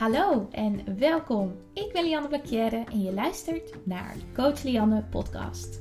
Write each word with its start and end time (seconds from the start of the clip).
Hallo 0.00 0.48
en 0.50 0.98
welkom. 0.98 1.56
Ik 1.72 1.92
ben 1.92 2.04
Lianne 2.04 2.28
Blakjere 2.28 2.84
en 2.92 3.02
je 3.02 3.12
luistert 3.12 3.86
naar 3.86 4.16
Coach 4.34 4.62
Lianne 4.62 5.04
podcast. 5.10 5.80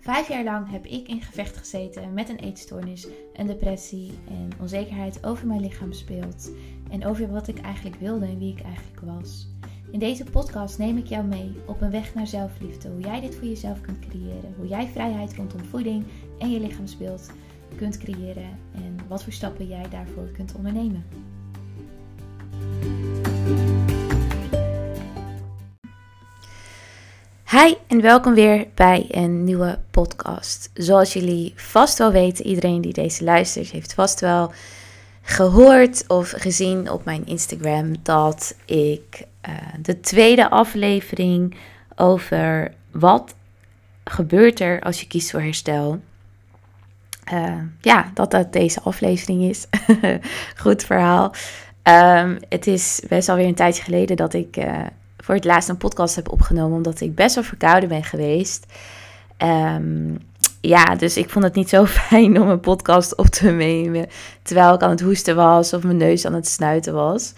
Vijf 0.00 0.28
jaar 0.28 0.44
lang 0.44 0.70
heb 0.70 0.86
ik 0.86 1.08
in 1.08 1.20
gevecht 1.20 1.56
gezeten 1.56 2.14
met 2.14 2.28
een 2.28 2.38
eetstoornis, 2.38 3.06
een 3.32 3.46
depressie 3.46 4.12
en 4.28 4.50
onzekerheid 4.60 5.24
over 5.24 5.46
mijn 5.46 5.60
lichaam 5.60 5.92
speelt. 5.92 6.50
En 6.90 7.06
over 7.06 7.30
wat 7.30 7.48
ik 7.48 7.58
eigenlijk 7.58 7.96
wilde 7.96 8.26
en 8.26 8.38
wie 8.38 8.52
ik 8.52 8.62
eigenlijk 8.62 9.00
was. 9.00 9.48
In 9.92 9.98
deze 9.98 10.24
podcast 10.24 10.78
neem 10.78 10.96
ik 10.96 11.06
jou 11.06 11.24
mee 11.24 11.52
op 11.66 11.80
een 11.80 11.90
weg 11.90 12.14
naar 12.14 12.26
zelfliefde. 12.26 12.88
Hoe 12.88 13.00
jij 13.00 13.20
dit 13.20 13.34
voor 13.34 13.48
jezelf 13.48 13.80
kunt 13.80 13.98
creëren. 13.98 14.54
Hoe 14.56 14.66
jij 14.66 14.88
vrijheid 14.92 15.34
rondom 15.34 15.64
voeding 15.64 16.04
en 16.38 16.50
je 16.50 16.60
lichaamsbeeld 16.60 17.30
kunt 17.76 17.98
creëren. 17.98 18.58
En 18.74 18.98
wat 19.08 19.22
voor 19.24 19.32
stappen 19.32 19.68
jij 19.68 19.88
daarvoor 19.90 20.30
kunt 20.32 20.54
ondernemen. 20.54 21.04
Hi 27.50 27.74
en 27.86 28.00
welkom 28.00 28.34
weer 28.34 28.66
bij 28.74 29.06
een 29.10 29.44
nieuwe 29.44 29.78
podcast. 29.90 30.70
Zoals 30.74 31.12
jullie 31.12 31.52
vast 31.56 31.98
wel 31.98 32.12
weten, 32.12 32.46
iedereen 32.46 32.80
die 32.80 32.92
deze 32.92 33.24
luistert 33.24 33.70
heeft 33.70 33.94
vast 33.94 34.20
wel 34.20 34.52
gehoord 35.22 36.04
of 36.08 36.30
gezien 36.30 36.90
op 36.90 37.04
mijn 37.04 37.26
Instagram 37.26 37.94
dat 38.02 38.56
ik 38.64 39.24
uh, 39.48 39.54
de 39.82 40.00
tweede 40.00 40.50
aflevering 40.50 41.56
over 41.96 42.74
wat 42.90 43.34
gebeurt 44.04 44.60
er 44.60 44.80
als 44.80 45.00
je 45.00 45.06
kiest 45.06 45.30
voor 45.30 45.40
herstel. 45.40 46.00
Uh, 47.32 47.54
ja, 47.80 48.10
dat 48.14 48.30
dat 48.30 48.52
deze 48.52 48.80
aflevering 48.80 49.42
is. 49.42 49.66
Goed 50.62 50.84
verhaal. 50.84 51.34
Um, 51.82 52.38
het 52.48 52.66
is 52.66 53.02
best 53.08 53.28
alweer 53.28 53.46
een 53.46 53.54
tijdje 53.54 53.82
geleden 53.82 54.16
dat 54.16 54.34
ik 54.34 54.56
uh, 54.56 54.80
voor 55.18 55.34
het 55.34 55.44
laatst 55.44 55.68
een 55.68 55.76
podcast 55.76 56.16
heb 56.16 56.32
opgenomen, 56.32 56.76
omdat 56.76 57.00
ik 57.00 57.14
best 57.14 57.34
wel 57.34 57.44
verkouden 57.44 57.88
ben 57.88 58.04
geweest. 58.04 58.66
Um, 59.38 60.18
ja, 60.62 60.94
dus 60.94 61.16
ik 61.16 61.30
vond 61.30 61.44
het 61.44 61.54
niet 61.54 61.68
zo 61.68 61.84
fijn 62.08 62.40
om 62.40 62.48
een 62.48 62.60
podcast 62.60 63.16
op 63.16 63.26
te 63.26 63.50
nemen 63.50 64.06
terwijl 64.42 64.74
ik 64.74 64.82
aan 64.82 64.90
het 64.90 65.00
hoesten 65.00 65.36
was 65.36 65.72
of 65.72 65.82
mijn 65.82 65.96
neus 65.96 66.26
aan 66.26 66.34
het 66.34 66.48
snuiten 66.48 66.94
was. 66.94 67.32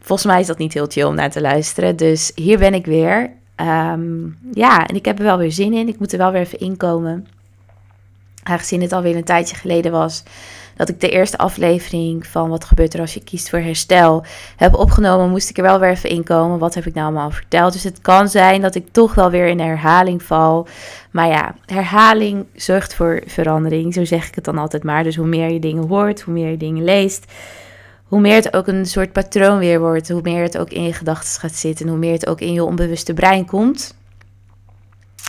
Volgens 0.00 0.28
mij 0.28 0.40
is 0.40 0.46
dat 0.46 0.58
niet 0.58 0.74
heel 0.74 0.86
chill 0.88 1.04
om 1.04 1.14
naar 1.14 1.30
te 1.30 1.40
luisteren. 1.40 1.96
Dus 1.96 2.32
hier 2.34 2.58
ben 2.58 2.74
ik 2.74 2.86
weer. 2.86 3.30
Um, 3.60 4.38
ja, 4.52 4.86
en 4.86 4.94
ik 4.94 5.04
heb 5.04 5.18
er 5.18 5.24
wel 5.24 5.38
weer 5.38 5.52
zin 5.52 5.72
in. 5.72 5.88
Ik 5.88 5.98
moet 5.98 6.12
er 6.12 6.18
wel 6.18 6.32
weer 6.32 6.40
even 6.40 6.58
inkomen. 6.58 7.26
Aangezien 8.42 8.82
het 8.82 8.92
alweer 8.92 9.16
een 9.16 9.24
tijdje 9.24 9.56
geleden 9.56 9.92
was 9.92 10.22
dat 10.76 10.88
ik 10.88 11.00
de 11.00 11.08
eerste 11.08 11.38
aflevering 11.38 12.26
van 12.26 12.48
Wat 12.48 12.64
gebeurt 12.64 12.94
er 12.94 13.00
als 13.00 13.14
je 13.14 13.24
kiest 13.24 13.50
voor 13.50 13.58
herstel 13.58 14.24
heb 14.56 14.74
opgenomen, 14.74 15.30
moest 15.30 15.50
ik 15.50 15.56
er 15.56 15.62
wel 15.62 15.78
weer 15.78 15.90
even 15.90 16.10
inkomen. 16.10 16.58
Wat 16.58 16.74
heb 16.74 16.86
ik 16.86 16.94
nou 16.94 17.06
allemaal 17.06 17.30
verteld? 17.30 17.72
Dus 17.72 17.84
het 17.84 18.00
kan 18.00 18.28
zijn 18.28 18.60
dat 18.60 18.74
ik 18.74 18.86
toch 18.90 19.14
wel 19.14 19.30
weer 19.30 19.46
in 19.46 19.60
herhaling 19.60 20.22
val. 20.22 20.66
Maar 21.10 21.28
ja, 21.28 21.54
herhaling 21.66 22.46
zorgt 22.54 22.94
voor 22.94 23.22
verandering. 23.26 23.94
Zo 23.94 24.04
zeg 24.04 24.28
ik 24.28 24.34
het 24.34 24.44
dan 24.44 24.58
altijd 24.58 24.84
maar. 24.84 25.02
Dus 25.02 25.16
hoe 25.16 25.26
meer 25.26 25.50
je 25.50 25.58
dingen 25.58 25.88
hoort, 25.88 26.20
hoe 26.20 26.34
meer 26.34 26.50
je 26.50 26.56
dingen 26.56 26.84
leest, 26.84 27.32
hoe 28.04 28.20
meer 28.20 28.34
het 28.34 28.56
ook 28.56 28.66
een 28.66 28.86
soort 28.86 29.12
patroon 29.12 29.58
weer 29.58 29.80
wordt. 29.80 30.08
Hoe 30.08 30.22
meer 30.22 30.42
het 30.42 30.58
ook 30.58 30.70
in 30.70 30.82
je 30.82 30.92
gedachten 30.92 31.40
gaat 31.40 31.54
zitten. 31.54 31.88
Hoe 31.88 31.98
meer 31.98 32.12
het 32.12 32.26
ook 32.26 32.40
in 32.40 32.52
je 32.52 32.64
onbewuste 32.64 33.14
brein 33.14 33.46
komt. 33.46 33.94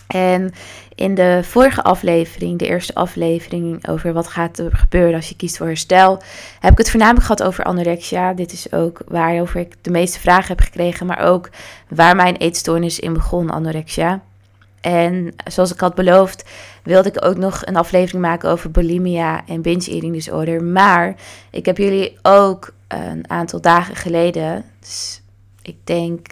En 0.08 0.54
in 0.96 1.16
de 1.16 1.40
vorige 1.44 1.84
aflevering, 1.84 2.60
de 2.60 2.68
eerste 2.68 2.94
aflevering 2.94 3.88
over 3.88 4.14
wat 4.14 4.28
gaat 4.28 4.60
er 4.60 4.76
gebeuren 4.76 5.16
als 5.16 5.30
je 5.30 5.36
kiest 5.36 5.58
voor 5.58 5.68
herstel, 5.68 6.22
heb 6.60 6.72
ik 6.72 6.78
het 6.78 6.90
voornamelijk 6.90 7.26
gehad 7.26 7.44
over 7.44 7.64
anorexia. 7.64 8.34
Dit 8.34 8.52
is 8.52 8.72
ook 8.72 9.02
waarover 9.08 9.60
ik 9.60 9.76
de 9.82 9.92
meeste 9.92 10.20
vragen 10.20 10.48
heb 10.48 10.60
gekregen, 10.60 11.06
maar 11.06 11.20
ook 11.20 11.50
waar 11.88 12.16
mijn 12.16 12.36
eetstoornis 12.36 13.00
in 13.00 13.14
begon, 13.14 13.50
anorexia. 13.50 14.22
En 14.82 15.34
zoals 15.46 15.74
ik 15.74 15.80
had 15.80 15.96
beloofd, 15.96 16.50
wilde 16.84 17.10
ik 17.10 17.26
ook 17.26 17.38
nog 17.38 17.66
een 17.66 17.76
aflevering 17.76 18.22
maken 18.22 18.50
over 18.50 18.72
bulimia 18.72 19.46
en 19.48 19.62
binge 19.62 19.92
eating 19.92 20.14
disorder. 20.14 20.64
Maar 20.64 21.16
ik 21.52 21.66
heb 21.66 21.78
jullie 21.78 22.18
ook 22.22 22.74
een 22.88 23.30
aantal 23.30 23.62
dagen 23.62 23.96
geleden, 23.96 24.66
dus 24.80 25.22
ik 25.62 25.76
denk 25.84 26.28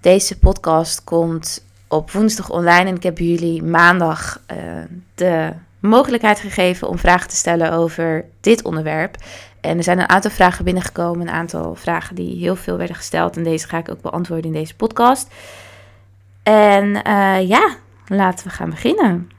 deze 0.00 0.38
podcast 0.38 1.04
komt 1.04 1.64
op 1.92 2.10
woensdag 2.10 2.50
online. 2.50 2.88
En 2.88 2.96
ik 2.96 3.02
heb 3.02 3.18
jullie 3.18 3.62
maandag 3.62 4.40
uh, 4.52 4.56
de 5.14 5.52
mogelijkheid 5.80 6.40
gegeven 6.40 6.88
om 6.88 6.98
vragen 6.98 7.28
te 7.28 7.36
stellen 7.36 7.72
over 7.72 8.24
dit 8.40 8.62
onderwerp. 8.62 9.16
En 9.60 9.76
er 9.76 9.82
zijn 9.82 9.98
een 9.98 10.08
aantal 10.08 10.30
vragen 10.30 10.64
binnengekomen, 10.64 11.28
een 11.28 11.34
aantal 11.34 11.74
vragen 11.74 12.14
die 12.14 12.38
heel 12.38 12.56
veel 12.56 12.76
werden 12.76 12.96
gesteld. 12.96 13.36
En 13.36 13.42
deze 13.42 13.68
ga 13.68 13.78
ik 13.78 13.90
ook 13.90 14.00
beantwoorden 14.00 14.46
in 14.46 14.58
deze 14.58 14.76
podcast. 14.76 15.28
En 16.42 16.84
uh, 16.86 17.48
ja, 17.48 17.76
laten 18.06 18.46
we 18.46 18.52
gaan 18.52 18.70
beginnen. 18.70 19.30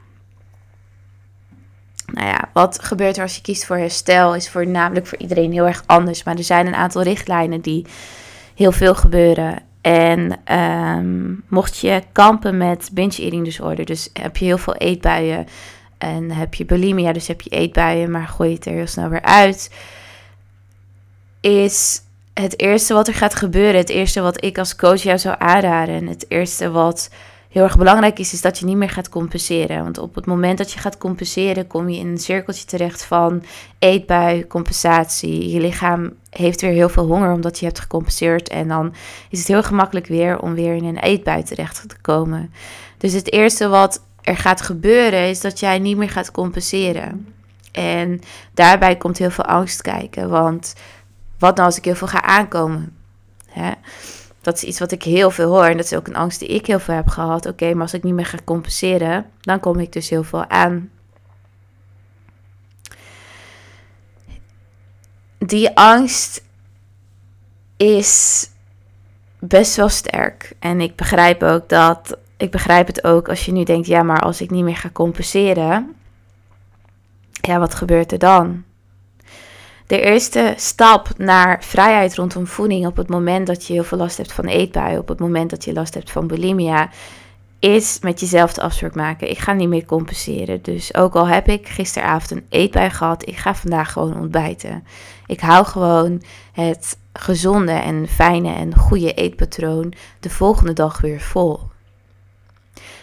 Nou 2.12 2.26
ja, 2.26 2.48
wat 2.52 2.82
gebeurt 2.82 3.16
er 3.16 3.22
als 3.22 3.36
je 3.36 3.42
kiest 3.42 3.66
voor 3.66 3.76
herstel 3.76 4.34
is 4.34 4.50
voornamelijk 4.50 5.06
voor 5.06 5.18
iedereen 5.18 5.52
heel 5.52 5.66
erg 5.66 5.82
anders. 5.86 6.22
Maar 6.22 6.36
er 6.36 6.44
zijn 6.44 6.66
een 6.66 6.74
aantal 6.74 7.02
richtlijnen 7.02 7.60
die 7.60 7.86
heel 8.54 8.72
veel 8.72 8.94
gebeuren. 8.94 9.62
En 9.84 10.38
um, 10.58 11.44
mocht 11.48 11.78
je 11.78 12.02
kampen 12.12 12.56
met 12.56 12.90
binge 12.92 13.22
eating 13.22 13.44
disorder, 13.44 13.84
dus 13.84 14.10
heb 14.12 14.36
je 14.36 14.44
heel 14.44 14.58
veel 14.58 14.74
eetbuien 14.74 15.46
en 15.98 16.30
heb 16.30 16.54
je 16.54 16.64
bulimia, 16.64 17.12
dus 17.12 17.26
heb 17.26 17.40
je 17.40 17.50
eetbuien, 17.50 18.10
maar 18.10 18.26
gooi 18.26 18.48
je 18.48 18.54
het 18.54 18.66
er 18.66 18.72
heel 18.72 18.86
snel 18.86 19.08
weer 19.08 19.22
uit, 19.22 19.70
is 21.40 22.02
het 22.34 22.60
eerste 22.60 22.94
wat 22.94 23.08
er 23.08 23.14
gaat 23.14 23.34
gebeuren, 23.34 23.80
het 23.80 23.88
eerste 23.88 24.20
wat 24.20 24.44
ik 24.44 24.58
als 24.58 24.76
coach 24.76 25.02
jou 25.02 25.18
zou 25.18 25.34
aanraden 25.38 25.94
en 25.94 26.06
het 26.06 26.24
eerste 26.28 26.70
wat 26.70 27.10
heel 27.48 27.62
erg 27.62 27.78
belangrijk 27.78 28.18
is, 28.18 28.32
is 28.32 28.40
dat 28.40 28.58
je 28.58 28.64
niet 28.64 28.76
meer 28.76 28.90
gaat 28.90 29.08
compenseren. 29.08 29.82
Want 29.82 29.98
op 29.98 30.14
het 30.14 30.26
moment 30.26 30.58
dat 30.58 30.72
je 30.72 30.78
gaat 30.78 30.98
compenseren, 30.98 31.66
kom 31.66 31.88
je 31.88 31.98
in 31.98 32.06
een 32.06 32.18
cirkeltje 32.18 32.64
terecht 32.64 33.04
van 33.04 33.42
eetbui, 33.78 34.46
compensatie. 34.46 35.50
Je 35.50 35.60
lichaam 35.60 36.12
heeft 36.36 36.60
weer 36.60 36.72
heel 36.72 36.88
veel 36.88 37.06
honger 37.06 37.32
omdat 37.32 37.58
je 37.58 37.66
hebt 37.66 37.80
gecompenseerd. 37.80 38.48
En 38.48 38.68
dan 38.68 38.94
is 39.30 39.38
het 39.38 39.48
heel 39.48 39.62
gemakkelijk 39.62 40.06
weer 40.06 40.38
om 40.38 40.54
weer 40.54 40.74
in 40.74 40.84
een 40.84 40.98
eetbui 40.98 41.42
terecht 41.42 41.88
te 41.88 41.96
komen. 42.00 42.52
Dus 42.98 43.12
het 43.12 43.32
eerste 43.32 43.68
wat 43.68 44.02
er 44.22 44.36
gaat 44.36 44.60
gebeuren, 44.60 45.28
is 45.28 45.40
dat 45.40 45.60
jij 45.60 45.78
niet 45.78 45.96
meer 45.96 46.10
gaat 46.10 46.30
compenseren. 46.30 47.34
En 47.72 48.20
daarbij 48.54 48.96
komt 48.96 49.18
heel 49.18 49.30
veel 49.30 49.44
angst 49.44 49.82
kijken. 49.82 50.28
Want 50.28 50.74
wat 51.38 51.54
nou 51.56 51.66
als 51.66 51.78
ik 51.78 51.84
heel 51.84 51.94
veel 51.94 52.08
ga 52.08 52.22
aankomen? 52.22 52.96
Hè? 53.48 53.70
Dat 54.40 54.56
is 54.56 54.62
iets 54.62 54.78
wat 54.78 54.92
ik 54.92 55.02
heel 55.02 55.30
veel 55.30 55.48
hoor. 55.48 55.64
En 55.64 55.76
dat 55.76 55.84
is 55.84 55.94
ook 55.94 56.06
een 56.06 56.16
angst 56.16 56.38
die 56.38 56.48
ik 56.48 56.66
heel 56.66 56.78
veel 56.78 56.94
heb 56.94 57.08
gehad. 57.08 57.46
Oké, 57.46 57.72
maar 57.72 57.82
als 57.82 57.94
ik 57.94 58.02
niet 58.02 58.14
meer 58.14 58.26
ga 58.26 58.38
compenseren, 58.44 59.26
dan 59.40 59.60
kom 59.60 59.78
ik 59.78 59.92
dus 59.92 60.08
heel 60.08 60.24
veel 60.24 60.48
aan. 60.48 60.90
Die 65.46 65.76
angst 65.76 66.44
is 67.76 68.48
best 69.38 69.76
wel 69.76 69.88
sterk. 69.88 70.52
En 70.58 70.80
ik 70.80 70.96
begrijp 70.96 71.42
ook 71.42 71.68
dat. 71.68 72.18
Ik 72.36 72.50
begrijp 72.50 72.86
het 72.86 73.04
ook 73.04 73.28
als 73.28 73.44
je 73.44 73.52
nu 73.52 73.64
denkt: 73.64 73.86
ja, 73.86 74.02
maar 74.02 74.20
als 74.20 74.40
ik 74.40 74.50
niet 74.50 74.64
meer 74.64 74.76
ga 74.76 74.90
compenseren. 74.92 75.94
Ja, 77.30 77.58
wat 77.58 77.74
gebeurt 77.74 78.12
er 78.12 78.18
dan? 78.18 78.64
de 79.86 80.00
eerste 80.00 80.54
stap 80.56 81.08
naar 81.16 81.64
vrijheid 81.64 82.14
rondom 82.14 82.46
voeding 82.46 82.86
op 82.86 82.96
het 82.96 83.08
moment 83.08 83.46
dat 83.46 83.66
je 83.66 83.72
heel 83.72 83.84
veel 83.84 83.98
last 83.98 84.16
hebt 84.16 84.32
van 84.32 84.44
eetbuien, 84.44 84.98
op 84.98 85.08
het 85.08 85.18
moment 85.18 85.50
dat 85.50 85.64
je 85.64 85.72
last 85.72 85.94
hebt 85.94 86.10
van 86.10 86.26
bulimia, 86.26 86.90
is 87.58 87.98
met 88.00 88.20
jezelf 88.20 88.52
de 88.52 88.60
afspraak 88.60 88.94
maken. 88.94 89.30
Ik 89.30 89.38
ga 89.38 89.52
niet 89.52 89.68
meer 89.68 89.84
compenseren. 89.84 90.62
Dus 90.62 90.94
ook 90.94 91.14
al 91.14 91.26
heb 91.26 91.48
ik 91.48 91.68
gisteravond 91.68 92.30
een 92.30 92.46
eetbui 92.48 92.90
gehad, 92.90 93.28
ik 93.28 93.36
ga 93.36 93.54
vandaag 93.54 93.92
gewoon 93.92 94.16
ontbijten. 94.16 94.84
Ik 95.26 95.40
hou 95.40 95.66
gewoon 95.66 96.22
het 96.52 96.98
gezonde 97.12 97.72
en 97.72 98.08
fijne 98.08 98.54
en 98.54 98.76
goede 98.76 99.14
eetpatroon 99.14 99.92
de 100.20 100.30
volgende 100.30 100.72
dag 100.72 101.00
weer 101.00 101.20
vol. 101.20 101.60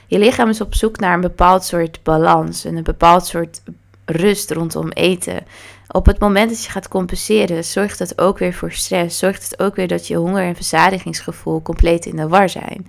Je 0.07 0.19
lichaam 0.19 0.49
is 0.49 0.61
op 0.61 0.75
zoek 0.75 0.99
naar 0.99 1.13
een 1.13 1.21
bepaald 1.21 1.63
soort 1.63 2.03
balans 2.03 2.65
en 2.65 2.75
een 2.75 2.83
bepaald 2.83 3.25
soort 3.25 3.61
rust 4.05 4.51
rondom 4.51 4.89
eten. 4.89 5.45
Op 5.87 6.05
het 6.05 6.19
moment 6.19 6.49
dat 6.49 6.63
je 6.63 6.71
gaat 6.71 6.87
compenseren, 6.87 7.63
zorgt 7.63 7.97
dat 7.97 8.19
ook 8.21 8.37
weer 8.37 8.53
voor 8.53 8.71
stress. 8.71 9.19
Zorgt 9.19 9.43
het 9.43 9.59
ook 9.59 9.75
weer 9.75 9.87
dat 9.87 10.07
je 10.07 10.15
honger- 10.15 10.45
en 10.45 10.55
verzadigingsgevoel 10.55 11.61
compleet 11.61 12.05
in 12.05 12.15
de 12.15 12.27
war 12.27 12.49
zijn. 12.49 12.87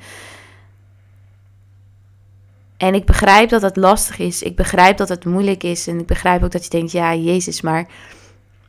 En 2.77 2.95
ik 2.95 3.05
begrijp 3.05 3.49
dat 3.49 3.63
het 3.63 3.77
lastig 3.77 4.19
is. 4.19 4.43
Ik 4.43 4.57
begrijp 4.57 4.97
dat 4.97 5.09
het 5.09 5.25
moeilijk 5.25 5.63
is. 5.63 5.87
En 5.87 5.99
ik 5.99 6.07
begrijp 6.07 6.43
ook 6.43 6.51
dat 6.51 6.65
je 6.65 6.71
denkt: 6.71 6.93
ja, 6.93 7.15
Jezus, 7.15 7.61
maar 7.61 7.87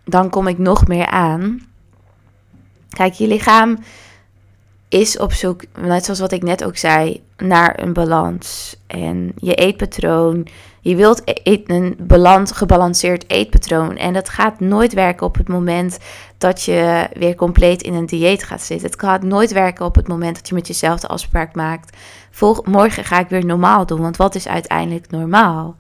dan 0.06 0.30
kom 0.30 0.48
ik 0.48 0.58
nog 0.58 0.88
meer 0.88 1.06
aan. 1.06 1.62
Kijk, 2.90 3.14
je 3.14 3.28
lichaam 3.28 3.78
is 4.90 5.18
op 5.18 5.34
zoek, 5.34 5.64
net 5.78 6.04
zoals 6.04 6.20
wat 6.20 6.32
ik 6.32 6.44
net 6.44 6.64
ook 6.64 6.78
zei, 6.78 7.24
naar 7.38 7.80
een 7.80 7.94
balans. 7.94 8.76
En 8.88 9.32
je 9.36 9.56
eetpatroon, 9.56 10.48
je 10.82 10.96
wilt 10.96 11.22
e-, 11.26 11.62
een 11.66 11.96
balans, 12.00 12.52
gebalanceerd 12.52 13.30
eetpatroon. 13.30 13.98
En 13.98 14.14
dat 14.14 14.30
gaat 14.30 14.60
nooit 14.60 14.94
werken 14.94 15.26
op 15.26 15.36
het 15.36 15.48
moment 15.48 15.98
dat 16.38 16.64
je 16.64 17.08
weer 17.14 17.36
compleet 17.36 17.82
in 17.82 17.94
een 17.94 18.06
dieet 18.06 18.44
gaat 18.44 18.62
zitten. 18.62 18.90
Het 18.90 19.00
gaat 19.00 19.24
nooit 19.24 19.52
werken 19.52 19.86
op 19.86 19.96
het 19.96 20.08
moment 20.08 20.36
dat 20.36 20.48
je 20.48 20.56
met 20.56 20.68
jezelf 20.68 21.00
de 21.00 21.08
afspraak 21.08 21.56
maakt. 21.56 21.98
Volg, 22.32 22.66
morgen 22.66 23.04
ga 23.04 23.20
ik 23.20 23.30
weer 23.30 23.46
normaal 23.46 23.86
doen, 23.86 24.02
want 24.02 24.18
wat 24.18 24.36
is 24.36 24.48
uiteindelijk 24.48 25.12
normaal? 25.12 25.76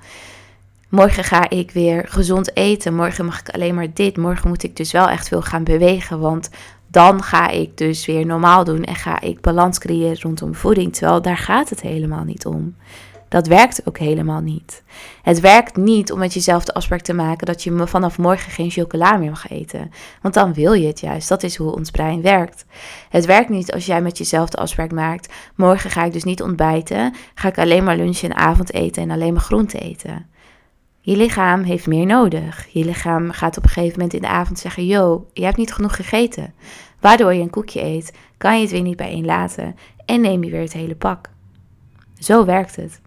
Morgen 0.93 1.23
ga 1.23 1.49
ik 1.49 1.71
weer 1.71 2.05
gezond 2.07 2.55
eten. 2.55 2.95
Morgen 2.95 3.25
mag 3.25 3.39
ik 3.39 3.49
alleen 3.49 3.75
maar 3.75 3.93
dit. 3.93 4.17
Morgen 4.17 4.47
moet 4.47 4.63
ik 4.63 4.75
dus 4.75 4.91
wel 4.91 5.09
echt 5.09 5.27
veel 5.27 5.41
gaan 5.41 5.63
bewegen. 5.63 6.19
Want 6.19 6.49
dan 6.87 7.23
ga 7.23 7.49
ik 7.49 7.77
dus 7.77 8.05
weer 8.05 8.25
normaal 8.25 8.63
doen 8.63 8.83
en 8.83 8.95
ga 8.95 9.21
ik 9.21 9.41
balans 9.41 9.79
creëren 9.79 10.21
rondom 10.21 10.55
voeding. 10.55 10.93
Terwijl 10.93 11.21
daar 11.21 11.37
gaat 11.37 11.69
het 11.69 11.81
helemaal 11.81 12.23
niet 12.23 12.45
om. 12.45 12.75
Dat 13.29 13.47
werkt 13.47 13.87
ook 13.87 13.97
helemaal 13.97 14.41
niet. 14.41 14.83
Het 15.21 15.39
werkt 15.39 15.75
niet 15.75 16.11
om 16.11 16.19
met 16.19 16.33
jezelf 16.33 16.63
de 16.65 16.73
afspraak 16.73 17.01
te 17.01 17.13
maken 17.13 17.45
dat 17.45 17.63
je 17.63 17.87
vanaf 17.87 18.17
morgen 18.17 18.51
geen 18.51 18.71
chocola 18.71 19.17
meer 19.17 19.29
mag 19.29 19.49
eten. 19.49 19.91
Want 20.21 20.33
dan 20.33 20.53
wil 20.53 20.73
je 20.73 20.87
het 20.87 20.99
juist. 20.99 21.29
Dat 21.29 21.43
is 21.43 21.55
hoe 21.55 21.75
ons 21.75 21.91
brein 21.91 22.21
werkt. 22.21 22.65
Het 23.09 23.25
werkt 23.25 23.49
niet 23.49 23.73
als 23.73 23.85
jij 23.85 24.01
met 24.01 24.17
jezelf 24.17 24.49
de 24.49 24.57
afspraak 24.57 24.91
maakt. 24.91 25.33
Morgen 25.55 25.89
ga 25.89 26.03
ik 26.03 26.13
dus 26.13 26.23
niet 26.23 26.41
ontbijten. 26.41 27.13
Ga 27.35 27.47
ik 27.47 27.57
alleen 27.57 27.83
maar 27.83 27.97
lunchen 27.97 28.29
en 28.29 28.37
avond 28.37 28.73
eten 28.73 29.03
en 29.03 29.11
alleen 29.11 29.33
maar 29.33 29.41
groente 29.41 29.79
eten. 29.79 30.31
Je 31.05 31.17
lichaam 31.17 31.63
heeft 31.63 31.87
meer 31.87 32.05
nodig. 32.05 32.67
Je 32.71 32.85
lichaam 32.85 33.31
gaat 33.31 33.57
op 33.57 33.63
een 33.63 33.69
gegeven 33.69 33.93
moment 33.93 34.13
in 34.13 34.21
de 34.21 34.27
avond 34.27 34.59
zeggen: 34.59 34.85
Yo, 34.85 35.29
je 35.33 35.43
hebt 35.43 35.57
niet 35.57 35.73
genoeg 35.73 35.95
gegeten. 35.95 36.53
Waardoor 36.99 37.33
je 37.33 37.41
een 37.41 37.49
koekje 37.49 37.81
eet, 37.83 38.13
kan 38.37 38.55
je 38.55 38.61
het 38.61 38.71
weer 38.71 38.81
niet 38.81 38.97
bijeen 38.97 39.25
laten 39.25 39.75
en 40.05 40.21
neem 40.21 40.43
je 40.43 40.51
weer 40.51 40.61
het 40.61 40.73
hele 40.73 40.95
pak. 40.95 41.29
Zo 42.19 42.45
werkt 42.45 42.75
het. 42.75 43.01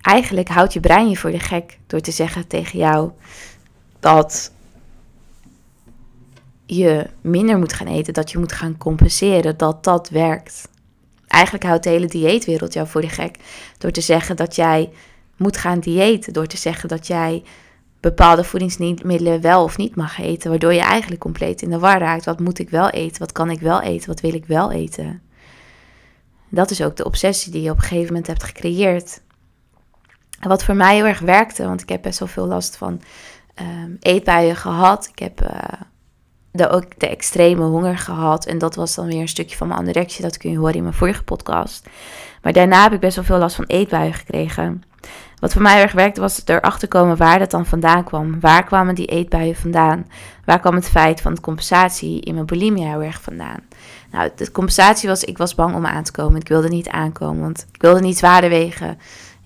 Eigenlijk 0.00 0.48
houdt 0.48 0.72
je 0.72 0.80
brein 0.80 1.08
je 1.08 1.16
voor 1.16 1.30
de 1.30 1.38
gek 1.38 1.78
door 1.86 2.00
te 2.00 2.10
zeggen 2.10 2.46
tegen 2.46 2.78
jou 2.78 3.10
dat 4.00 4.52
je 6.66 7.06
minder 7.20 7.58
moet 7.58 7.72
gaan 7.72 7.86
eten, 7.86 8.14
dat 8.14 8.30
je 8.30 8.38
moet 8.38 8.52
gaan 8.52 8.78
compenseren, 8.78 9.56
dat 9.56 9.84
dat 9.84 10.08
werkt. 10.08 10.68
Eigenlijk 11.26 11.64
houdt 11.64 11.84
de 11.84 11.90
hele 11.90 12.06
dieetwereld 12.06 12.72
jou 12.72 12.86
voor 12.86 13.00
de 13.00 13.08
gek 13.08 13.36
door 13.78 13.90
te 13.90 14.00
zeggen 14.00 14.36
dat 14.36 14.56
jij 14.56 14.90
moet 15.38 15.56
gaan 15.56 15.80
diëten. 15.80 16.32
Door 16.32 16.46
te 16.46 16.56
zeggen 16.56 16.88
dat 16.88 17.06
jij 17.06 17.42
bepaalde 18.00 18.44
voedingsmiddelen 18.44 19.40
wel 19.40 19.62
of 19.62 19.76
niet 19.76 19.96
mag 19.96 20.18
eten. 20.18 20.50
Waardoor 20.50 20.72
je 20.72 20.80
eigenlijk 20.80 21.20
compleet 21.20 21.62
in 21.62 21.70
de 21.70 21.78
war 21.78 21.98
raakt. 21.98 22.24
Wat 22.24 22.40
moet 22.40 22.58
ik 22.58 22.70
wel 22.70 22.90
eten? 22.90 23.18
Wat 23.18 23.32
kan 23.32 23.50
ik 23.50 23.60
wel 23.60 23.80
eten? 23.80 24.08
Wat 24.08 24.20
wil 24.20 24.34
ik 24.34 24.46
wel 24.46 24.72
eten? 24.72 25.22
Dat 26.48 26.70
is 26.70 26.82
ook 26.82 26.96
de 26.96 27.04
obsessie 27.04 27.52
die 27.52 27.62
je 27.62 27.70
op 27.70 27.76
een 27.76 27.82
gegeven 27.82 28.06
moment 28.06 28.26
hebt 28.26 28.42
gecreëerd. 28.42 29.20
Wat 30.40 30.64
voor 30.64 30.74
mij 30.74 30.94
heel 30.94 31.04
erg 31.04 31.20
werkte, 31.20 31.64
want 31.64 31.82
ik 31.82 31.88
heb 31.88 32.02
best 32.02 32.18
wel 32.18 32.28
veel 32.28 32.46
last 32.46 32.76
van 32.76 33.00
um, 33.60 33.96
eetbuien 34.00 34.56
gehad. 34.56 35.08
Ik 35.12 35.18
heb 35.18 35.42
uh, 35.42 35.82
de, 36.50 36.68
ook 36.68 36.98
de 36.98 37.08
extreme 37.08 37.64
honger 37.64 37.98
gehad. 37.98 38.46
En 38.46 38.58
dat 38.58 38.74
was 38.74 38.94
dan 38.94 39.06
weer 39.06 39.20
een 39.20 39.28
stukje 39.28 39.56
van 39.56 39.68
mijn 39.68 39.80
anorexie. 39.80 40.22
Dat 40.22 40.36
kun 40.36 40.50
je 40.50 40.58
horen 40.58 40.74
in 40.74 40.82
mijn 40.82 40.94
vorige 40.94 41.24
podcast. 41.24 41.86
Maar 42.42 42.52
daarna 42.52 42.82
heb 42.82 42.92
ik 42.92 43.00
best 43.00 43.16
wel 43.16 43.24
veel 43.24 43.38
last 43.38 43.56
van 43.56 43.64
eetbuien 43.64 44.14
gekregen. 44.14 44.82
Wat 45.40 45.52
voor 45.52 45.62
mij 45.62 45.82
erg 45.82 45.92
werkte 45.92 46.20
was 46.20 46.42
erachter 46.44 46.88
komen 46.88 47.16
waar 47.16 47.38
dat 47.38 47.50
dan 47.50 47.66
vandaan 47.66 48.04
kwam. 48.04 48.40
Waar 48.40 48.64
kwamen 48.64 48.94
die 48.94 49.06
eetbuien 49.06 49.56
vandaan? 49.56 50.06
Waar 50.44 50.60
kwam 50.60 50.74
het 50.74 50.88
feit 50.88 51.20
van 51.20 51.34
de 51.34 51.40
compensatie 51.40 52.20
in 52.20 52.34
mijn 52.34 52.46
bulimia 52.46 52.88
heel 52.88 53.02
erg 53.02 53.22
vandaan? 53.22 53.60
Nou, 54.10 54.30
de 54.36 54.50
compensatie 54.50 55.08
was, 55.08 55.24
ik 55.24 55.38
was 55.38 55.54
bang 55.54 55.74
om 55.74 55.86
aan 55.86 56.02
te 56.02 56.12
komen. 56.12 56.40
Ik 56.40 56.48
wilde 56.48 56.68
niet 56.68 56.88
aankomen, 56.88 57.42
want 57.42 57.66
ik 57.72 57.82
wilde 57.82 58.00
niet 58.00 58.18
zwaarder 58.18 58.50
wegen. 58.50 58.98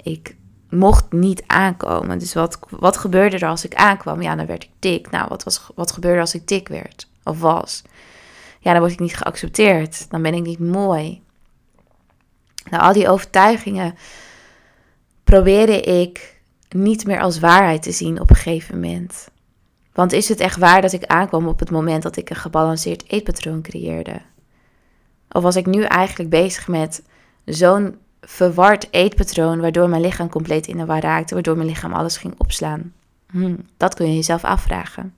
Ik 0.02 0.36
mocht 0.68 1.12
niet 1.12 1.42
aankomen. 1.46 2.18
Dus 2.18 2.34
wat, 2.34 2.58
wat 2.68 2.96
gebeurde 2.96 3.38
er 3.38 3.48
als 3.48 3.64
ik 3.64 3.74
aankwam? 3.74 4.22
Ja, 4.22 4.36
dan 4.36 4.46
werd 4.46 4.64
ik 4.64 4.70
dik. 4.78 5.10
Nou, 5.10 5.26
wat, 5.28 5.44
was, 5.44 5.70
wat 5.74 5.92
gebeurde 5.92 6.20
als 6.20 6.34
ik 6.34 6.48
dik 6.48 6.68
werd? 6.68 7.08
Of 7.24 7.40
was? 7.40 7.82
Ja, 8.58 8.70
dan 8.72 8.80
word 8.80 8.92
ik 8.92 9.00
niet 9.00 9.16
geaccepteerd. 9.16 10.10
Dan 10.10 10.22
ben 10.22 10.34
ik 10.34 10.42
niet 10.42 10.58
mooi. 10.58 11.22
Nou, 12.70 12.82
al 12.82 12.92
die 12.92 13.08
overtuigingen 13.08 13.94
probeerde 15.32 15.80
ik 15.80 16.40
niet 16.68 17.06
meer 17.06 17.20
als 17.20 17.38
waarheid 17.38 17.82
te 17.82 17.92
zien 17.92 18.20
op 18.20 18.30
een 18.30 18.36
gegeven 18.36 18.80
moment. 18.80 19.28
Want 19.92 20.12
is 20.12 20.28
het 20.28 20.40
echt 20.40 20.58
waar 20.58 20.80
dat 20.80 20.92
ik 20.92 21.04
aankwam 21.04 21.46
op 21.46 21.58
het 21.58 21.70
moment 21.70 22.02
dat 22.02 22.16
ik 22.16 22.30
een 22.30 22.36
gebalanceerd 22.36 23.10
eetpatroon 23.10 23.62
creëerde? 23.62 24.20
Of 25.30 25.42
was 25.42 25.56
ik 25.56 25.66
nu 25.66 25.82
eigenlijk 25.82 26.30
bezig 26.30 26.68
met 26.68 27.02
zo'n 27.44 27.96
verward 28.20 28.88
eetpatroon, 28.90 29.60
waardoor 29.60 29.88
mijn 29.88 30.02
lichaam 30.02 30.28
compleet 30.28 30.66
in 30.66 30.76
de 30.76 30.84
war 30.84 31.00
raakte, 31.00 31.34
waardoor 31.34 31.56
mijn 31.56 31.68
lichaam 31.68 31.92
alles 31.92 32.16
ging 32.16 32.34
opslaan? 32.38 32.92
Hm, 33.30 33.56
dat 33.76 33.94
kun 33.94 34.06
je 34.06 34.14
jezelf 34.14 34.44
afvragen. 34.44 35.14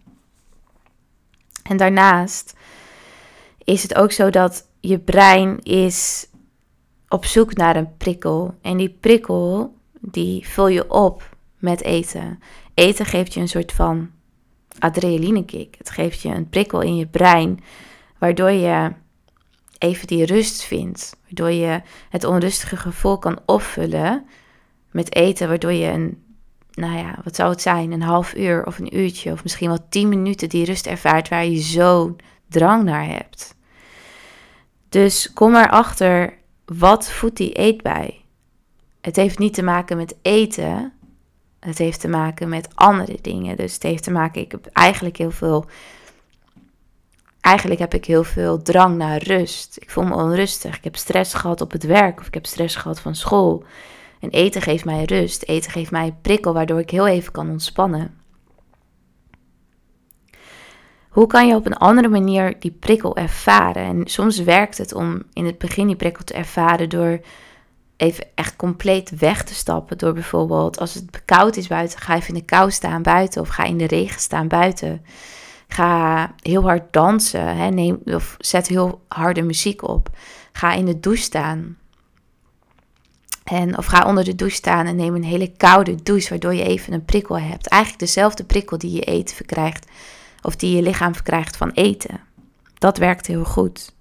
En 1.62 1.76
daarnaast 1.76 2.55
is 3.64 3.82
het 3.82 3.94
ook 3.94 4.12
zo 4.12 4.31
dat 4.31 4.67
je 4.81 4.99
brein 4.99 5.62
is 5.62 6.28
op 7.08 7.25
zoek 7.25 7.55
naar 7.55 7.76
een 7.76 7.96
prikkel. 7.96 8.55
En 8.62 8.76
die 8.76 8.96
prikkel 9.00 9.75
die 10.11 10.49
vul 10.49 10.69
je 10.69 10.91
op 10.91 11.37
met 11.59 11.83
eten. 11.83 12.41
Eten 12.75 13.06
geeft 13.06 13.35
je 13.35 13.41
een 13.41 13.49
soort 13.49 13.73
van 13.73 14.11
adrenalinekick. 14.79 15.75
Het 15.79 15.91
geeft 15.91 16.21
je 16.21 16.29
een 16.29 16.49
prikkel 16.49 16.81
in 16.81 16.97
je 16.97 17.06
brein, 17.06 17.61
waardoor 18.19 18.51
je 18.51 18.93
even 19.79 20.06
die 20.06 20.25
rust 20.25 20.62
vindt. 20.62 21.17
Waardoor 21.23 21.51
je 21.51 21.83
het 22.09 22.25
onrustige 22.25 22.77
gevoel 22.77 23.19
kan 23.19 23.39
opvullen 23.47 24.27
met 24.91 25.15
eten, 25.15 25.49
waardoor 25.49 25.73
je 25.73 25.87
een, 25.87 26.23
nou 26.73 26.97
ja, 26.97 27.19
wat 27.25 27.37
zou 27.37 27.51
het 27.51 27.62
zijn, 27.62 27.93
een 27.93 28.03
half 28.03 28.35
uur 28.35 28.67
of 28.67 28.79
een 28.79 28.97
uurtje 28.97 29.33
of 29.33 29.43
misschien 29.43 29.69
wel 29.69 29.87
tien 29.89 30.09
minuten 30.09 30.49
die 30.49 30.65
rust 30.65 30.87
ervaart 30.87 31.29
waar 31.29 31.45
je 31.45 31.59
zo'n 31.59 32.17
drang 32.49 32.85
naar 32.85 33.06
hebt. 33.06 33.56
Dus 34.89 35.33
kom 35.33 35.55
erachter, 35.55 36.39
wat 36.65 37.11
voedt 37.11 37.37
die 37.37 37.59
eet 37.61 37.83
bij? 37.83 38.24
Het 39.05 39.17
heeft 39.17 39.39
niet 39.39 39.55
te 39.55 39.62
maken 39.62 39.97
met 39.97 40.17
eten. 40.23 40.93
Het 41.61 41.79
heeft 41.79 42.01
te 42.01 42.09
maken 42.09 42.49
met 42.49 42.69
andere 42.75 43.19
dingen. 43.21 43.56
Dus 43.56 43.75
het 43.75 43.83
heeft 43.83 44.03
te 44.03 44.11
maken, 44.11 44.41
ik 44.41 44.51
heb 44.51 44.67
eigenlijk 44.73 45.17
heel 45.17 45.31
veel. 45.31 45.65
Eigenlijk 47.41 47.81
heb 47.81 47.95
ik 47.95 48.05
heel 48.05 48.25
veel 48.25 48.62
drang 48.62 48.96
naar 48.96 49.23
rust. 49.23 49.77
Ik 49.81 49.91
voel 49.91 50.05
me 50.05 50.15
onrustig. 50.15 50.77
Ik 50.77 50.84
heb 50.84 50.96
stress 50.96 51.34
gehad 51.34 51.61
op 51.61 51.73
het 51.73 51.82
werk 51.84 52.20
of 52.20 52.27
ik 52.27 52.34
heb 52.34 52.46
stress 52.46 52.77
gehad 52.77 53.01
van 53.01 53.15
school. 53.15 53.65
En 54.20 54.31
eten 54.31 54.63
geeft 54.63 54.84
mij 54.84 55.05
rust. 55.05 55.43
Eten 55.43 55.70
geeft 55.70 55.91
mij 55.91 56.06
een 56.06 56.20
prikkel 56.20 56.53
waardoor 56.53 56.81
ik 56.81 56.91
heel 56.91 57.06
even 57.06 57.32
kan 57.32 57.51
ontspannen. 57.51 58.15
Hoe 61.08 61.27
kan 61.27 61.46
je 61.46 61.55
op 61.55 61.67
een 61.67 61.77
andere 61.77 62.08
manier 62.08 62.61
die 62.61 62.77
prikkel 62.81 63.17
ervaren? 63.17 63.82
En 63.82 64.06
soms 64.06 64.39
werkt 64.39 64.79
het 64.79 64.94
om 64.94 65.23
in 65.32 65.44
het 65.46 65.58
begin 65.58 65.87
die 65.87 65.96
prikkel 65.96 66.25
te 66.25 66.34
ervaren 66.34 66.89
door 66.89 67.20
even 67.96 68.27
echt 68.34 68.56
compleet 68.56 69.19
weg 69.19 69.44
te 69.44 69.55
stappen. 69.55 69.98
Door 69.98 70.13
bijvoorbeeld 70.13 70.79
als 70.79 70.94
het 70.94 71.24
koud 71.24 71.56
is 71.56 71.67
buiten, 71.67 71.98
ga 71.98 72.17
even 72.17 72.29
in 72.29 72.34
de 72.34 72.44
kou 72.44 72.70
staan 72.70 73.03
buiten 73.03 73.41
of 73.41 73.48
ga 73.48 73.65
in 73.65 73.79
de 73.79 73.86
regen 73.86 74.20
staan 74.20 74.48
buiten. 74.48 75.05
Ga 75.69 76.34
heel 76.43 76.63
hard 76.63 76.93
dansen 76.93 77.56
hè, 77.56 77.69
neem, 77.69 78.01
of 78.05 78.36
zet 78.39 78.67
heel 78.67 79.05
harde 79.08 79.43
muziek 79.43 79.89
op. 79.89 80.08
Ga 80.53 80.72
in 80.72 80.84
de 80.84 81.01
douche 81.01 81.22
staan. 81.22 81.77
En, 83.44 83.79
of 83.79 83.86
ga 83.86 84.06
onder 84.06 84.24
de 84.24 84.34
douche 84.34 84.56
staan 84.56 84.86
en 84.86 84.96
neem 84.96 85.15
een 85.15 85.24
hele 85.24 85.53
koude 85.56 86.03
douche, 86.03 86.29
waardoor 86.29 86.55
je 86.55 86.65
even 86.65 86.93
een 86.93 87.05
prikkel 87.05 87.39
hebt. 87.39 87.67
Eigenlijk 87.67 88.03
dezelfde 88.03 88.44
prikkel 88.44 88.79
die 88.79 88.91
je 88.91 89.01
eten 89.01 89.36
verkrijgt, 89.36 89.86
of 90.43 90.56
die 90.56 90.77
je 90.77 90.82
lichaam 90.82 91.15
verkrijgt 91.15 91.56
van 91.56 91.70
eten. 91.70 92.20
Dat 92.79 92.98
werkt 92.98 93.27
heel 93.27 93.44
goed. 93.44 93.94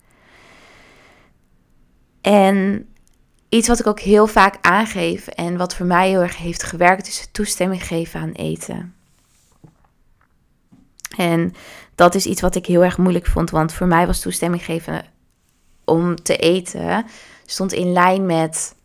En 2.21 2.87
Iets 3.53 3.67
wat 3.67 3.79
ik 3.79 3.87
ook 3.87 3.99
heel 3.99 4.27
vaak 4.27 4.57
aangeef 4.61 5.27
en 5.27 5.57
wat 5.57 5.75
voor 5.75 5.85
mij 5.85 6.09
heel 6.09 6.21
erg 6.21 6.37
heeft 6.37 6.63
gewerkt, 6.63 7.07
is 7.07 7.27
toestemming 7.31 7.87
geven 7.87 8.19
aan 8.19 8.31
eten. 8.31 8.95
En 11.17 11.53
dat 11.95 12.15
is 12.15 12.25
iets 12.25 12.41
wat 12.41 12.55
ik 12.55 12.65
heel 12.65 12.83
erg 12.83 12.97
moeilijk 12.97 13.25
vond, 13.25 13.49
want 13.49 13.73
voor 13.73 13.87
mij 13.87 14.07
was 14.07 14.19
toestemming 14.19 14.65
geven 14.65 15.05
om 15.85 16.15
te 16.15 16.37
eten 16.37 17.05
stond 17.45 17.73
in 17.73 17.91
lijn 17.91 18.25
met 18.25 18.75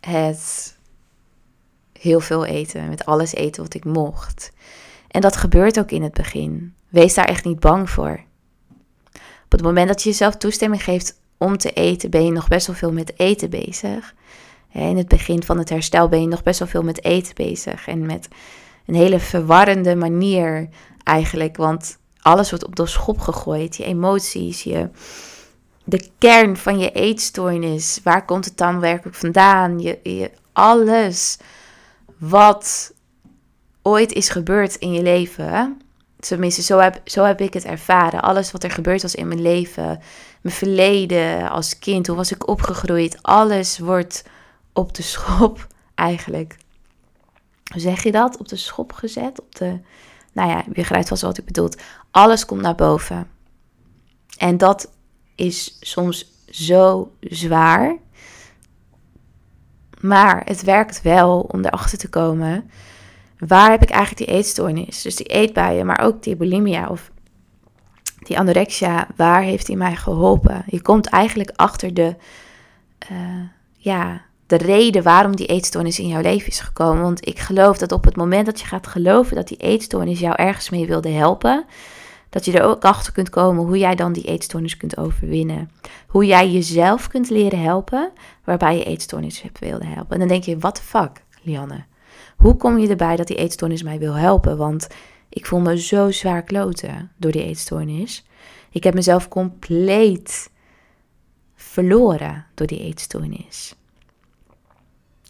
het 0.00 0.76
heel 1.92 2.20
veel 2.20 2.44
eten, 2.44 2.88
met 2.88 3.04
alles 3.04 3.34
eten 3.34 3.62
wat 3.62 3.74
ik 3.74 3.84
mocht. 3.84 4.52
En 5.08 5.20
dat 5.20 5.36
gebeurt 5.36 5.78
ook 5.78 5.90
in 5.90 6.02
het 6.02 6.14
begin. 6.14 6.74
Wees 6.88 7.14
daar 7.14 7.28
echt 7.28 7.44
niet 7.44 7.60
bang 7.60 7.90
voor. 7.90 8.24
Op 9.44 9.52
het 9.52 9.62
moment 9.62 9.88
dat 9.88 10.02
je 10.02 10.08
jezelf 10.08 10.36
toestemming 10.36 10.84
geeft 10.84 11.20
om 11.42 11.56
te 11.56 11.72
eten 11.72 12.10
ben 12.10 12.24
je 12.24 12.30
nog 12.30 12.48
best 12.48 12.66
wel 12.66 12.76
veel 12.76 12.92
met 12.92 13.12
eten 13.16 13.50
bezig. 13.50 14.14
In 14.72 14.96
het 14.96 15.08
begin 15.08 15.42
van 15.42 15.58
het 15.58 15.68
herstel 15.68 16.08
ben 16.08 16.20
je 16.20 16.26
nog 16.26 16.42
best 16.42 16.58
wel 16.58 16.68
veel 16.68 16.82
met 16.82 17.04
eten 17.04 17.34
bezig. 17.34 17.88
En 17.88 18.06
met 18.06 18.28
een 18.86 18.94
hele 18.94 19.18
verwarrende 19.18 19.96
manier 19.96 20.68
eigenlijk. 21.02 21.56
Want 21.56 21.98
alles 22.20 22.50
wordt 22.50 22.64
op 22.64 22.76
de 22.76 22.86
schop 22.86 23.18
gegooid. 23.18 23.76
Je 23.76 23.84
emoties, 23.84 24.62
je, 24.62 24.88
de 25.84 26.08
kern 26.18 26.56
van 26.56 26.78
je 26.78 26.92
eetstoornis. 26.92 28.00
Waar 28.02 28.24
komt 28.24 28.44
het 28.44 28.56
dan 28.56 28.80
werkelijk 28.80 29.16
vandaan? 29.16 29.78
Je, 29.78 29.98
je, 30.02 30.30
alles 30.52 31.38
wat 32.18 32.92
ooit 33.82 34.12
is 34.12 34.28
gebeurd 34.28 34.74
in 34.74 34.92
je 34.92 35.02
leven. 35.02 35.80
Tenminste, 36.18 36.62
zo 36.62 36.78
heb, 36.78 37.00
zo 37.04 37.24
heb 37.24 37.40
ik 37.40 37.54
het 37.54 37.64
ervaren. 37.64 38.22
Alles 38.22 38.52
wat 38.52 38.64
er 38.64 38.70
gebeurd 38.70 39.02
was 39.02 39.14
in 39.14 39.28
mijn 39.28 39.42
leven. 39.42 40.00
Mijn 40.42 40.54
verleden 40.54 41.50
als 41.50 41.78
kind. 41.78 42.06
Hoe 42.06 42.16
was 42.16 42.32
ik 42.32 42.48
opgegroeid? 42.48 43.22
Alles 43.22 43.78
wordt 43.78 44.24
op 44.72 44.94
de 44.94 45.02
schop 45.02 45.66
eigenlijk. 45.94 46.56
Hoe 47.72 47.80
zeg 47.80 48.02
je 48.02 48.12
dat? 48.12 48.36
Op 48.36 48.48
de 48.48 48.56
schop 48.56 48.92
gezet? 48.92 49.40
Op 49.40 49.54
de 49.54 49.78
nou 50.32 50.50
ja, 50.50 50.62
je 50.66 50.72
begrijpt 50.72 51.08
vast 51.08 51.22
wat 51.22 51.38
ik 51.38 51.44
bedoel. 51.44 51.68
Alles 52.10 52.44
komt 52.44 52.60
naar 52.60 52.74
boven. 52.74 53.28
En 54.36 54.58
dat 54.58 54.92
is 55.34 55.76
soms 55.80 56.32
zo 56.48 57.12
zwaar. 57.20 57.96
Maar 60.00 60.42
het 60.44 60.62
werkt 60.62 61.02
wel 61.02 61.40
om 61.40 61.64
erachter 61.64 61.98
te 61.98 62.08
komen. 62.08 62.70
Waar 63.38 63.70
heb 63.70 63.82
ik 63.82 63.90
eigenlijk 63.90 64.26
die 64.26 64.36
eetstoornis? 64.36 65.02
Dus 65.02 65.16
die 65.16 65.26
eetbuien, 65.26 65.86
maar 65.86 66.00
ook 66.00 66.22
die 66.22 66.36
bulimia 66.36 66.88
of 66.88 67.10
die 68.26 68.38
anorexia. 68.38 69.06
Waar 69.16 69.42
heeft 69.42 69.66
die 69.66 69.76
mij 69.76 69.96
geholpen? 69.96 70.64
Je 70.66 70.82
komt 70.82 71.06
eigenlijk 71.06 71.52
achter 71.56 71.94
de, 71.94 72.14
uh, 73.12 73.18
ja, 73.76 74.22
de 74.46 74.56
reden 74.56 75.02
waarom 75.02 75.36
die 75.36 75.46
eetstoornis 75.46 75.98
in 75.98 76.08
jouw 76.08 76.20
leven 76.20 76.48
is 76.48 76.60
gekomen. 76.60 77.02
Want 77.02 77.26
ik 77.26 77.38
geloof 77.38 77.78
dat 77.78 77.92
op 77.92 78.04
het 78.04 78.16
moment 78.16 78.46
dat 78.46 78.60
je 78.60 78.66
gaat 78.66 78.86
geloven 78.86 79.36
dat 79.36 79.48
die 79.48 79.56
eetstoornis 79.56 80.20
jou 80.20 80.34
ergens 80.34 80.70
mee 80.70 80.86
wilde 80.86 81.08
helpen, 81.08 81.64
dat 82.30 82.44
je 82.44 82.58
er 82.58 82.64
ook 82.64 82.84
achter 82.84 83.12
kunt 83.12 83.30
komen 83.30 83.64
hoe 83.64 83.78
jij 83.78 83.94
dan 83.94 84.12
die 84.12 84.24
eetstoornis 84.24 84.76
kunt 84.76 84.96
overwinnen. 84.96 85.70
Hoe 86.06 86.26
jij 86.26 86.50
jezelf 86.50 87.08
kunt 87.08 87.30
leren 87.30 87.62
helpen, 87.62 88.10
waarbij 88.44 88.76
je 88.76 88.84
eetstoornis 88.84 89.42
wilde 89.58 89.86
helpen. 89.86 90.12
En 90.12 90.18
dan 90.18 90.28
denk 90.28 90.44
je, 90.44 90.56
the 90.56 90.82
fuck, 90.82 91.22
Lianne? 91.42 91.84
Hoe 92.36 92.56
kom 92.56 92.78
je 92.78 92.88
erbij 92.88 93.16
dat 93.16 93.26
die 93.26 93.36
eetstoornis 93.36 93.82
mij 93.82 93.98
wil 93.98 94.14
helpen? 94.14 94.56
Want 94.56 94.88
ik 95.32 95.46
voel 95.46 95.60
me 95.60 95.78
zo 95.78 96.10
zwaar 96.10 96.42
kloten 96.42 97.10
door 97.16 97.32
die 97.32 97.44
eetstoornis. 97.44 98.24
Ik 98.70 98.84
heb 98.84 98.94
mezelf 98.94 99.28
compleet 99.28 100.50
verloren 101.54 102.46
door 102.54 102.66
die 102.66 102.80
eetstoornis. 102.80 103.74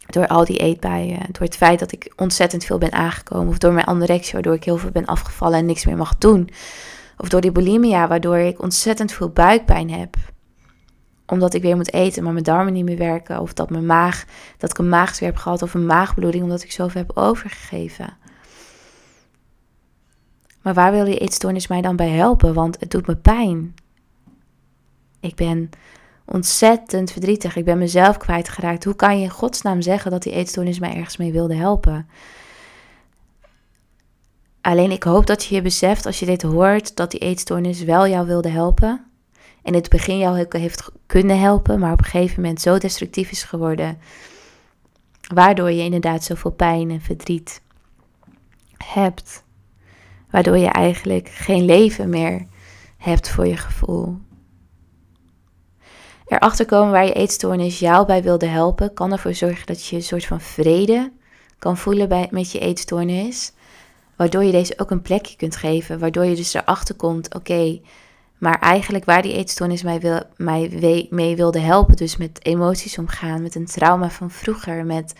Door 0.05 0.27
al 0.27 0.45
die 0.45 0.57
eetbuien, 0.57 1.25
door 1.31 1.45
het 1.45 1.57
feit 1.57 1.79
dat 1.79 1.91
ik 1.91 2.13
ontzettend 2.15 2.65
veel 2.65 2.77
ben 2.77 2.91
aangekomen, 2.91 3.47
of 3.47 3.57
door 3.57 3.73
mijn 3.73 3.85
anorexia, 3.85 4.33
waardoor 4.33 4.53
ik 4.53 4.63
heel 4.63 4.77
veel 4.77 4.91
ben 4.91 5.05
afgevallen 5.05 5.57
en 5.57 5.65
niks 5.65 5.85
meer 5.85 5.97
mag 5.97 6.17
doen. 6.17 6.49
Of 7.17 7.29
door 7.29 7.41
die 7.41 7.51
bulimia, 7.51 8.07
waardoor 8.07 8.37
ik 8.37 8.61
ontzettend 8.61 9.11
veel 9.11 9.29
buikpijn 9.29 9.89
heb. 9.89 10.15
Omdat 11.25 11.53
ik 11.53 11.61
weer 11.61 11.75
moet 11.75 11.93
eten, 11.93 12.23
maar 12.23 12.33
mijn 12.33 12.43
darmen 12.43 12.73
niet 12.73 12.85
meer 12.85 12.97
werken. 12.97 13.39
Of 13.39 13.53
dat 13.53 13.69
mijn 13.69 13.85
maag, 13.85 14.25
dat 14.57 14.69
ik 14.69 14.77
een 14.77 14.89
maagzweer 14.89 15.29
heb 15.29 15.37
gehad 15.37 15.61
of 15.61 15.73
een 15.73 15.85
maagbloeding, 15.85 16.43
omdat 16.43 16.63
ik 16.63 16.71
zoveel 16.71 17.01
heb 17.01 17.17
overgegeven. 17.17 18.17
Maar 20.63 20.73
waar 20.73 20.91
wil 20.91 21.05
die 21.05 21.17
eetstoornis 21.17 21.67
mij 21.67 21.81
dan 21.81 21.95
bij 21.95 22.09
helpen? 22.09 22.53
Want 22.53 22.79
het 22.79 22.91
doet 22.91 23.07
me 23.07 23.15
pijn. 23.15 23.75
Ik 25.19 25.35
ben 25.35 25.69
ontzettend 26.25 27.11
verdrietig. 27.11 27.55
Ik 27.55 27.65
ben 27.65 27.77
mezelf 27.77 28.17
kwijtgeraakt. 28.17 28.83
Hoe 28.83 28.95
kan 28.95 29.17
je 29.17 29.23
in 29.23 29.29
godsnaam 29.29 29.81
zeggen 29.81 30.11
dat 30.11 30.23
die 30.23 30.33
eetstoornis 30.33 30.79
mij 30.79 30.95
ergens 30.95 31.17
mee 31.17 31.31
wilde 31.31 31.55
helpen? 31.55 32.07
Alleen 34.61 34.91
ik 34.91 35.03
hoop 35.03 35.25
dat 35.25 35.45
je 35.45 35.55
je 35.55 35.61
beseft 35.61 36.05
als 36.05 36.19
je 36.19 36.25
dit 36.25 36.41
hoort 36.41 36.95
dat 36.95 37.11
die 37.11 37.19
eetstoornis 37.19 37.83
wel 37.83 38.07
jou 38.07 38.27
wilde 38.27 38.49
helpen. 38.49 38.89
En 39.61 39.73
in 39.73 39.73
het 39.73 39.89
begin 39.89 40.17
jou 40.17 40.47
heeft 40.59 40.91
kunnen 41.05 41.39
helpen, 41.39 41.79
maar 41.79 41.91
op 41.91 41.99
een 41.99 42.05
gegeven 42.05 42.41
moment 42.41 42.61
zo 42.61 42.77
destructief 42.77 43.31
is 43.31 43.43
geworden. 43.43 43.97
Waardoor 45.33 45.71
je 45.71 45.83
inderdaad 45.83 46.23
zoveel 46.23 46.51
pijn 46.51 46.91
en 46.91 47.01
verdriet 47.01 47.61
hebt. 48.77 49.42
Waardoor 50.33 50.57
je 50.57 50.67
eigenlijk 50.67 51.29
geen 51.29 51.65
leven 51.65 52.09
meer 52.09 52.45
hebt 52.97 53.29
voor 53.29 53.47
je 53.47 53.57
gevoel 53.57 54.17
erachter 56.33 56.65
komen 56.65 56.91
waar 56.91 57.05
je 57.05 57.13
eetstoornis 57.13 57.79
jou 57.79 58.05
bij 58.05 58.23
wilde 58.23 58.45
helpen, 58.45 58.93
kan 58.93 59.11
ervoor 59.11 59.33
zorgen 59.33 59.65
dat 59.65 59.85
je 59.85 59.95
een 59.95 60.01
soort 60.01 60.25
van 60.25 60.41
vrede 60.41 61.11
kan 61.59 61.77
voelen 61.77 62.09
bij, 62.09 62.27
met 62.31 62.51
je 62.51 62.59
eetstoornis. 62.59 63.51
Waardoor 64.15 64.43
je 64.43 64.51
deze 64.51 64.73
ook 64.77 64.91
een 64.91 65.01
plekje 65.01 65.35
kunt 65.35 65.55
geven. 65.55 65.99
Waardoor 65.99 66.25
je 66.25 66.35
dus 66.35 66.53
erachter 66.53 66.95
komt, 66.95 67.35
oké, 67.35 67.79
maar 68.37 68.59
eigenlijk 68.59 69.05
waar 69.05 69.21
die 69.21 69.33
eetstoornis 69.33 69.83
mij, 69.83 69.99
wil, 69.99 70.21
mij 70.37 71.07
mee 71.09 71.35
wilde 71.35 71.59
helpen. 71.59 71.95
Dus 71.95 72.17
met 72.17 72.45
emoties 72.45 72.97
omgaan, 72.97 73.41
met 73.41 73.55
een 73.55 73.65
trauma 73.65 74.09
van 74.09 74.31
vroeger, 74.31 74.85
met 74.85 75.13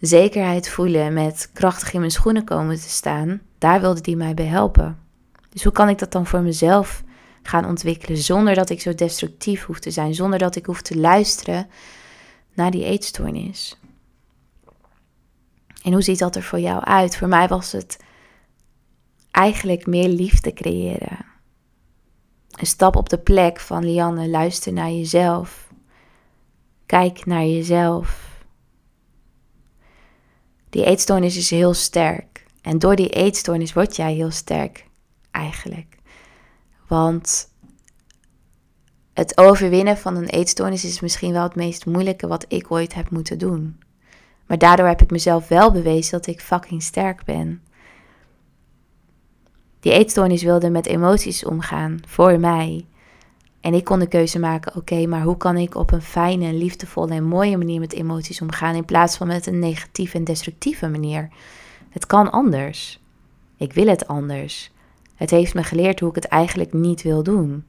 zekerheid 0.00 0.68
voelen, 0.68 1.12
met 1.12 1.50
krachtig 1.52 1.92
in 1.92 2.00
mijn 2.00 2.12
schoenen 2.12 2.44
komen 2.44 2.76
te 2.76 2.88
staan. 2.88 3.40
Daar 3.58 3.80
wilde 3.80 4.00
die 4.00 4.16
mij 4.16 4.34
bij 4.34 4.44
helpen. 4.44 4.98
Dus 5.50 5.64
hoe 5.64 5.72
kan 5.72 5.88
ik 5.88 5.98
dat 5.98 6.12
dan 6.12 6.26
voor 6.26 6.40
mezelf 6.40 7.02
gaan 7.48 7.64
ontwikkelen. 7.64 8.18
Zonder 8.18 8.54
dat 8.54 8.70
ik 8.70 8.80
zo 8.80 8.94
destructief 8.94 9.64
hoef 9.64 9.78
te 9.78 9.90
zijn. 9.90 10.14
Zonder 10.14 10.38
dat 10.38 10.56
ik 10.56 10.66
hoef 10.66 10.82
te 10.82 10.98
luisteren 10.98 11.68
naar 12.54 12.70
die 12.70 12.84
eetstoornis. 12.84 13.78
En 15.82 15.92
hoe 15.92 16.02
ziet 16.02 16.18
dat 16.18 16.36
er 16.36 16.42
voor 16.42 16.60
jou 16.60 16.84
uit? 16.84 17.16
Voor 17.16 17.28
mij 17.28 17.48
was 17.48 17.72
het 17.72 17.96
eigenlijk 19.30 19.86
meer 19.86 20.08
liefde 20.08 20.52
creëren. 20.52 21.26
Een 22.50 22.66
stap 22.66 22.96
op 22.96 23.08
de 23.08 23.18
plek 23.18 23.60
van 23.60 23.84
Lianne, 23.84 24.28
luister 24.28 24.72
naar 24.72 24.90
jezelf. 24.90 25.72
Kijk 26.86 27.26
naar 27.26 27.44
jezelf. 27.44 28.27
Die 30.70 30.84
eetstoornis 30.84 31.36
is 31.36 31.50
heel 31.50 31.74
sterk. 31.74 32.46
En 32.62 32.78
door 32.78 32.96
die 32.96 33.08
eetstoornis 33.08 33.72
word 33.72 33.96
jij 33.96 34.14
heel 34.14 34.30
sterk, 34.30 34.86
eigenlijk. 35.30 35.96
Want 36.86 37.48
het 39.12 39.38
overwinnen 39.38 39.98
van 39.98 40.16
een 40.16 40.28
eetstoornis 40.28 40.84
is 40.84 41.00
misschien 41.00 41.32
wel 41.32 41.42
het 41.42 41.54
meest 41.54 41.86
moeilijke 41.86 42.26
wat 42.26 42.44
ik 42.48 42.70
ooit 42.70 42.94
heb 42.94 43.10
moeten 43.10 43.38
doen. 43.38 43.78
Maar 44.46 44.58
daardoor 44.58 44.86
heb 44.86 45.02
ik 45.02 45.10
mezelf 45.10 45.48
wel 45.48 45.72
bewezen 45.72 46.10
dat 46.10 46.26
ik 46.26 46.40
fucking 46.40 46.82
sterk 46.82 47.24
ben. 47.24 47.62
Die 49.80 49.92
eetstoornis 49.92 50.42
wilde 50.42 50.70
met 50.70 50.86
emoties 50.86 51.44
omgaan 51.44 52.00
voor 52.06 52.40
mij. 52.40 52.86
En 53.60 53.74
ik 53.74 53.84
kon 53.84 53.98
de 53.98 54.08
keuze 54.08 54.38
maken: 54.38 54.76
oké, 54.76 55.06
maar 55.06 55.22
hoe 55.22 55.36
kan 55.36 55.56
ik 55.56 55.74
op 55.74 55.92
een 55.92 56.02
fijne, 56.02 56.52
liefdevolle 56.52 57.14
en 57.14 57.24
mooie 57.24 57.56
manier 57.56 57.80
met 57.80 57.92
emoties 57.92 58.40
omgaan 58.40 58.74
in 58.74 58.84
plaats 58.84 59.16
van 59.16 59.26
met 59.26 59.46
een 59.46 59.58
negatieve 59.58 60.16
en 60.16 60.24
destructieve 60.24 60.88
manier? 60.88 61.28
Het 61.90 62.06
kan 62.06 62.30
anders. 62.30 63.00
Ik 63.56 63.72
wil 63.72 63.86
het 63.86 64.06
anders. 64.06 64.70
Het 65.14 65.30
heeft 65.30 65.54
me 65.54 65.62
geleerd 65.62 66.00
hoe 66.00 66.08
ik 66.08 66.14
het 66.14 66.24
eigenlijk 66.24 66.72
niet 66.72 67.02
wil 67.02 67.22
doen. 67.22 67.64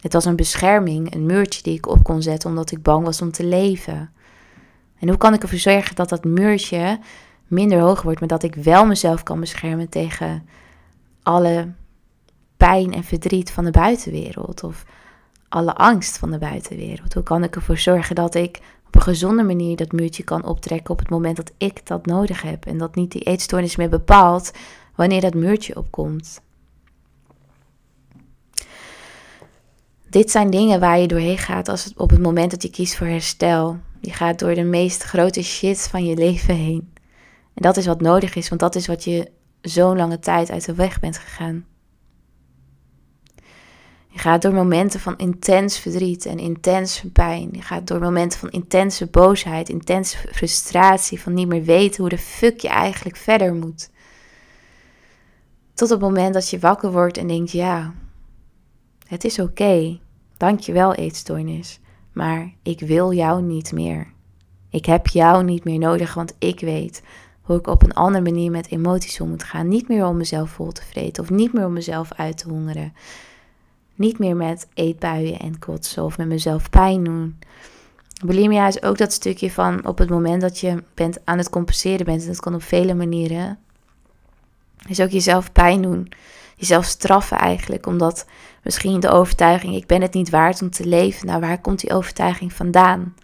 Het 0.00 0.12
was 0.12 0.24
een 0.24 0.36
bescherming, 0.36 1.14
een 1.14 1.26
muurtje 1.26 1.62
die 1.62 1.76
ik 1.76 1.86
op 1.86 2.02
kon 2.02 2.22
zetten 2.22 2.48
omdat 2.48 2.70
ik 2.70 2.82
bang 2.82 3.04
was 3.04 3.22
om 3.22 3.32
te 3.32 3.44
leven. 3.44 4.10
En 4.98 5.08
hoe 5.08 5.16
kan 5.16 5.34
ik 5.34 5.42
ervoor 5.42 5.58
zorgen 5.58 5.94
dat 5.94 6.08
dat 6.08 6.24
muurtje 6.24 6.98
minder 7.46 7.80
hoog 7.80 8.02
wordt, 8.02 8.20
maar 8.20 8.28
dat 8.28 8.42
ik 8.42 8.54
wel 8.54 8.86
mezelf 8.86 9.22
kan 9.22 9.40
beschermen 9.40 9.88
tegen 9.88 10.46
alle 11.22 11.72
pijn 12.66 12.92
en 12.92 13.04
verdriet 13.04 13.50
van 13.50 13.64
de 13.64 13.70
buitenwereld 13.70 14.64
of 14.64 14.84
alle 15.48 15.74
angst 15.74 16.18
van 16.18 16.30
de 16.30 16.38
buitenwereld? 16.38 17.14
Hoe 17.14 17.22
kan 17.22 17.42
ik 17.42 17.54
ervoor 17.56 17.78
zorgen 17.78 18.14
dat 18.14 18.34
ik 18.34 18.60
op 18.86 18.94
een 18.94 19.02
gezonde 19.02 19.42
manier 19.42 19.76
dat 19.76 19.92
muurtje 19.92 20.22
kan 20.22 20.44
optrekken 20.44 20.90
op 20.90 20.98
het 20.98 21.10
moment 21.10 21.36
dat 21.36 21.52
ik 21.58 21.86
dat 21.86 22.06
nodig 22.06 22.42
heb 22.42 22.66
en 22.66 22.78
dat 22.78 22.94
niet 22.94 23.12
die 23.12 23.22
eetstoornis 23.22 23.76
meer 23.76 23.88
bepaalt 23.88 24.52
wanneer 24.94 25.20
dat 25.20 25.34
muurtje 25.34 25.76
opkomt. 25.76 26.40
Dit 30.10 30.30
zijn 30.30 30.50
dingen 30.50 30.80
waar 30.80 30.98
je 30.98 31.06
doorheen 31.06 31.38
gaat 31.38 31.68
als 31.68 31.84
het, 31.84 31.96
op 31.96 32.10
het 32.10 32.22
moment 32.22 32.50
dat 32.50 32.62
je 32.62 32.70
kiest 32.70 32.96
voor 32.96 33.06
herstel. 33.06 33.78
Je 34.00 34.12
gaat 34.12 34.38
door 34.38 34.54
de 34.54 34.62
meest 34.62 35.02
grote 35.02 35.42
shit 35.42 35.88
van 35.88 36.04
je 36.04 36.16
leven 36.16 36.54
heen. 36.54 36.92
En 37.54 37.62
dat 37.62 37.76
is 37.76 37.86
wat 37.86 38.00
nodig 38.00 38.34
is, 38.34 38.48
want 38.48 38.60
dat 38.60 38.74
is 38.74 38.86
wat 38.86 39.04
je 39.04 39.30
zo'n 39.60 39.96
lange 39.96 40.18
tijd 40.18 40.50
uit 40.50 40.64
de 40.64 40.74
weg 40.74 41.00
bent 41.00 41.18
gegaan. 41.18 41.64
Je 44.10 44.18
gaat 44.18 44.42
door 44.42 44.52
momenten 44.52 45.00
van 45.00 45.16
intens 45.16 45.78
verdriet 45.78 46.26
en 46.26 46.38
intens 46.38 47.04
pijn. 47.12 47.48
Je 47.52 47.62
gaat 47.62 47.86
door 47.86 48.00
momenten 48.00 48.38
van 48.38 48.50
intense 48.50 49.06
boosheid, 49.06 49.68
intense 49.68 50.16
frustratie, 50.32 51.20
van 51.20 51.34
niet 51.34 51.48
meer 51.48 51.62
weten 51.62 52.00
hoe 52.00 52.08
de 52.08 52.18
fuck 52.18 52.60
je 52.60 52.68
eigenlijk 52.68 53.16
verder 53.16 53.54
moet. 53.54 53.90
Tot 55.74 55.88
het 55.88 56.00
moment 56.00 56.34
dat 56.34 56.50
je 56.50 56.58
wakker 56.58 56.92
wordt 56.92 57.16
en 57.16 57.26
denkt: 57.26 57.50
ja, 57.50 57.94
het 59.06 59.24
is 59.24 59.38
oké. 59.38 59.50
Okay. 59.50 60.00
Dank 60.36 60.60
je 60.60 60.72
wel, 60.72 60.94
eetstoornis. 60.94 61.80
Maar 62.12 62.54
ik 62.62 62.80
wil 62.80 63.12
jou 63.12 63.42
niet 63.42 63.72
meer. 63.72 64.12
Ik 64.70 64.86
heb 64.86 65.06
jou 65.06 65.44
niet 65.44 65.64
meer 65.64 65.78
nodig, 65.78 66.14
want 66.14 66.34
ik 66.38 66.60
weet 66.60 67.02
hoe 67.40 67.56
ik 67.56 67.66
op 67.66 67.82
een 67.82 67.94
andere 67.94 68.24
manier 68.24 68.50
met 68.50 68.70
emoties 68.70 69.20
om 69.20 69.28
moet 69.28 69.44
gaan. 69.44 69.68
Niet 69.68 69.88
meer 69.88 70.06
om 70.06 70.16
mezelf 70.16 70.50
vol 70.50 70.72
te 70.72 70.82
vreten 70.82 71.22
of 71.22 71.30
niet 71.30 71.52
meer 71.52 71.66
om 71.66 71.72
mezelf 71.72 72.12
uit 72.12 72.38
te 72.38 72.48
hongeren. 72.48 72.92
Niet 74.00 74.18
meer 74.18 74.36
met 74.36 74.68
eetbuien 74.74 75.38
en 75.38 75.58
kotsen 75.58 76.04
of 76.04 76.18
met 76.18 76.26
mezelf 76.26 76.70
pijn 76.70 77.04
doen. 77.04 77.38
Bulimia 78.24 78.66
is 78.66 78.82
ook 78.82 78.98
dat 78.98 79.12
stukje 79.12 79.50
van 79.50 79.86
op 79.86 79.98
het 79.98 80.10
moment 80.10 80.40
dat 80.40 80.58
je 80.58 80.82
bent 80.94 81.18
aan 81.24 81.38
het 81.38 81.50
compenseren 81.50 82.04
bent. 82.06 82.22
En 82.22 82.28
dat 82.28 82.40
kan 82.40 82.54
op 82.54 82.62
vele 82.62 82.94
manieren. 82.94 83.58
Is 84.88 85.00
ook 85.00 85.10
jezelf 85.10 85.52
pijn 85.52 85.82
doen. 85.82 86.12
Jezelf 86.56 86.84
straffen 86.84 87.38
eigenlijk. 87.38 87.86
Omdat 87.86 88.26
misschien 88.62 89.00
de 89.00 89.08
overtuiging, 89.08 89.74
ik 89.74 89.86
ben 89.86 90.02
het 90.02 90.14
niet 90.14 90.30
waard 90.30 90.62
om 90.62 90.70
te 90.70 90.86
leven. 90.86 91.26
Nou, 91.26 91.40
waar 91.40 91.60
komt 91.60 91.80
die 91.80 91.92
overtuiging 91.92 92.52
vandaan? 92.52 93.14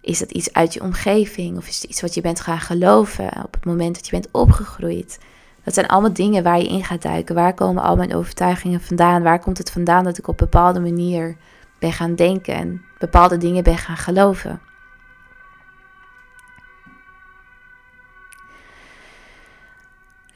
Is 0.00 0.18
dat 0.18 0.30
iets 0.30 0.52
uit 0.52 0.74
je 0.74 0.82
omgeving 0.82 1.56
of 1.56 1.68
is 1.68 1.80
het 1.80 1.90
iets 1.90 2.00
wat 2.00 2.14
je 2.14 2.20
bent 2.20 2.40
gaan 2.40 2.60
geloven 2.60 3.44
op 3.44 3.54
het 3.54 3.64
moment 3.64 3.94
dat 3.94 4.04
je 4.04 4.12
bent 4.12 4.28
opgegroeid? 4.30 5.18
Dat 5.64 5.74
zijn 5.74 5.86
allemaal 5.86 6.12
dingen 6.12 6.42
waar 6.42 6.58
je 6.58 6.68
in 6.68 6.84
gaat 6.84 7.02
duiken. 7.02 7.34
Waar 7.34 7.54
komen 7.54 7.82
al 7.82 7.96
mijn 7.96 8.14
overtuigingen 8.14 8.80
vandaan? 8.80 9.22
Waar 9.22 9.38
komt 9.38 9.58
het 9.58 9.70
vandaan 9.70 10.04
dat 10.04 10.18
ik 10.18 10.28
op 10.28 10.36
bepaalde 10.36 10.80
manier 10.80 11.36
ben 11.78 11.92
gaan 11.92 12.14
denken 12.14 12.54
en 12.54 12.84
bepaalde 12.98 13.36
dingen 13.36 13.64
ben 13.64 13.78
gaan 13.78 13.96
geloven? 13.96 14.60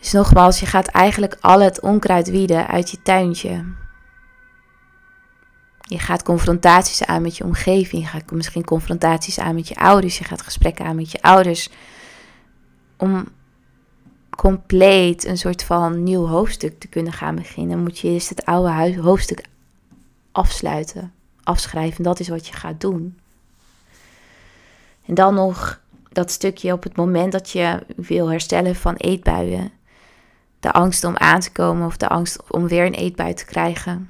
Dus 0.04 0.12
nogmaals, 0.12 0.61
je 0.61 0.66
gaat 0.66 0.87
eigenlijk 0.87 1.37
al 1.40 1.61
het 1.61 1.81
onkruid 1.81 2.31
wieden 2.31 2.66
uit 2.66 2.90
je 2.90 3.02
tuintje. 3.02 3.64
Je 5.81 5.99
gaat 5.99 6.23
confrontaties 6.23 7.04
aan 7.04 7.23
met 7.23 7.37
je 7.37 7.45
omgeving. 7.45 8.02
Je 8.02 8.09
gaat 8.09 8.31
misschien 8.31 8.64
confrontaties 8.64 9.38
aan 9.38 9.54
met 9.54 9.69
je 9.69 9.76
ouders. 9.76 10.19
Je 10.19 10.25
gaat 10.25 10.43
gesprekken 10.43 10.85
aan 10.85 10.97
met 10.97 11.11
je 11.11 11.23
ouders. 11.23 11.71
Om 12.97 13.28
compleet 14.36 15.24
een 15.24 15.38
soort 15.38 15.64
van 15.64 16.02
nieuw 16.02 16.26
hoofdstuk 16.26 16.80
te 16.80 16.88
kunnen 16.88 17.12
gaan 17.12 17.34
beginnen, 17.34 17.82
moet 17.82 17.98
je 17.98 18.08
eerst 18.08 18.28
het 18.28 18.44
oude 18.44 19.00
hoofdstuk 19.00 19.44
afsluiten, 20.32 21.12
afschrijven. 21.42 22.04
Dat 22.04 22.20
is 22.20 22.28
wat 22.28 22.46
je 22.46 22.52
gaat 22.52 22.80
doen. 22.80 23.18
En 25.06 25.14
dan 25.14 25.34
nog 25.34 25.80
dat 26.12 26.30
stukje 26.30 26.72
op 26.72 26.82
het 26.82 26.96
moment 26.96 27.32
dat 27.32 27.50
je 27.50 27.86
wil 27.96 28.30
herstellen 28.30 28.74
van 28.74 28.94
eetbuien. 28.94 29.70
De 30.60 30.72
angst 30.72 31.04
om 31.04 31.16
aan 31.16 31.40
te 31.40 31.52
komen 31.52 31.86
of 31.86 31.96
de 31.96 32.08
angst 32.08 32.50
om 32.50 32.68
weer 32.68 32.86
een 32.86 32.94
eetbui 32.94 33.34
te 33.34 33.44
krijgen 33.44 34.08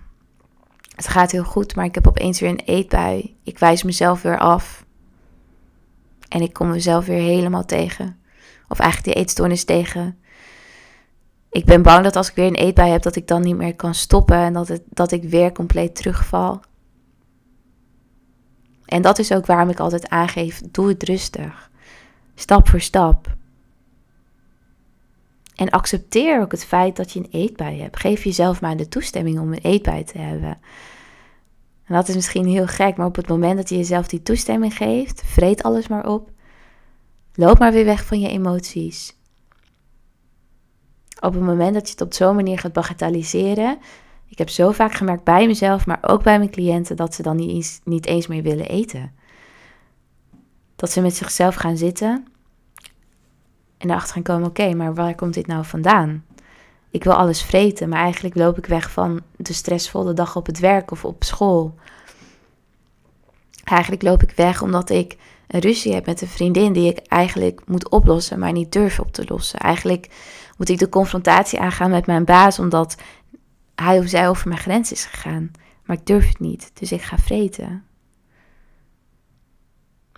het 0.95 1.09
gaat 1.09 1.31
heel 1.31 1.45
goed, 1.45 1.75
maar 1.75 1.85
ik 1.85 1.95
heb 1.95 2.07
opeens 2.07 2.41
weer 2.41 2.51
een 2.51 2.63
eetbui. 2.65 3.37
Ik 3.43 3.59
wijs 3.59 3.83
mezelf 3.83 4.23
weer 4.23 4.39
af. 4.39 4.85
En 6.29 6.41
ik 6.41 6.53
kom 6.53 6.71
mezelf 6.71 7.07
weer 7.07 7.21
helemaal 7.21 7.65
tegen. 7.65 8.19
Of 8.69 8.79
eigenlijk 8.79 9.13
die 9.13 9.25
eetstoornis 9.25 9.65
tegen. 9.65 10.19
Ik 11.51 11.65
ben 11.65 11.83
bang 11.83 12.05
dat 12.05 12.17
als 12.17 12.29
ik 12.29 12.35
weer 12.35 12.47
een 12.47 12.55
eetbui 12.55 12.91
heb, 12.91 13.03
dat 13.03 13.17
ik 13.17 13.27
dan 13.27 13.43
niet 13.43 13.57
meer 13.57 13.75
kan 13.75 13.95
stoppen. 13.95 14.37
En 14.37 14.53
dat, 14.53 14.69
het, 14.69 14.83
dat 14.89 15.13
ik 15.13 15.23
weer 15.23 15.53
compleet 15.53 15.95
terugval. 15.95 16.61
En 18.85 19.03
dat 19.03 19.19
is 19.19 19.33
ook 19.33 19.47
waarom 19.47 19.69
ik 19.69 19.81
altijd 19.81 20.09
aangeef: 20.09 20.63
doe 20.71 20.89
het 20.89 21.03
rustig. 21.03 21.71
Stap 22.35 22.69
voor 22.69 22.81
stap. 22.81 23.37
En 25.55 25.71
accepteer 25.71 26.41
ook 26.41 26.51
het 26.51 26.65
feit 26.65 26.97
dat 26.97 27.13
je 27.13 27.19
een 27.19 27.29
eetbui 27.31 27.81
hebt. 27.81 28.01
Geef 28.01 28.25
jezelf 28.25 28.61
maar 28.61 28.77
de 28.77 28.89
toestemming 28.89 29.39
om 29.41 29.53
een 29.53 29.59
eetbui 29.59 30.05
te 30.05 30.19
hebben. 30.19 30.59
En 31.85 31.95
dat 31.95 32.09
is 32.09 32.15
misschien 32.15 32.47
heel 32.47 32.67
gek, 32.67 32.97
maar 32.97 33.07
op 33.07 33.17
het 33.17 33.29
moment 33.29 33.57
dat 33.57 33.69
je 33.69 33.77
jezelf 33.77 34.09
die 34.09 34.23
toestemming 34.23 34.77
geeft, 34.77 35.23
vreet 35.25 35.63
alles 35.63 35.89
maar 35.89 36.07
op. 36.07 36.31
Loop 37.35 37.59
maar 37.59 37.73
weer 37.73 37.85
weg 37.85 38.05
van 38.05 38.21
je 38.21 38.29
emoties. 38.29 39.17
Op 41.21 41.33
het 41.33 41.43
moment 41.43 41.75
dat 41.75 41.87
je 41.87 41.93
het 41.93 42.01
op 42.01 42.15
zo'n 42.15 42.35
manier 42.35 42.59
gaat 42.59 42.73
bagatelliseren. 42.73 43.79
Ik 44.29 44.39
heb 44.39 44.49
zo 44.49 44.71
vaak 44.71 44.93
gemerkt 44.93 45.25
bij 45.25 45.47
mezelf, 45.47 45.87
maar 45.87 45.99
ook 46.01 46.23
bij 46.23 46.39
mijn 46.39 46.51
cliënten, 46.51 46.97
dat 46.97 47.15
ze 47.15 47.23
dan 47.23 47.37
niet 47.37 47.51
eens, 47.51 47.81
niet 47.85 48.07
eens 48.07 48.27
meer 48.27 48.43
willen 48.43 48.69
eten. 48.69 49.13
Dat 50.77 50.91
ze 50.91 51.01
met 51.01 51.17
zichzelf 51.17 51.55
gaan 51.55 51.77
zitten 51.77 52.27
en 53.79 53.91
erachter 53.91 54.15
gaan 54.15 54.23
komen: 54.23 54.49
oké, 54.49 54.75
maar 54.75 54.95
waar 54.95 55.15
komt 55.15 55.35
dit 55.35 55.47
nou 55.47 55.65
vandaan? 55.65 56.25
Ik 56.91 57.05
wil 57.05 57.13
alles 57.13 57.43
vreten, 57.43 57.89
maar 57.89 58.01
eigenlijk 58.01 58.35
loop 58.35 58.59
ik 58.59 58.67
weg 58.67 58.91
van 58.91 59.21
de 59.37 59.53
stressvolle 59.53 60.13
dag 60.13 60.37
op 60.37 60.47
het 60.47 60.59
werk 60.59 60.91
of 60.91 61.05
op 61.05 61.25
school. 61.25 61.75
Eigenlijk 63.65 64.03
loop 64.03 64.23
ik 64.23 64.31
weg 64.31 64.63
omdat 64.63 64.91
ik 64.91 65.17
een 65.47 65.61
ruzie 65.61 65.95
heb 65.95 66.07
met 66.07 66.21
een 66.21 66.29
vriendin 66.29 66.73
die 66.73 66.89
ik 66.89 66.99
eigenlijk 66.99 67.61
moet 67.67 67.89
oplossen, 67.89 68.39
maar 68.39 68.53
niet 68.53 68.73
durf 68.73 69.01
op 69.01 69.13
te 69.13 69.25
lossen. 69.29 69.59
Eigenlijk 69.59 70.09
moet 70.57 70.69
ik 70.69 70.79
de 70.79 70.89
confrontatie 70.89 71.61
aangaan 71.61 71.91
met 71.91 72.07
mijn 72.07 72.25
baas 72.25 72.59
omdat 72.59 72.97
hij 73.75 73.99
of 73.99 74.09
zij 74.09 74.29
over 74.29 74.49
mijn 74.49 74.61
grens 74.61 74.93
is 74.93 75.05
gegaan. 75.05 75.51
Maar 75.85 75.97
ik 75.97 76.07
durf 76.07 76.29
het 76.29 76.39
niet, 76.39 76.71
dus 76.75 76.93
ik 76.93 77.03
ga 77.03 77.19
vreten. 77.19 77.85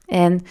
En 0.06 0.42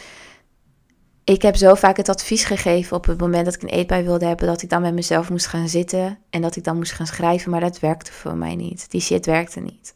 ik 1.24 1.42
heb 1.42 1.56
zo 1.56 1.74
vaak 1.74 1.98
het 1.98 2.10
advies 2.10 2.44
gegeven 2.44 2.98
op 2.98 3.06
het 3.06 3.20
moment 3.20 3.46
dat 3.46 3.56
ik 3.56 3.62
een 3.62 3.70
eetbui 3.70 4.04
wilde 4.04 4.26
hebben, 4.26 4.48
dat 4.48 4.62
ik 4.62 4.70
dan 4.70 4.82
met 4.82 4.94
mezelf 4.94 5.30
moest 5.30 5.48
gaan 5.48 5.70
zitten 5.70 6.20
en 6.30 6.42
dat 6.42 6.56
ik 6.56 6.64
dan 6.64 6.76
moest 6.76 6.92
gaan 6.92 7.08
schrijven, 7.08 7.52
maar 7.52 7.60
dat 7.60 7.80
werkte 7.80 8.12
voor 8.12 8.36
mij 8.36 8.56
niet. 8.56 8.92
Die 8.92 9.02
shit 9.02 9.26
werkte 9.26 9.60
niet. 9.60 9.94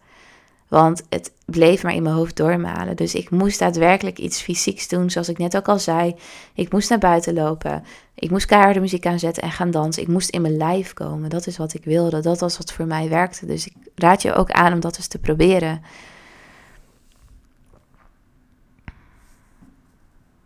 Want 0.69 1.03
het 1.09 1.31
bleef 1.45 1.83
maar 1.83 1.93
in 1.93 2.03
mijn 2.03 2.15
hoofd 2.15 2.35
doormalen. 2.35 2.95
Dus 2.95 3.15
ik 3.15 3.29
moest 3.29 3.59
daadwerkelijk 3.59 4.17
iets 4.17 4.41
fysieks 4.41 4.87
doen, 4.87 5.09
zoals 5.09 5.29
ik 5.29 5.37
net 5.37 5.57
ook 5.57 5.67
al 5.67 5.79
zei. 5.79 6.15
Ik 6.53 6.71
moest 6.71 6.89
naar 6.89 6.99
buiten 6.99 7.33
lopen. 7.33 7.83
Ik 8.15 8.29
moest 8.29 8.45
keiharde 8.45 8.79
muziek 8.79 9.05
aanzetten 9.05 9.43
en 9.43 9.51
gaan 9.51 9.71
dansen. 9.71 10.01
Ik 10.01 10.07
moest 10.07 10.29
in 10.29 10.41
mijn 10.41 10.57
lijf 10.57 10.93
komen. 10.93 11.29
Dat 11.29 11.47
is 11.47 11.57
wat 11.57 11.73
ik 11.73 11.83
wilde. 11.83 12.21
Dat 12.21 12.39
was 12.39 12.57
wat 12.57 12.71
voor 12.71 12.85
mij 12.85 13.09
werkte. 13.09 13.45
Dus 13.45 13.65
ik 13.67 13.73
raad 13.95 14.21
je 14.21 14.33
ook 14.33 14.51
aan 14.51 14.73
om 14.73 14.79
dat 14.79 14.97
eens 14.97 15.07
te 15.07 15.19
proberen. 15.19 15.81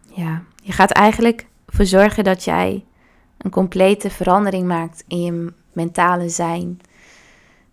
Ja, 0.07 0.43
je 0.63 0.71
gaat 0.71 0.91
eigenlijk 0.91 1.47
voor 1.67 1.85
zorgen 1.85 2.23
dat 2.23 2.43
jij 2.43 2.85
een 3.37 3.51
complete 3.51 4.09
verandering 4.09 4.67
maakt 4.67 5.03
in 5.07 5.21
je 5.21 5.53
mentale 5.73 6.29
zijn. 6.29 6.81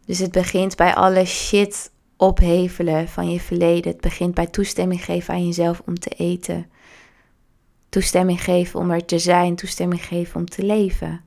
Dus 0.06 0.18
het 0.18 0.32
begint 0.32 0.76
bij 0.76 0.94
alle 0.94 1.24
shit 1.24 1.90
ophevelen 2.20 3.08
van 3.08 3.30
je 3.30 3.40
verleden. 3.40 3.92
Het 3.92 4.00
begint 4.00 4.34
bij 4.34 4.46
toestemming 4.46 5.04
geven 5.04 5.34
aan 5.34 5.46
jezelf 5.46 5.82
om 5.86 5.98
te 5.98 6.10
eten. 6.10 6.70
Toestemming 7.88 8.42
geven 8.44 8.80
om 8.80 8.90
er 8.90 9.04
te 9.04 9.18
zijn. 9.18 9.54
Toestemming 9.54 10.04
geven 10.04 10.40
om 10.40 10.46
te 10.46 10.64
leven. 10.64 11.20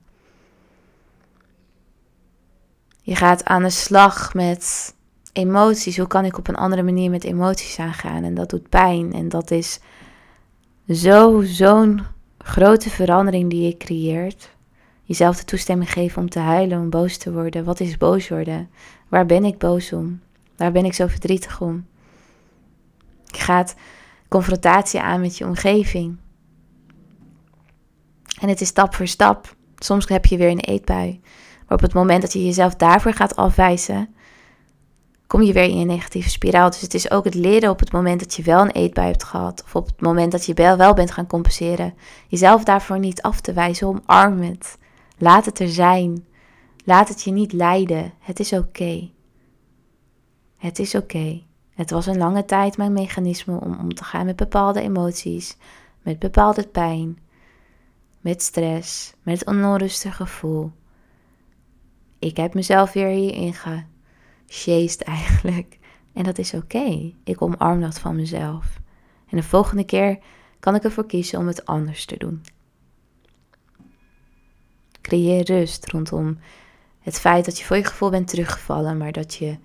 Je 3.02 3.16
gaat 3.16 3.46
aan 3.46 3.64
de 3.64 3.70
slag 3.70 4.34
met 4.34 4.96
emoties. 5.34 5.98
Hoe 5.98 6.08
kan 6.08 6.26
ik 6.26 6.38
op 6.38 6.48
een 6.48 6.56
andere 6.56 6.84
manier 6.84 7.10
met 7.10 7.24
emoties 7.24 7.80
aangaan? 7.80 8.24
En 8.24 8.34
dat 8.34 8.50
doet 8.50 8.70
pijn. 8.70 9.14
En 9.14 9.30
dat 9.30 9.52
is 9.52 9.80
zo, 10.90 11.42
zo'n 11.42 12.02
grote 12.38 12.90
verandering 12.90 13.50
die 13.50 13.62
je 13.68 13.78
creëert. 13.78 14.50
Jezelf 15.04 15.38
de 15.38 15.46
toestemming 15.46 15.92
geven 15.92 16.22
om 16.22 16.30
te 16.30 16.40
huilen, 16.40 16.80
om 16.80 16.90
boos 16.90 17.18
te 17.18 17.32
worden. 17.32 17.64
Wat 17.64 17.80
is 17.80 17.98
boos 17.98 18.30
worden? 18.30 18.70
Waar 19.08 19.26
ben 19.26 19.46
ik 19.46 19.58
boos 19.58 19.94
om? 19.94 20.22
Waar 20.64 20.72
ben 20.72 20.86
ik 20.86 20.94
zo 20.94 21.08
verdrietig 21.08 21.62
om? 21.62 21.86
Je 23.26 23.40
gaat 23.40 23.76
confrontatie 24.30 25.00
aan 25.00 25.22
met 25.22 25.38
je 25.38 25.46
omgeving. 25.46 26.18
En 28.40 28.50
het 28.50 28.62
is 28.62 28.68
stap 28.68 28.96
voor 28.96 29.08
stap. 29.08 29.56
Soms 29.76 30.08
heb 30.08 30.26
je 30.26 30.38
weer 30.38 30.50
een 30.50 30.60
eetbui. 30.60 31.22
Maar 31.68 31.78
op 31.78 31.82
het 31.82 31.94
moment 31.94 32.22
dat 32.22 32.34
je 32.34 32.46
jezelf 32.46 32.76
daarvoor 32.76 33.14
gaat 33.14 33.36
afwijzen, 33.36 34.16
kom 35.28 35.42
je 35.42 35.54
weer 35.54 35.64
in 35.64 35.78
een 35.78 35.88
negatieve 35.88 36.30
spiraal. 36.30 36.70
Dus 36.70 36.82
het 36.82 36.94
is 36.94 37.12
ook 37.12 37.24
het 37.24 37.36
leren 37.36 37.70
op 37.70 37.80
het 37.80 37.92
moment 37.92 38.20
dat 38.20 38.34
je 38.34 38.44
wel 38.44 38.62
een 38.62 38.72
eetbui 38.72 39.08
hebt 39.08 39.24
gehad. 39.24 39.64
Of 39.66 39.76
op 39.76 39.86
het 39.86 40.02
moment 40.02 40.32
dat 40.32 40.46
je 40.46 40.54
wel, 40.54 40.78
wel 40.78 40.94
bent 40.94 41.12
gaan 41.12 41.28
compenseren. 41.28 41.94
Jezelf 42.28 42.64
daarvoor 42.64 43.00
niet 43.00 43.22
af 43.22 43.42
te 43.42 43.54
wijzen. 43.54 43.88
Omarm 43.88 44.42
het. 44.42 44.78
Laat 45.18 45.46
het 45.46 45.60
er 45.60 45.70
zijn. 45.70 46.26
Laat 46.86 47.08
het 47.08 47.24
je 47.24 47.32
niet 47.32 47.54
leiden. 47.54 48.14
Het 48.20 48.40
is 48.40 48.54
oké. 48.54 49.12
Het 50.64 50.80
is 50.80 50.96
oké. 50.96 51.42
Het 51.74 51.90
was 51.90 52.06
een 52.06 52.18
lange 52.18 52.46
tijd 52.46 52.78
mijn 52.78 52.94
mechanisme 52.94 53.60
om 53.60 53.80
om 53.80 53.94
te 53.94 54.04
gaan 54.04 54.26
met 54.26 54.36
bepaalde 54.36 54.82
emoties. 54.82 55.58
Met 56.02 56.20
bepaalde 56.20 56.68
pijn. 56.68 57.20
Met 58.22 58.42
stress. 58.42 59.14
Met 59.24 59.46
onrustig 59.46 60.16
gevoel. 60.16 60.72
Ik 62.20 62.38
heb 62.38 62.54
mezelf 62.54 62.94
weer 62.94 63.08
hierin 63.08 63.54
ge 63.54 63.84
sjeest 64.48 65.02
eigenlijk. 65.18 65.80
En 66.14 66.24
dat 66.24 66.38
is 66.38 66.54
oké. 66.54 67.14
Ik 67.24 67.42
omarm 67.42 67.82
dat 67.82 68.00
van 68.00 68.16
mezelf. 68.16 68.80
En 69.30 69.38
de 69.38 69.44
volgende 69.44 69.84
keer 69.84 70.20
kan 70.60 70.76
ik 70.76 70.84
ervoor 70.84 71.06
kiezen 71.06 71.40
om 71.40 71.48
het 71.48 71.66
anders 71.66 72.06
te 72.06 72.18
doen. 72.18 72.42
Creëer 75.02 75.46
rust 75.46 75.92
rondom 75.92 76.40
het 77.00 77.20
feit 77.20 77.46
dat 77.46 77.58
je 77.58 77.66
voor 77.66 77.76
je 77.76 77.84
gevoel 77.84 78.10
bent 78.10 78.28
teruggevallen, 78.28 78.98
maar 78.98 79.12
dat 79.12 79.36
je 79.36 79.58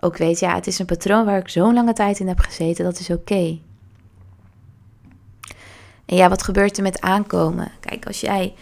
ook 0.00 0.16
weet, 0.16 0.38
ja, 0.38 0.54
het 0.54 0.66
is 0.66 0.78
een 0.78 0.86
patroon 0.86 1.24
waar 1.24 1.38
ik 1.38 1.48
zo'n 1.48 1.74
lange 1.74 1.92
tijd 1.92 2.18
in 2.18 2.28
heb 2.28 2.38
gezeten, 2.38 2.84
dat 2.84 2.98
is 2.98 3.10
oké. 3.10 3.58
En 6.06 6.16
ja, 6.16 6.28
wat 6.28 6.42
gebeurt 6.42 6.76
er 6.76 6.82
met 6.82 7.00
aankomen? 7.00 7.72
Kijk, 7.80 8.06
als 8.06 8.20
jij. 8.20 8.54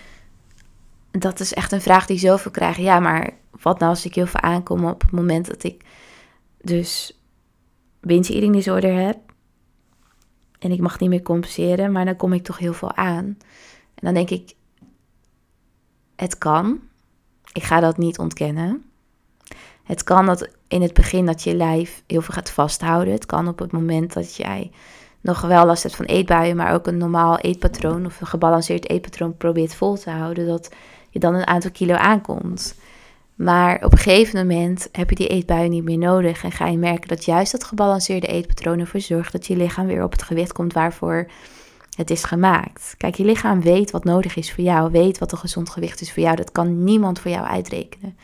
Dat 1.11 1.41
is 1.41 1.55
echt 1.55 1.73
een 1.73 1.81
vraag 1.81 2.07
die 2.07 2.19
zoveel 2.19 2.51
krijgen. 2.51 2.83
Ja, 2.83 3.01
maar 3.01 3.31
wat 3.51 3.79
nou 3.79 3.91
als 3.91 4.05
ik 4.05 4.15
heel 4.15 4.27
veel 4.27 4.41
aankom 4.41 4.85
op 4.85 5.01
het 5.01 5.11
moment 5.11 5.47
dat 5.47 5.65
ik 5.65 5.85
dus 6.61 7.19
binge 8.01 8.33
eating 8.33 8.53
disorder 8.53 8.95
heb? 8.95 9.19
En 10.59 10.73
ik 10.73 10.81
mag 10.81 11.01
niet 11.01 11.09
meer 11.09 11.23
compenseren, 11.23 11.93
maar 11.93 12.05
dan 12.05 12.17
kom 12.17 12.33
ik 12.33 12.45
toch 12.45 12.59
heel 12.59 12.73
veel 12.73 12.95
aan. 12.95 13.25
En 13.95 14.03
dan 14.03 14.15
denk 14.15 14.31
ik, 14.31 14.55
het 16.17 16.39
kan. 16.39 16.81
Ik 17.53 17.63
ga 17.63 17.81
dat 17.81 17.97
niet 17.97 18.19
ontkennen. 18.19 18.85
Het 19.85 20.05
kan 20.05 20.27
dat 20.27 20.49
in 20.69 20.83
het 20.83 20.95
begin 20.95 21.27
dat 21.27 21.43
je 21.43 21.55
lijf 21.55 22.03
heel 22.07 22.23
veel 22.23 22.35
gaat 22.35 22.51
vasthouden. 22.51 23.13
Het 23.13 23.27
kan 23.27 23.49
op 23.49 23.59
het 23.59 23.73
moment 23.73 24.13
dat 24.13 24.37
jij 24.37 24.71
nog 25.21 25.41
wel 25.41 25.67
last 25.67 25.83
hebt 25.83 25.97
van 25.97 26.05
eetbuien, 26.05 26.57
maar 26.57 26.75
ook 26.75 26.87
een 26.87 26.97
normaal 26.97 27.39
eetpatroon 27.39 28.07
of 28.07 28.21
een 28.21 28.27
gebalanceerd 28.27 28.89
eetpatroon 28.89 29.37
probeert 29.37 29.75
vol 29.75 29.97
te 29.97 30.11
houden, 30.11 30.47
dat 30.47 30.71
je 31.11 31.19
dan 31.19 31.35
een 31.35 31.47
aantal 31.47 31.71
kilo 31.71 31.95
aankomt. 31.95 32.75
Maar 33.35 33.85
op 33.85 33.93
een 33.93 33.99
gegeven 33.99 34.39
moment 34.39 34.89
heb 34.93 35.11
je 35.11 35.17
die 35.17 35.29
eetbuien 35.29 35.71
niet 35.71 35.85
meer 35.85 35.99
nodig 35.99 36.45
en 36.45 36.53
ga 36.53 36.67
je 36.67 36.77
merken 36.77 37.09
dat 37.09 37.25
juist 37.25 37.53
dat 37.53 37.65
gebalanceerde 37.65 38.27
eetpatroon 38.27 38.79
ervoor 38.79 39.01
zorgt 39.01 39.33
dat 39.33 39.47
je 39.47 39.57
lichaam 39.57 39.87
weer 39.87 40.03
op 40.03 40.13
het 40.13 40.23
gewicht 40.23 40.53
komt 40.53 40.73
waarvoor 40.73 41.27
het 41.97 42.11
is 42.11 42.25
gemaakt. 42.25 42.95
Kijk, 42.97 43.15
je 43.15 43.25
lichaam 43.25 43.61
weet 43.61 43.91
wat 43.91 44.05
nodig 44.05 44.37
is 44.37 44.53
voor 44.53 44.65
jou, 44.65 44.91
weet 44.91 45.19
wat 45.19 45.33
een 45.33 45.39
gezond 45.39 45.71
gewicht 45.71 46.01
is 46.01 46.13
voor 46.13 46.23
jou. 46.23 46.37
Dat 46.37 46.53
kan 46.53 46.85
niemand 46.85 47.19
voor 47.19 47.31
jou 47.31 47.47
uitrekenen. 47.47 48.17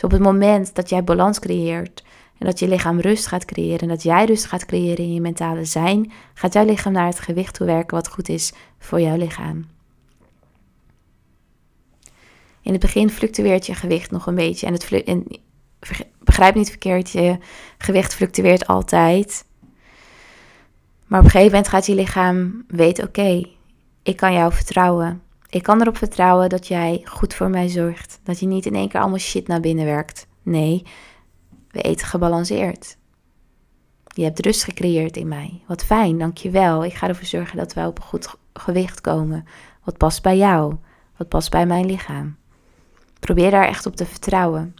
Dus 0.00 0.08
op 0.10 0.18
het 0.18 0.26
moment 0.26 0.74
dat 0.74 0.88
jij 0.88 1.04
balans 1.04 1.38
creëert 1.38 2.04
en 2.38 2.46
dat 2.46 2.58
je 2.58 2.68
lichaam 2.68 3.00
rust 3.00 3.26
gaat 3.26 3.44
creëren 3.44 3.78
en 3.78 3.88
dat 3.88 4.02
jij 4.02 4.24
rust 4.24 4.44
gaat 4.44 4.66
creëren 4.66 5.04
in 5.04 5.14
je 5.14 5.20
mentale 5.20 5.64
zijn, 5.64 6.12
gaat 6.34 6.52
jouw 6.52 6.64
lichaam 6.64 6.92
naar 6.92 7.06
het 7.06 7.20
gewicht 7.20 7.54
toe 7.54 7.66
werken 7.66 7.96
wat 7.96 8.08
goed 8.08 8.28
is 8.28 8.52
voor 8.78 9.00
jouw 9.00 9.16
lichaam. 9.16 9.66
In 12.62 12.72
het 12.72 12.80
begin 12.80 13.10
fluctueert 13.10 13.66
je 13.66 13.74
gewicht 13.74 14.10
nog 14.10 14.26
een 14.26 14.34
beetje 14.34 14.66
en, 14.66 14.72
het 14.72 14.88
begrijp 16.18 16.54
niet 16.54 16.68
verkeerd, 16.68 17.10
je 17.10 17.38
gewicht 17.78 18.14
fluctueert 18.14 18.66
altijd. 18.66 19.44
Maar 21.06 21.18
op 21.18 21.24
een 21.24 21.30
gegeven 21.30 21.52
moment 21.52 21.68
gaat 21.68 21.86
je 21.86 21.94
lichaam 21.94 22.64
weten: 22.68 23.04
oké, 23.04 23.42
ik 24.02 24.16
kan 24.16 24.32
jou 24.32 24.52
vertrouwen. 24.52 25.22
Ik 25.50 25.62
kan 25.62 25.80
erop 25.80 25.96
vertrouwen 25.96 26.48
dat 26.48 26.66
jij 26.66 27.02
goed 27.04 27.34
voor 27.34 27.50
mij 27.50 27.68
zorgt. 27.68 28.20
Dat 28.22 28.40
je 28.40 28.46
niet 28.46 28.66
in 28.66 28.74
één 28.74 28.88
keer 28.88 29.00
allemaal 29.00 29.18
shit 29.18 29.46
naar 29.46 29.60
binnen 29.60 29.84
werkt. 29.84 30.26
Nee, 30.42 30.86
we 31.70 31.80
eten 31.80 32.06
gebalanceerd. 32.06 32.96
Je 34.06 34.22
hebt 34.22 34.44
rust 34.44 34.64
gecreëerd 34.64 35.16
in 35.16 35.28
mij. 35.28 35.62
Wat 35.66 35.84
fijn, 35.84 36.18
dankjewel. 36.18 36.84
Ik 36.84 36.94
ga 36.94 37.08
ervoor 37.08 37.26
zorgen 37.26 37.56
dat 37.56 37.74
wij 37.74 37.86
op 37.86 37.98
een 37.98 38.04
goed 38.04 38.34
gewicht 38.52 39.00
komen. 39.00 39.44
Wat 39.84 39.96
past 39.96 40.22
bij 40.22 40.36
jou? 40.36 40.76
Wat 41.16 41.28
past 41.28 41.50
bij 41.50 41.66
mijn 41.66 41.86
lichaam? 41.86 42.36
Probeer 43.20 43.50
daar 43.50 43.66
echt 43.66 43.86
op 43.86 43.96
te 43.96 44.06
vertrouwen. 44.06 44.74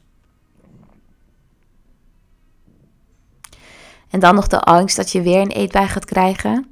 En 4.11 4.21
dan 4.21 4.35
nog 4.35 4.47
de 4.47 4.61
angst 4.61 4.97
dat 4.97 5.13
je 5.13 5.23
weer 5.23 5.41
een 5.41 5.51
eetbui 5.51 5.89
gaat 5.89 6.05
krijgen. 6.05 6.70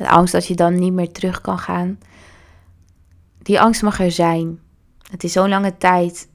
De 0.00 0.08
angst 0.08 0.32
dat 0.32 0.46
je 0.46 0.54
dan 0.54 0.78
niet 0.78 0.92
meer 0.92 1.12
terug 1.12 1.40
kan 1.40 1.58
gaan. 1.58 1.98
Die 3.42 3.60
angst 3.60 3.82
mag 3.82 4.00
er 4.00 4.10
zijn. 4.10 4.60
Het 5.10 5.24
is 5.24 5.32
zo'n 5.32 5.48
lange 5.48 5.76
tijd 5.76 6.28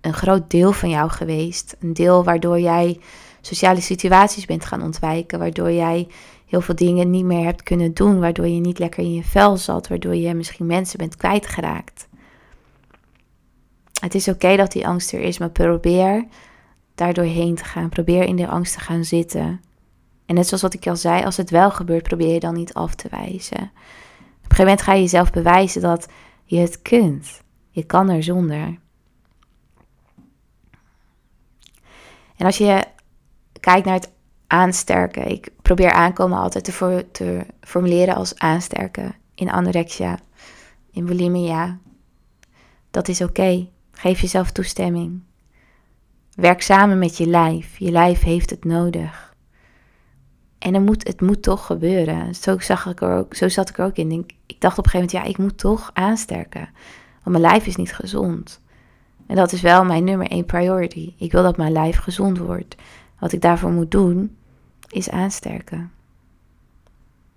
een 0.00 0.12
groot 0.12 0.50
deel 0.50 0.72
van 0.72 0.90
jou 0.90 1.10
geweest. 1.10 1.76
Een 1.80 1.92
deel 1.92 2.24
waardoor 2.24 2.60
jij 2.60 3.00
sociale 3.40 3.80
situaties 3.80 4.46
bent 4.46 4.64
gaan 4.64 4.82
ontwijken. 4.82 5.38
Waardoor 5.38 5.72
jij 5.72 6.08
heel 6.46 6.60
veel 6.60 6.74
dingen 6.74 7.10
niet 7.10 7.24
meer 7.24 7.44
hebt 7.44 7.62
kunnen 7.62 7.94
doen. 7.94 8.20
Waardoor 8.20 8.48
je 8.48 8.60
niet 8.60 8.78
lekker 8.78 9.02
in 9.02 9.14
je 9.14 9.24
vel 9.24 9.56
zat. 9.56 9.88
Waardoor 9.88 10.14
je 10.14 10.34
misschien 10.34 10.66
mensen 10.66 10.98
bent 10.98 11.16
kwijtgeraakt. 11.16 12.08
Het 14.00 14.14
is 14.14 14.28
oké 14.28 14.56
dat 14.56 14.72
die 14.72 14.86
angst 14.86 15.12
er 15.12 15.20
is, 15.20 15.38
maar 15.38 15.50
probeer 15.50 16.26
daar 16.94 17.14
doorheen 17.14 17.54
te 17.54 17.64
gaan. 17.64 17.88
Probeer 17.88 18.22
in 18.22 18.36
de 18.36 18.48
angst 18.48 18.72
te 18.72 18.80
gaan 18.80 19.04
zitten. 19.04 19.60
En 20.30 20.36
net 20.36 20.46
zoals 20.46 20.62
wat 20.62 20.74
ik 20.74 20.86
al 20.86 20.96
zei, 20.96 21.24
als 21.24 21.36
het 21.36 21.50
wel 21.50 21.70
gebeurt, 21.70 22.02
probeer 22.02 22.32
je 22.32 22.40
dan 22.40 22.54
niet 22.54 22.74
af 22.74 22.94
te 22.94 23.08
wijzen. 23.10 23.56
Op 23.56 23.62
een 23.62 24.40
gegeven 24.42 24.64
moment 24.64 24.82
ga 24.82 24.92
je 24.92 25.00
jezelf 25.00 25.30
bewijzen 25.30 25.80
dat 25.80 26.08
je 26.44 26.58
het 26.58 26.82
kunt. 26.82 27.42
Je 27.70 27.84
kan 27.84 28.08
er 28.08 28.22
zonder. 28.22 28.78
En 32.36 32.46
als 32.46 32.58
je 32.58 32.84
kijkt 33.60 33.86
naar 33.86 33.94
het 33.94 34.12
aansterken, 34.46 35.26
ik 35.26 35.50
probeer 35.62 35.92
aankomen 35.92 36.38
altijd 36.38 36.64
te, 36.64 36.72
voor, 36.72 37.10
te 37.10 37.46
formuleren 37.60 38.14
als 38.14 38.38
aansterken 38.38 39.14
in 39.34 39.50
anorexia, 39.50 40.18
in 40.90 41.06
bulimia. 41.06 41.78
Dat 42.90 43.08
is 43.08 43.22
oké. 43.22 43.68
Geef 43.92 44.20
jezelf 44.20 44.50
toestemming. 44.50 45.22
Werk 46.34 46.62
samen 46.62 46.98
met 46.98 47.16
je 47.16 47.26
lijf. 47.26 47.78
Je 47.78 47.90
lijf 47.90 48.22
heeft 48.22 48.50
het 48.50 48.64
nodig. 48.64 49.29
En 50.60 50.74
het 50.74 50.84
moet, 50.84 51.06
het 51.06 51.20
moet 51.20 51.42
toch 51.42 51.66
gebeuren. 51.66 52.34
Zo, 52.34 52.58
zag 52.58 52.86
ik 52.86 53.00
er 53.00 53.16
ook, 53.16 53.34
zo 53.34 53.48
zat 53.48 53.68
ik 53.68 53.78
er 53.78 53.84
ook 53.84 53.96
in. 53.96 54.10
Ik, 54.10 54.34
ik 54.46 54.60
dacht 54.60 54.78
op 54.78 54.84
een 54.84 54.90
gegeven 54.90 55.14
moment, 55.14 55.26
ja, 55.26 55.32
ik 55.32 55.38
moet 55.38 55.58
toch 55.58 55.90
aansterken. 55.92 56.68
Want 57.22 57.38
mijn 57.38 57.52
lijf 57.52 57.66
is 57.66 57.76
niet 57.76 57.94
gezond. 57.94 58.60
En 59.26 59.36
dat 59.36 59.52
is 59.52 59.60
wel 59.60 59.84
mijn 59.84 60.04
nummer 60.04 60.26
één 60.26 60.44
priority. 60.44 61.14
Ik 61.18 61.32
wil 61.32 61.42
dat 61.42 61.56
mijn 61.56 61.72
lijf 61.72 61.98
gezond 61.98 62.38
wordt. 62.38 62.76
Wat 63.18 63.32
ik 63.32 63.40
daarvoor 63.40 63.70
moet 63.70 63.90
doen, 63.90 64.36
is 64.88 65.10
aansterken. 65.10 65.92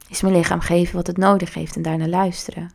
Is 0.10 0.22
mijn 0.22 0.36
lichaam 0.36 0.60
geven 0.60 0.96
wat 0.96 1.08
het 1.08 1.18
nodig 1.18 1.54
heeft 1.54 1.76
en 1.76 1.82
daarna 1.82 2.08
luisteren. 2.08 2.72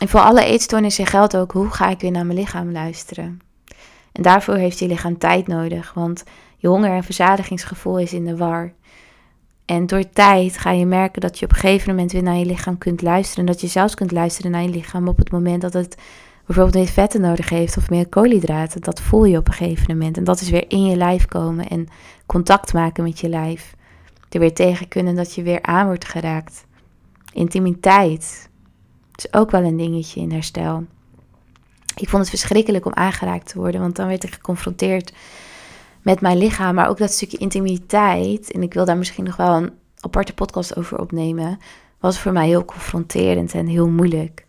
En 0.00 0.08
voor 0.08 0.20
alle 0.20 0.44
eetstoornissen 0.44 1.06
geldt 1.06 1.36
ook, 1.36 1.52
hoe 1.52 1.70
ga 1.70 1.88
ik 1.88 2.00
weer 2.00 2.10
naar 2.10 2.26
mijn 2.26 2.38
lichaam 2.38 2.72
luisteren? 2.72 3.40
En 4.12 4.22
daarvoor 4.22 4.54
heeft 4.54 4.78
je 4.78 4.86
lichaam 4.86 5.18
tijd 5.18 5.46
nodig, 5.46 5.92
want 5.94 6.24
je 6.64 6.70
honger- 6.70 6.90
en 6.90 7.04
verzadigingsgevoel 7.04 7.98
is 7.98 8.12
in 8.12 8.24
de 8.24 8.36
war. 8.36 8.72
En 9.64 9.86
door 9.86 10.10
tijd 10.10 10.58
ga 10.58 10.70
je 10.70 10.86
merken 10.86 11.20
dat 11.20 11.38
je 11.38 11.44
op 11.44 11.50
een 11.50 11.58
gegeven 11.58 11.90
moment 11.90 12.12
weer 12.12 12.22
naar 12.22 12.36
je 12.36 12.46
lichaam 12.46 12.78
kunt 12.78 13.02
luisteren. 13.02 13.46
En 13.46 13.52
dat 13.52 13.60
je 13.60 13.66
zelfs 13.66 13.94
kunt 13.94 14.12
luisteren 14.12 14.50
naar 14.50 14.62
je 14.62 14.68
lichaam 14.68 15.08
op 15.08 15.16
het 15.16 15.30
moment 15.30 15.62
dat 15.62 15.72
het 15.72 15.96
bijvoorbeeld 16.46 16.74
meer 16.74 16.92
vetten 16.92 17.20
nodig 17.20 17.48
heeft 17.48 17.76
of 17.76 17.90
meer 17.90 18.08
koolhydraten. 18.08 18.80
Dat 18.80 19.00
voel 19.00 19.24
je 19.24 19.36
op 19.36 19.46
een 19.48 19.52
gegeven 19.52 19.96
moment. 19.96 20.16
En 20.16 20.24
dat 20.24 20.40
is 20.40 20.50
weer 20.50 20.64
in 20.68 20.84
je 20.84 20.96
lijf 20.96 21.26
komen 21.26 21.68
en 21.68 21.88
contact 22.26 22.72
maken 22.72 23.04
met 23.04 23.20
je 23.20 23.28
lijf. 23.28 23.74
Er 24.30 24.40
weer 24.40 24.54
tegen 24.54 24.88
kunnen 24.88 25.14
dat 25.14 25.34
je 25.34 25.42
weer 25.42 25.62
aan 25.62 25.86
wordt 25.86 26.04
geraakt. 26.04 26.66
Intimiteit. 27.32 28.48
is 29.14 29.32
ook 29.32 29.50
wel 29.50 29.62
een 29.62 29.76
dingetje 29.76 30.20
in 30.20 30.32
herstel. 30.32 30.84
Ik 31.96 32.08
vond 32.08 32.22
het 32.22 32.30
verschrikkelijk 32.30 32.86
om 32.86 32.92
aangeraakt 32.92 33.48
te 33.48 33.58
worden, 33.58 33.80
want 33.80 33.96
dan 33.96 34.06
werd 34.06 34.24
ik 34.24 34.34
geconfronteerd 34.34 35.12
met 36.04 36.20
mijn 36.20 36.38
lichaam, 36.38 36.74
maar 36.74 36.88
ook 36.88 36.98
dat 36.98 37.12
stukje 37.12 37.36
intimiteit. 37.36 38.52
En 38.52 38.62
ik 38.62 38.74
wil 38.74 38.84
daar 38.84 38.96
misschien 38.96 39.24
nog 39.24 39.36
wel 39.36 39.54
een 39.54 39.72
aparte 40.00 40.34
podcast 40.34 40.76
over 40.76 40.98
opnemen. 40.98 41.58
Was 41.98 42.20
voor 42.20 42.32
mij 42.32 42.46
heel 42.46 42.64
confronterend 42.64 43.54
en 43.54 43.66
heel 43.66 43.88
moeilijk. 43.88 44.46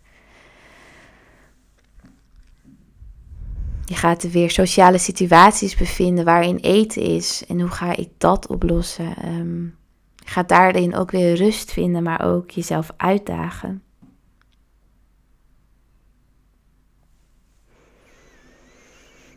Je 3.84 3.94
gaat 3.94 4.22
er 4.22 4.30
weer 4.30 4.50
sociale 4.50 4.98
situaties 4.98 5.76
bevinden 5.76 6.24
waarin 6.24 6.56
eten 6.56 7.02
is. 7.02 7.44
En 7.48 7.60
hoe 7.60 7.70
ga 7.70 7.96
ik 7.96 8.08
dat 8.18 8.46
oplossen? 8.46 9.14
Um, 9.24 9.76
je 10.14 10.30
gaat 10.30 10.48
daarin 10.48 10.96
ook 10.96 11.10
weer 11.10 11.34
rust 11.34 11.72
vinden, 11.72 12.02
maar 12.02 12.24
ook 12.24 12.50
jezelf 12.50 12.90
uitdagen. 12.96 13.82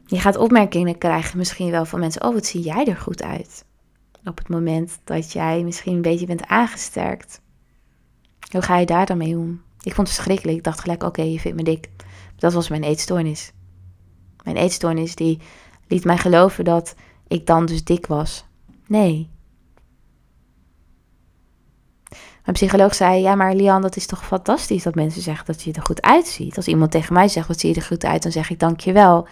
Je 0.09 0.19
gaat 0.19 0.37
opmerkingen 0.37 0.97
krijgen, 0.97 1.37
misschien 1.37 1.71
wel 1.71 1.85
van 1.85 1.99
mensen: 1.99 2.23
Oh, 2.23 2.33
wat 2.33 2.45
zie 2.45 2.61
jij 2.61 2.85
er 2.85 2.97
goed 2.97 3.23
uit? 3.23 3.65
Op 4.23 4.37
het 4.37 4.49
moment 4.49 4.99
dat 5.03 5.31
jij 5.31 5.63
misschien 5.63 5.95
een 5.95 6.01
beetje 6.01 6.25
bent 6.25 6.47
aangesterkt. 6.47 7.41
Hoe 8.51 8.61
ga 8.61 8.77
je 8.77 8.85
daar 8.85 9.05
dan 9.05 9.17
mee 9.17 9.37
om? 9.37 9.61
Ik 9.81 9.93
vond 9.93 10.07
het 10.07 10.15
verschrikkelijk. 10.15 10.57
Ik 10.57 10.63
dacht 10.63 10.79
gelijk: 10.79 11.03
Oké, 11.03 11.21
je 11.21 11.39
vindt 11.39 11.57
me 11.57 11.63
dik. 11.63 11.89
Dat 12.35 12.53
was 12.53 12.69
mijn 12.69 12.83
eetstoornis. 12.83 13.51
Mijn 14.43 14.57
eetstoornis 14.57 15.15
die 15.15 15.39
liet 15.87 16.05
mij 16.05 16.17
geloven 16.17 16.65
dat 16.65 16.95
ik 17.27 17.45
dan 17.45 17.65
dus 17.65 17.83
dik 17.83 18.05
was. 18.05 18.45
Nee. 18.87 19.29
Mijn 22.43 22.53
psycholoog 22.53 22.95
zei: 22.95 23.21
Ja, 23.21 23.35
maar 23.35 23.55
Lian, 23.55 23.81
dat 23.81 23.95
is 23.95 24.05
toch 24.05 24.25
fantastisch 24.25 24.83
dat 24.83 24.95
mensen 24.95 25.21
zeggen 25.21 25.45
dat 25.45 25.61
je 25.61 25.73
er 25.73 25.81
goed 25.81 26.01
uitziet. 26.01 26.55
Als 26.55 26.67
iemand 26.67 26.91
tegen 26.91 27.13
mij 27.13 27.27
zegt: 27.27 27.47
Wat 27.47 27.59
zie 27.59 27.69
je 27.69 27.75
er 27.75 27.81
goed 27.87 28.05
uit? 28.05 28.23
Dan 28.23 28.31
zeg 28.31 28.49
ik: 28.49 28.59
Dankjewel. 28.59 29.27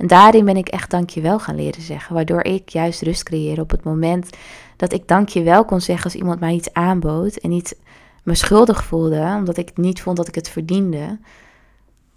En 0.00 0.06
daarin 0.06 0.44
ben 0.44 0.56
ik 0.56 0.68
echt 0.68 0.90
dankjewel 0.90 1.38
gaan 1.38 1.54
leren 1.54 1.82
zeggen. 1.82 2.14
Waardoor 2.14 2.44
ik 2.44 2.68
juist 2.68 3.02
rust 3.02 3.22
creëerde 3.22 3.60
op 3.60 3.70
het 3.70 3.84
moment 3.84 4.30
dat 4.76 4.92
ik 4.92 5.08
dankjewel 5.08 5.64
kon 5.64 5.80
zeggen 5.80 6.04
als 6.04 6.14
iemand 6.14 6.40
mij 6.40 6.54
iets 6.54 6.72
aanbood. 6.72 7.36
En 7.36 7.50
niet 7.50 7.78
me 8.22 8.34
schuldig 8.34 8.84
voelde, 8.84 9.34
omdat 9.36 9.56
ik 9.56 9.76
niet 9.76 10.02
vond 10.02 10.16
dat 10.16 10.28
ik 10.28 10.34
het 10.34 10.48
verdiende. 10.48 11.18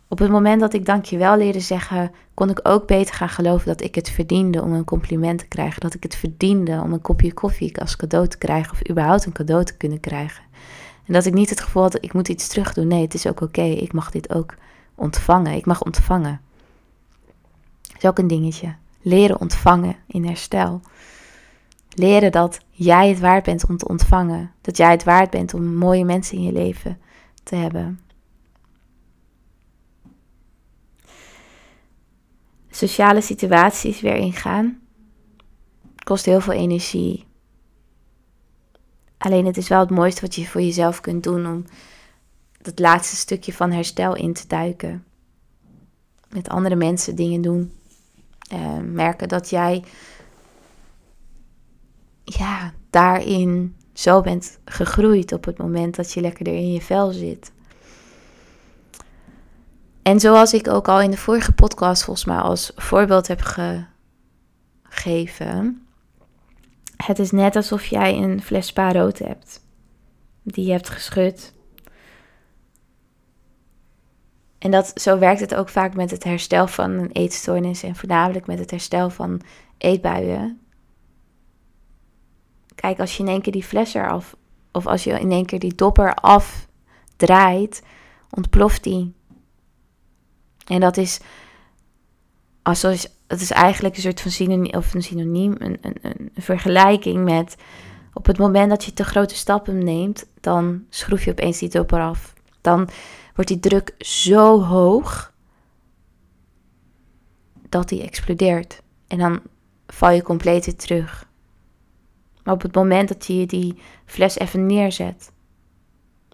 Op 0.08 0.20
het 0.20 0.30
moment 0.30 0.60
dat 0.60 0.74
ik 0.74 0.86
dankjewel 0.86 1.38
leerde 1.38 1.60
zeggen, 1.60 2.12
kon 2.34 2.50
ik 2.50 2.60
ook 2.64 2.88
beter 2.88 3.16
gaan 3.16 3.30
geloven 3.30 3.68
dat 3.68 3.82
ik 3.82 3.96
het 3.96 4.10
verdiende 4.10 4.62
om 4.62 4.74
een 4.74 4.86
compliment 4.86 5.40
te 5.40 5.48
krijgen. 5.48 5.82
Dat 5.82 5.94
ik 5.94 6.04
het 6.04 6.16
verdiende 6.16 6.82
om 6.84 6.94
een 6.94 7.02
kopje 7.02 7.34
koffie 7.34 7.80
als 7.80 7.96
cadeau 7.96 8.28
te 8.28 8.38
krijgen 8.38 8.72
of 8.72 8.90
überhaupt 8.90 9.26
een 9.26 9.32
cadeau 9.32 9.64
te 9.64 9.78
kunnen 9.78 10.00
krijgen. 10.00 10.44
En 11.06 11.14
dat 11.14 11.26
ik 11.26 11.34
niet 11.34 11.50
het 11.50 11.62
gevoel 11.62 11.84
had, 11.84 11.98
ik 12.04 12.14
moet 12.14 12.30
iets 12.30 12.48
terug 12.48 12.74
doen. 12.74 12.88
Nee, 12.88 13.02
het 13.02 13.14
is 13.14 13.28
ook 13.28 13.42
oké. 13.42 13.62
Ik 13.62 13.94
mag 13.94 14.12
dit 14.12 14.34
ook 14.34 14.56
ontvangen. 14.96 15.54
Ik 15.54 15.66
mag 15.66 15.84
ontvangen. 15.84 16.42
Is 18.04 18.10
ook 18.10 18.18
een 18.18 18.28
dingetje. 18.28 18.76
Leren 19.02 19.40
ontvangen 19.40 19.96
in 20.08 20.26
herstel. 20.26 20.82
Leren 21.90 22.32
dat 22.32 22.60
jij 22.70 23.10
het 23.10 23.20
waard 23.20 23.44
bent 23.44 23.66
om 23.66 23.78
te 23.78 23.88
ontvangen. 23.88 24.52
Dat 24.62 24.78
jij 24.78 24.92
het 24.92 25.04
waard 25.04 25.30
bent 25.30 25.54
om 25.54 25.76
mooie 25.76 26.06
mensen 26.06 26.38
in 26.38 26.44
je 26.44 26.52
leven 26.52 27.00
te 27.44 27.56
hebben. 27.56 28.00
Sociale 32.70 33.22
situaties 33.22 34.02
weer 34.02 34.16
ingaan. 34.16 34.82
Kost 36.04 36.26
heel 36.26 36.42
veel 36.42 36.54
energie. 36.54 37.26
Alleen 39.18 39.46
het 39.46 39.58
is 39.58 39.68
wel 39.68 39.80
het 39.80 39.90
mooiste 39.90 40.22
wat 40.22 40.36
je 40.36 40.48
voor 40.48 40.62
jezelf 40.62 41.02
kunt 41.02 41.24
doen 41.24 41.48
om 41.48 41.66
dat 42.62 42.80
laatste 42.80 43.16
stukje 43.16 43.54
van 43.54 43.72
herstel 43.72 44.16
in 44.16 44.34
te 44.34 44.48
duiken. 44.48 45.06
Met 46.30 46.50
andere 46.50 46.76
mensen 46.76 47.16
dingen 47.16 47.42
doen. 47.42 47.72
Uh, 48.54 48.78
merken 48.80 49.28
dat 49.28 49.50
jij 49.50 49.84
ja, 52.24 52.74
daarin 52.90 53.76
zo 53.94 54.22
bent 54.22 54.60
gegroeid 54.66 55.32
op 55.32 55.46
het 55.46 55.58
moment 55.58 55.96
dat 55.96 56.14
je 56.14 56.22
lekkerder 56.22 56.54
in 56.54 56.72
je 56.72 56.82
vel 56.82 57.12
zit. 57.12 57.52
En 60.04 60.20
zoals 60.20 60.54
ik 60.54 60.68
ook 60.68 60.88
al 60.88 61.02
in 61.02 61.12
de 61.12 61.18
vorige 61.18 61.52
podcast 61.52 62.04
volgens 62.04 62.26
mij 62.26 62.38
als 62.38 62.72
voorbeeld 62.76 63.28
heb 63.28 63.42
gegeven. 64.90 65.88
Het 66.98 67.20
is 67.20 67.32
net 67.32 67.56
alsof 67.56 67.86
jij 67.86 68.18
een 68.18 68.42
fles 68.42 68.68
spa 68.68 68.92
rood 68.92 69.20
hebt. 69.20 69.62
Die 70.44 70.66
je 70.66 70.72
hebt 70.72 70.90
geschud. 70.90 71.53
En 74.64 74.72
dat, 74.72 74.92
zo 74.96 75.18
werkt 75.18 75.40
het 75.40 75.56
ook 75.56 75.70
vaak 75.70 75.94
met 75.94 76.12
het 76.12 76.24
herstel 76.24 76.68
van 76.68 76.92
een 76.92 77.12
eetstoornis 77.12 77.84
en 77.84 77.96
voornamelijk 77.96 78.48
met 78.48 78.60
het 78.60 78.72
herstel 78.72 79.10
van 79.10 79.42
eetbuien. 79.78 80.60
Kijk, 82.76 83.00
als 83.00 83.18
je 83.18 83.24
in 83.24 83.30
één 83.30 83.42
keer 83.42 83.52
die 83.52 83.64
fles 83.64 83.94
eraf, 83.94 84.36
of 84.72 84.88
als 84.88 85.04
je 85.04 85.20
in 85.20 85.32
één 85.32 85.46
keer 85.46 85.60
die 85.60 85.76
dopper 85.76 86.14
afdraait, 86.14 87.84
ontploft 88.30 88.84
die. 88.84 89.14
En 90.66 90.80
dat 90.80 90.98
is, 90.98 91.20
als, 92.62 92.82
dat 93.28 93.40
is 93.40 93.52
eigenlijk 93.52 93.96
een 93.96 94.02
soort 94.02 94.22
van 94.22 94.32
synoniem, 94.32 94.76
of 94.76 94.94
een 94.94 95.04
synoniem, 95.04 95.56
een, 95.58 95.78
een, 95.82 95.98
een 96.02 96.32
vergelijking 96.36 97.24
met 97.24 97.56
op 98.14 98.26
het 98.26 98.38
moment 98.38 98.70
dat 98.70 98.84
je 98.84 98.94
te 98.94 99.04
grote 99.04 99.36
stappen 99.36 99.84
neemt, 99.84 100.26
dan 100.40 100.86
schroef 100.90 101.24
je 101.24 101.32
opeens 101.32 101.60
die 101.60 101.70
dopper 101.70 102.02
af. 102.02 102.34
Dan 102.62 102.90
wordt 103.34 103.50
die 103.50 103.60
druk 103.60 103.96
zo 103.98 104.62
hoog 104.62 105.34
dat 107.70 107.90
die 107.90 108.02
explodeert. 108.02 108.82
En 109.08 109.18
dan 109.18 109.42
val 109.88 110.12
je 110.12 110.22
compleet 110.22 110.66
weer 110.66 110.76
terug. 110.76 111.32
Maar 112.44 112.54
op 112.54 112.62
het 112.62 112.76
moment 112.76 113.08
dat 113.08 113.26
je 113.26 113.46
die 113.46 113.78
fles 114.06 114.38
even 114.38 114.66
neerzet, 114.66 115.32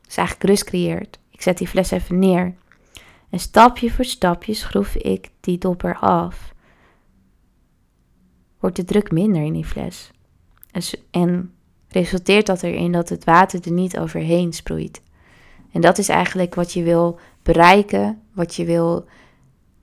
dus 0.01 0.17
eigenlijk 0.17 0.49
rust 0.49 0.63
creëert. 0.63 1.19
Ik 1.29 1.41
zet 1.41 1.57
die 1.57 1.67
fles 1.67 1.91
even 1.91 2.19
neer. 2.19 2.55
En 3.29 3.39
stapje 3.39 3.91
voor 3.91 4.05
stapje 4.05 4.53
schroef 4.53 4.95
ik 4.95 5.29
die 5.39 5.57
dopper 5.57 5.97
af. 5.97 6.53
Wordt 8.59 8.75
de 8.75 8.83
druk 8.83 9.11
minder 9.11 9.43
in 9.43 9.53
die 9.53 9.65
fles. 9.65 10.11
En 11.11 11.53
resulteert 11.87 12.45
dat 12.45 12.63
erin 12.63 12.91
dat 12.91 13.09
het 13.09 13.23
water 13.23 13.65
er 13.65 13.71
niet 13.71 13.97
overheen 13.97 14.53
sproeit. 14.53 15.01
En 15.71 15.81
dat 15.81 15.97
is 15.97 16.09
eigenlijk 16.09 16.55
wat 16.55 16.73
je 16.73 16.83
wil 16.83 17.19
bereiken, 17.43 18.21
wat 18.33 18.55
je 18.55 18.65
wil 18.65 19.05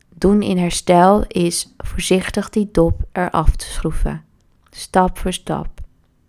doen 0.09 0.42
in 0.42 0.59
herstel, 0.59 1.25
is 1.29 1.75
voorzichtig 1.79 2.51
die 2.51 2.68
dop 2.72 3.03
eraf 3.12 3.57
te 3.57 3.64
schroeven. 3.64 4.25
Stap 4.70 5.18
voor 5.18 5.33
stap. 5.33 5.68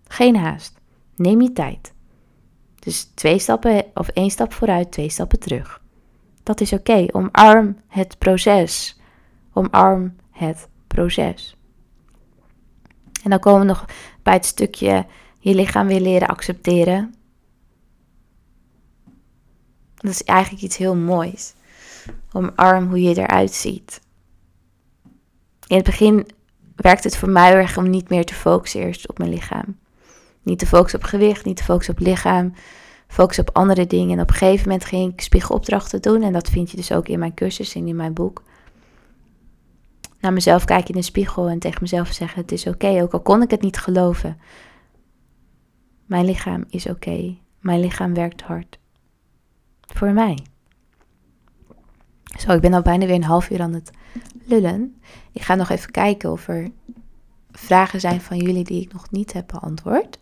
Geen 0.07 0.35
haast. 0.35 0.79
Neem 1.15 1.41
je 1.41 1.53
tijd. 1.53 1.93
Dus 2.79 3.03
twee 3.03 3.39
stappen 3.39 3.85
of 3.93 4.07
één 4.07 4.29
stap 4.29 4.53
vooruit, 4.53 4.91
twee 4.91 5.09
stappen 5.09 5.39
terug. 5.39 5.81
Dat 6.43 6.61
is 6.61 6.73
oké. 6.73 7.05
Omarm 7.11 7.77
het 7.87 8.17
proces. 8.17 8.99
Omarm 9.53 10.15
het 10.31 10.67
proces. 10.87 11.55
En 13.23 13.29
dan 13.29 13.39
komen 13.39 13.59
we 13.59 13.65
nog 13.65 13.85
bij 14.23 14.33
het 14.33 14.45
stukje 14.45 15.05
je 15.39 15.55
lichaam 15.55 15.87
weer 15.87 16.01
leren 16.01 16.27
accepteren. 16.27 17.13
Dat 19.97 20.11
is 20.11 20.23
eigenlijk 20.23 20.63
iets 20.63 20.77
heel 20.77 20.95
moois. 20.95 21.53
Omarm 22.31 22.87
hoe 22.87 23.01
je 23.01 23.17
eruit 23.17 23.53
ziet. 23.53 24.01
In 25.67 25.75
het 25.75 25.85
begin 25.85 26.27
werkt 26.75 27.03
het 27.03 27.17
voor 27.17 27.29
mij 27.29 27.53
erg 27.53 27.77
om 27.77 27.89
niet 27.89 28.09
meer 28.09 28.25
te 28.25 28.33
focussen 28.33 28.81
eerst 28.81 29.09
op 29.09 29.17
mijn 29.17 29.29
lichaam. 29.29 29.77
Niet 30.41 30.59
te 30.59 30.65
focussen 30.65 30.99
op 30.99 31.05
gewicht, 31.05 31.45
niet 31.45 31.57
te 31.57 31.63
focussen 31.63 31.93
op 31.93 31.99
lichaam. 31.99 32.53
Focussen 33.07 33.47
op 33.47 33.55
andere 33.55 33.87
dingen. 33.87 34.17
En 34.17 34.21
op 34.21 34.29
een 34.29 34.35
gegeven 34.35 34.67
moment 34.67 34.85
ging 34.85 35.13
ik 35.13 35.21
spiegelopdrachten 35.21 36.01
doen. 36.01 36.21
En 36.21 36.33
dat 36.33 36.49
vind 36.49 36.71
je 36.71 36.77
dus 36.77 36.91
ook 36.91 37.07
in 37.07 37.19
mijn 37.19 37.33
cursus 37.33 37.75
en 37.75 37.87
in 37.87 37.95
mijn 37.95 38.13
boek. 38.13 38.43
Naar 40.19 40.33
mezelf 40.33 40.65
kijken 40.65 40.93
in 40.93 40.99
de 40.99 41.05
spiegel 41.05 41.47
en 41.47 41.59
tegen 41.59 41.81
mezelf 41.81 42.11
zeggen: 42.11 42.41
Het 42.41 42.51
is 42.51 42.67
oké. 42.67 43.01
Ook 43.01 43.13
al 43.13 43.21
kon 43.21 43.41
ik 43.41 43.51
het 43.51 43.61
niet 43.61 43.77
geloven. 43.77 44.39
Mijn 46.05 46.25
lichaam 46.25 46.63
is 46.69 46.87
oké. 46.87 47.37
Mijn 47.59 47.79
lichaam 47.79 48.13
werkt 48.13 48.41
hard. 48.41 48.79
Voor 49.87 50.11
mij. 50.11 50.37
Zo, 52.37 52.51
ik 52.51 52.61
ben 52.61 52.73
al 52.73 52.81
bijna 52.81 53.05
weer 53.05 53.15
een 53.15 53.23
half 53.23 53.49
uur 53.49 53.61
aan 53.61 53.73
het 53.73 53.91
lullen. 54.45 55.01
Ik 55.31 55.41
ga 55.41 55.55
nog 55.55 55.69
even 55.69 55.91
kijken 55.91 56.31
of 56.31 56.47
er 56.47 56.71
vragen 57.51 57.99
zijn 57.99 58.21
van 58.21 58.37
jullie 58.37 58.63
die 58.63 58.81
ik 58.81 58.93
nog 58.93 59.11
niet 59.11 59.33
heb 59.33 59.47
beantwoord. 59.47 60.19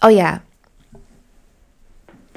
Oh 0.00 0.10
ja. 0.10 0.42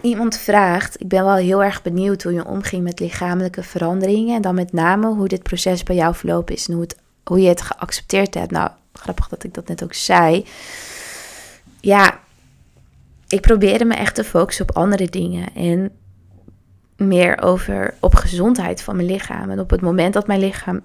Iemand 0.01 0.37
vraagt, 0.37 1.01
ik 1.01 1.07
ben 1.07 1.23
wel 1.23 1.35
heel 1.35 1.63
erg 1.63 1.81
benieuwd 1.81 2.23
hoe 2.23 2.33
je 2.33 2.45
omging 2.45 2.83
met 2.83 2.99
lichamelijke 2.99 3.63
veranderingen. 3.63 4.35
En 4.35 4.41
dan 4.41 4.55
met 4.55 4.73
name 4.73 5.07
hoe 5.07 5.27
dit 5.27 5.43
proces 5.43 5.83
bij 5.83 5.95
jou 5.95 6.15
verlopen 6.15 6.55
is 6.55 6.67
en 6.67 6.73
hoe, 6.73 6.87
hoe 7.23 7.41
je 7.41 7.47
het 7.47 7.61
geaccepteerd 7.61 8.33
hebt. 8.33 8.51
Nou, 8.51 8.69
grappig 8.93 9.27
dat 9.27 9.43
ik 9.43 9.53
dat 9.53 9.67
net 9.67 9.83
ook 9.83 9.93
zei. 9.93 10.45
Ja, 11.79 12.19
ik 13.29 13.41
probeerde 13.41 13.85
me 13.85 13.93
echt 13.93 14.15
te 14.15 14.23
focussen 14.23 14.69
op 14.69 14.75
andere 14.75 15.09
dingen. 15.09 15.55
En 15.55 15.91
meer 16.97 17.41
over 17.41 17.93
op 17.99 18.15
gezondheid 18.15 18.81
van 18.81 18.95
mijn 18.95 19.07
lichaam. 19.07 19.49
En 19.49 19.59
op 19.59 19.69
het 19.69 19.81
moment 19.81 20.13
dat 20.13 20.27
mijn 20.27 20.39
lichaam 20.39 20.81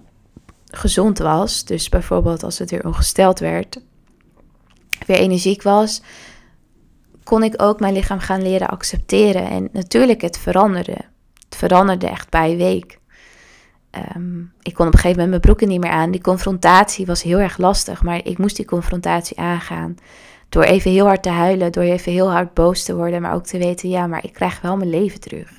gezond 0.70 1.18
was, 1.18 1.64
dus 1.64 1.88
bijvoorbeeld 1.88 2.42
als 2.42 2.58
het 2.58 2.70
weer 2.70 2.86
ongesteld 2.86 3.38
werd, 3.38 3.80
weer 5.06 5.16
energiek 5.16 5.62
was, 5.62 6.02
kon 7.22 7.42
ik 7.42 7.62
ook 7.62 7.80
mijn 7.80 7.94
lichaam 7.94 8.18
gaan 8.18 8.42
leren 8.42 8.68
accepteren. 8.68 9.48
En 9.48 9.68
natuurlijk, 9.72 10.20
het 10.20 10.38
veranderde. 10.38 10.96
Het 11.44 11.56
veranderde 11.56 12.06
echt 12.08 12.30
bij 12.30 12.56
week. 12.56 12.98
Ehm, 13.90 14.40
ik 14.62 14.74
kon 14.74 14.86
op 14.86 14.92
een 14.92 14.98
gegeven 14.98 15.10
moment 15.10 15.28
mijn 15.28 15.40
broeken 15.40 15.68
niet 15.68 15.80
meer 15.80 15.90
aan. 15.90 16.10
Die 16.10 16.20
confrontatie 16.20 17.06
was 17.06 17.22
heel 17.22 17.38
erg 17.38 17.58
lastig, 17.58 18.02
maar 18.02 18.24
ik 18.24 18.38
moest 18.38 18.56
die 18.56 18.64
confrontatie 18.64 19.38
aangaan. 19.38 19.96
Door 20.48 20.62
even 20.62 20.90
heel 20.90 21.06
hard 21.06 21.22
te 21.22 21.28
huilen, 21.28 21.72
door 21.72 21.82
even 21.82 22.12
heel 22.12 22.30
hard 22.30 22.54
boos 22.54 22.82
te 22.82 22.96
worden, 22.96 23.22
maar 23.22 23.34
ook 23.34 23.46
te 23.46 23.58
weten, 23.58 23.88
ja, 23.88 24.06
maar 24.06 24.24
ik 24.24 24.32
krijg 24.32 24.60
wel 24.60 24.76
mijn 24.76 24.90
leven 24.90 25.20
terug. 25.20 25.50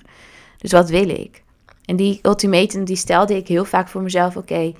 Dus 0.58 0.71
wat 0.71 0.89
wil 0.89 1.10
ik? 1.10 1.43
En 1.86 1.95
die 1.95 2.19
ultimatum, 2.21 2.84
die 2.84 2.95
stelde 2.95 3.36
ik 3.36 3.48
heel 3.48 3.65
vaak 3.65 3.88
voor 3.88 4.02
mezelf, 4.02 4.38
oké, 4.38 4.74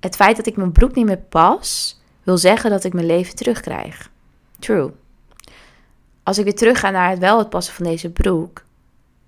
het 0.00 0.16
feit 0.16 0.36
dat 0.36 0.46
ik 0.46 0.56
mijn 0.56 0.72
broek 0.72 0.94
niet 0.94 1.06
meer 1.06 1.24
pas, 1.28 2.00
wil 2.22 2.38
zeggen 2.38 2.70
dat 2.70 2.84
ik 2.84 2.92
mijn 2.92 3.06
leven 3.06 3.36
terugkrijg. 3.36 4.10
True. 4.58 4.90
Als 6.22 6.38
ik 6.38 6.44
weer 6.44 6.54
terug 6.54 6.80
ga 6.80 6.90
naar 6.90 7.10
het 7.10 7.18
wel 7.18 7.38
het 7.38 7.50
passen 7.50 7.74
van 7.74 7.84
deze 7.84 8.10
broek, 8.10 8.64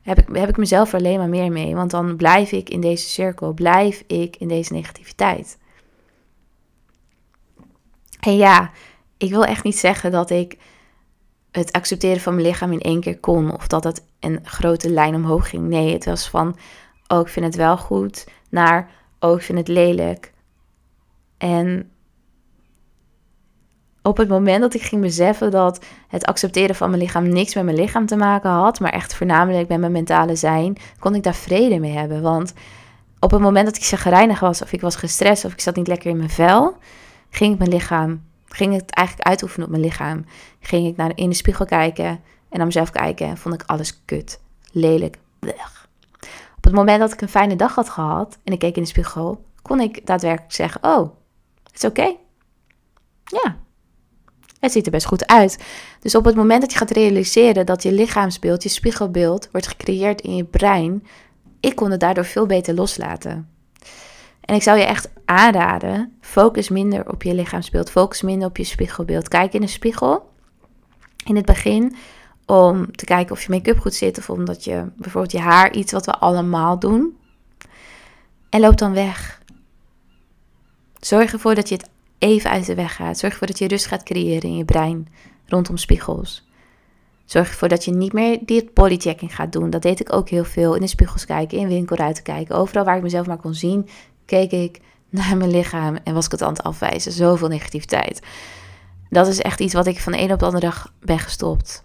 heb 0.03 0.19
ik, 0.19 0.29
heb 0.33 0.49
ik 0.49 0.57
mezelf 0.57 0.93
er 0.93 0.99
alleen 0.99 1.19
maar 1.19 1.29
meer 1.29 1.53
mee. 1.53 1.75
Want 1.75 1.91
dan 1.91 2.17
blijf 2.17 2.53
ik 2.53 2.71
in 2.71 2.81
deze 2.81 3.09
cirkel, 3.09 3.53
blijf 3.53 4.05
ik 4.07 4.37
in 4.37 4.49
deze 4.49 4.73
negativiteit. 4.73 5.59
En 8.27 8.37
ja, 8.37 8.71
ik 9.17 9.31
wil 9.31 9.45
echt 9.45 9.65
niet 9.65 9.79
zeggen 9.79 10.11
dat 10.11 10.31
ik 10.31 10.59
het 11.51 11.73
accepteren 11.73 12.21
van 12.21 12.35
mijn 12.35 12.47
lichaam 12.47 12.73
in 12.73 12.81
één 12.81 13.01
keer 13.01 13.19
kon. 13.19 13.53
Of 13.55 13.67
dat 13.67 13.85
het 13.85 14.05
een 14.21 14.41
grote 14.43 14.91
lijn 14.91 15.15
omhoog 15.15 15.49
ging. 15.49 15.69
Nee, 15.69 15.93
het 15.93 16.05
was 16.05 16.29
van, 16.29 16.57
oh 17.07 17.21
ik 17.21 17.29
vind 17.29 17.47
het 17.47 17.55
wel 17.55 17.77
goed. 17.77 18.27
Naar, 18.51 18.91
oh 19.21 19.37
ik 19.37 19.43
vind 19.43 19.59
het 19.59 19.69
lelijk. 19.69 20.33
En 21.39 21.91
op 24.03 24.17
het 24.17 24.29
moment 24.29 24.61
dat 24.61 24.75
ik 24.75 24.83
ging 24.83 25.03
beseffen 25.03 25.51
dat 25.51 25.85
het 26.09 26.27
accepteren 26.27 26.75
van 26.75 26.91
mijn 26.91 27.03
lichaam 27.03 27.29
niks 27.29 27.55
met 27.55 27.65
mijn 27.65 27.77
lichaam 27.77 28.07
te 28.07 28.17
maken 28.17 28.51
had, 28.51 28.81
maar 28.81 28.93
echt 28.93 29.15
voornamelijk 29.15 29.69
met 29.69 29.81
mijn 29.81 29.93
mentale 29.93 30.37
zijn, 30.37 30.77
kon 30.99 31.15
ik 31.15 31.23
daar 31.23 31.35
vrede 31.35 31.79
mee 31.79 31.93
hebben. 31.93 32.23
Want 32.23 32.53
op 33.21 33.31
het 33.31 33.41
moment 33.41 33.67
dat 33.67 33.77
ik 33.77 33.85
chagrijnig 33.85 34.41
was, 34.41 34.63
of 34.63 34.73
ik 34.73 34.81
was 34.81 34.97
gestrest, 34.97 35.45
of 35.45 35.53
ik 35.53 35.61
zat 35.61 35.77
niet 35.77 35.89
lekker 35.89 36.11
in 36.11 36.17
mijn 36.17 36.31
vel, 36.31 36.77
ging 37.31 37.53
ik 37.53 37.59
mijn 37.59 37.71
lichaam, 37.71 38.23
ging 38.47 38.75
het 38.75 38.91
eigenlijk 38.91 39.29
uitoefenen 39.29 39.67
op 39.67 39.73
mijn 39.73 39.85
lichaam. 39.85 40.25
Ging 40.61 40.87
ik 40.87 40.97
naar 40.97 41.13
in 41.15 41.29
de 41.29 41.35
spiegel 41.35 41.65
kijken 41.65 42.07
en 42.49 42.57
naar 42.57 42.67
mezelf 42.67 42.91
kijken 42.91 43.27
en 43.27 43.39
vond 43.39 43.55
ik 43.55 43.63
alles 43.67 44.01
kut, 44.05 44.41
lelijk, 44.73 45.19
blech. 45.39 45.89
Op 46.57 46.65
het 46.65 46.75
moment 46.75 47.01
dat 47.01 47.13
ik 47.13 47.21
een 47.21 47.29
fijne 47.29 47.57
dag 47.57 47.75
had 47.75 47.89
gehad 47.89 48.39
en 48.45 48.53
ik 48.53 48.59
keek 48.59 48.77
in 48.77 48.83
de 48.83 48.89
spiegel, 48.89 49.45
kon 49.63 49.81
ik 49.81 50.07
daadwerkelijk 50.07 50.53
zeggen: 50.53 50.85
Oh, 50.85 51.11
het 51.63 51.75
is 51.75 51.85
oké. 51.85 52.17
Ja, 53.25 53.57
het 54.61 54.73
ziet 54.73 54.87
er 54.87 54.93
best 54.93 55.07
goed 55.07 55.27
uit. 55.27 55.65
Dus 56.01 56.15
op 56.15 56.25
het 56.25 56.37
moment 56.37 56.61
dat 56.61 56.73
je 56.73 56.79
gaat 56.79 56.91
realiseren 56.91 57.67
dat 57.67 57.83
je 57.83 57.93
lichaamsbeeld, 57.93 58.63
je 58.63 58.69
spiegelbeeld, 58.69 59.49
wordt 59.53 59.67
gecreëerd 59.67 60.21
in 60.21 60.37
je 60.37 60.45
brein, 60.45 61.07
ik 61.61 61.77
kon 61.77 61.91
het 61.91 62.01
daardoor 62.01 62.25
veel 62.25 62.47
beter 62.47 62.75
loslaten. 62.75 63.56
En 64.47 64.55
ik 64.55 64.63
zou 64.63 64.79
je 64.79 64.85
echt 64.85 65.09
aanraden, 65.25 66.17
focus 66.21 66.69
minder 66.69 67.09
op 67.09 67.23
je 67.23 67.35
lichaamsbeeld, 67.35 67.91
focus 67.91 68.23
minder 68.23 68.49
op 68.49 68.57
je 68.57 68.65
spiegelbeeld. 68.65 69.29
Kijk 69.29 69.53
in 69.53 69.61
de 69.61 69.67
spiegel 69.67 70.35
in 71.25 71.37
het 71.37 71.45
begin 71.45 71.97
om 72.47 72.97
te 72.97 73.05
kijken 73.05 73.33
of 73.33 73.43
je 73.43 73.51
make-up 73.51 73.79
goed 73.79 73.95
zit 73.95 74.19
of 74.19 74.31
omdat 74.31 74.65
je 74.65 74.87
bijvoorbeeld 74.97 75.33
je 75.33 75.41
haar, 75.41 75.73
iets 75.73 75.93
wat 75.93 76.07
we 76.07 76.19
allemaal 76.19 76.79
doen. 76.79 77.17
En 78.51 78.61
loop 78.61 78.79
dan 78.79 78.93
weg. 78.93 79.43
Zorg 81.01 81.33
ervoor 81.33 81.55
dat 81.55 81.69
je 81.69 81.75
het 81.75 81.89
even 82.19 82.51
uit 82.51 82.67
de 82.67 82.75
weg 82.75 82.95
gaat. 82.95 83.19
Zorg 83.19 83.33
ervoor 83.33 83.47
dat 83.47 83.59
je 83.59 83.69
rust 83.69 83.87
gaat 83.87 84.03
creëren 84.03 84.49
in 84.49 84.57
je 84.57 84.65
brein 84.65 85.09
rondom 85.47 85.77
spiegels. 85.77 86.49
Zorg 87.25 87.49
ervoor 87.49 87.69
dat 87.69 87.85
je 87.85 87.91
niet 87.91 88.13
meer 88.13 88.39
die 88.43 88.71
bodychecking 88.75 89.35
gaat 89.35 89.53
doen. 89.53 89.71
Dat 89.71 89.83
deed 89.83 90.01
ik 90.01 90.13
ook 90.13 90.29
heel 90.29 90.45
veel. 90.45 90.75
In 90.75 90.81
de 90.81 90.87
spiegels 90.87 91.25
kijken, 91.25 91.59
in 91.59 91.69
winkelruiten 91.69 92.23
kijken. 92.23 92.57
Overal 92.57 92.85
waar 92.85 92.97
ik 92.97 93.03
mezelf 93.03 93.27
maar 93.27 93.41
kon 93.41 93.55
zien, 93.55 93.89
keek 94.27 94.51
ik 94.51 94.81
naar 95.09 95.37
mijn 95.37 95.51
lichaam 95.51 95.97
en 96.05 96.15
was 96.15 96.25
ik 96.25 96.31
het 96.31 96.43
aan 96.43 96.53
het 96.53 96.63
afwijzen. 96.63 97.13
Zoveel 97.13 97.49
negativiteit. 97.49 98.21
Dat 99.11 99.27
is 99.27 99.41
echt 99.41 99.61
iets 99.61 99.75
wat 99.75 99.87
ik 99.87 100.01
van 100.01 100.13
de 100.13 100.19
ene 100.19 100.33
op 100.33 100.39
de 100.39 100.45
andere 100.45 100.67
dag 100.67 100.93
ben 101.01 101.19
gestopt. 101.19 101.85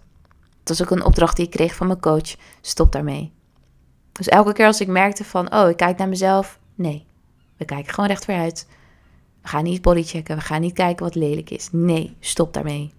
Dat 0.62 0.78
was 0.78 0.82
ook 0.82 0.96
een 0.96 1.04
opdracht 1.04 1.36
die 1.36 1.44
ik 1.44 1.50
kreeg 1.50 1.74
van 1.74 1.86
mijn 1.86 2.00
coach. 2.00 2.36
Stop 2.60 2.92
daarmee. 2.92 3.32
Dus 4.12 4.28
elke 4.28 4.52
keer 4.52 4.66
als 4.66 4.80
ik 4.80 4.88
merkte 4.88 5.24
van, 5.24 5.54
oh, 5.54 5.68
ik 5.68 5.76
kijk 5.76 5.98
naar 5.98 6.08
mezelf. 6.08 6.58
Nee, 6.74 7.06
we 7.56 7.64
kijken 7.64 7.94
gewoon 7.94 8.08
recht 8.08 8.24
vooruit. 8.24 8.66
We 9.42 9.48
gaan 9.48 9.64
niet 9.64 9.82
bodychecken. 9.82 10.36
We 10.36 10.42
gaan 10.42 10.60
niet 10.60 10.72
kijken 10.72 11.04
wat 11.04 11.14
lelijk 11.14 11.50
is. 11.50 11.68
Nee, 11.72 12.16
stop 12.20 12.52
daarmee. 12.54 12.92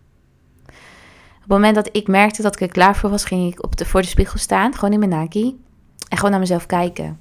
Op 1.35 1.49
het 1.49 1.57
moment 1.61 1.75
dat 1.75 1.89
ik 1.91 2.07
merkte 2.07 2.41
dat 2.41 2.55
ik 2.55 2.61
er 2.61 2.67
klaar 2.67 2.95
voor 2.95 3.09
was, 3.09 3.25
ging 3.25 3.53
ik 3.53 3.63
op 3.63 3.75
de, 3.75 3.85
voor 3.85 4.01
de 4.01 4.07
spiegel 4.07 4.39
staan, 4.39 4.73
gewoon 4.73 4.93
in 4.93 4.99
mijn 4.99 5.11
naki. 5.11 5.61
En 6.09 6.17
gewoon 6.17 6.31
naar 6.31 6.39
mezelf 6.39 6.65
kijken. 6.65 7.19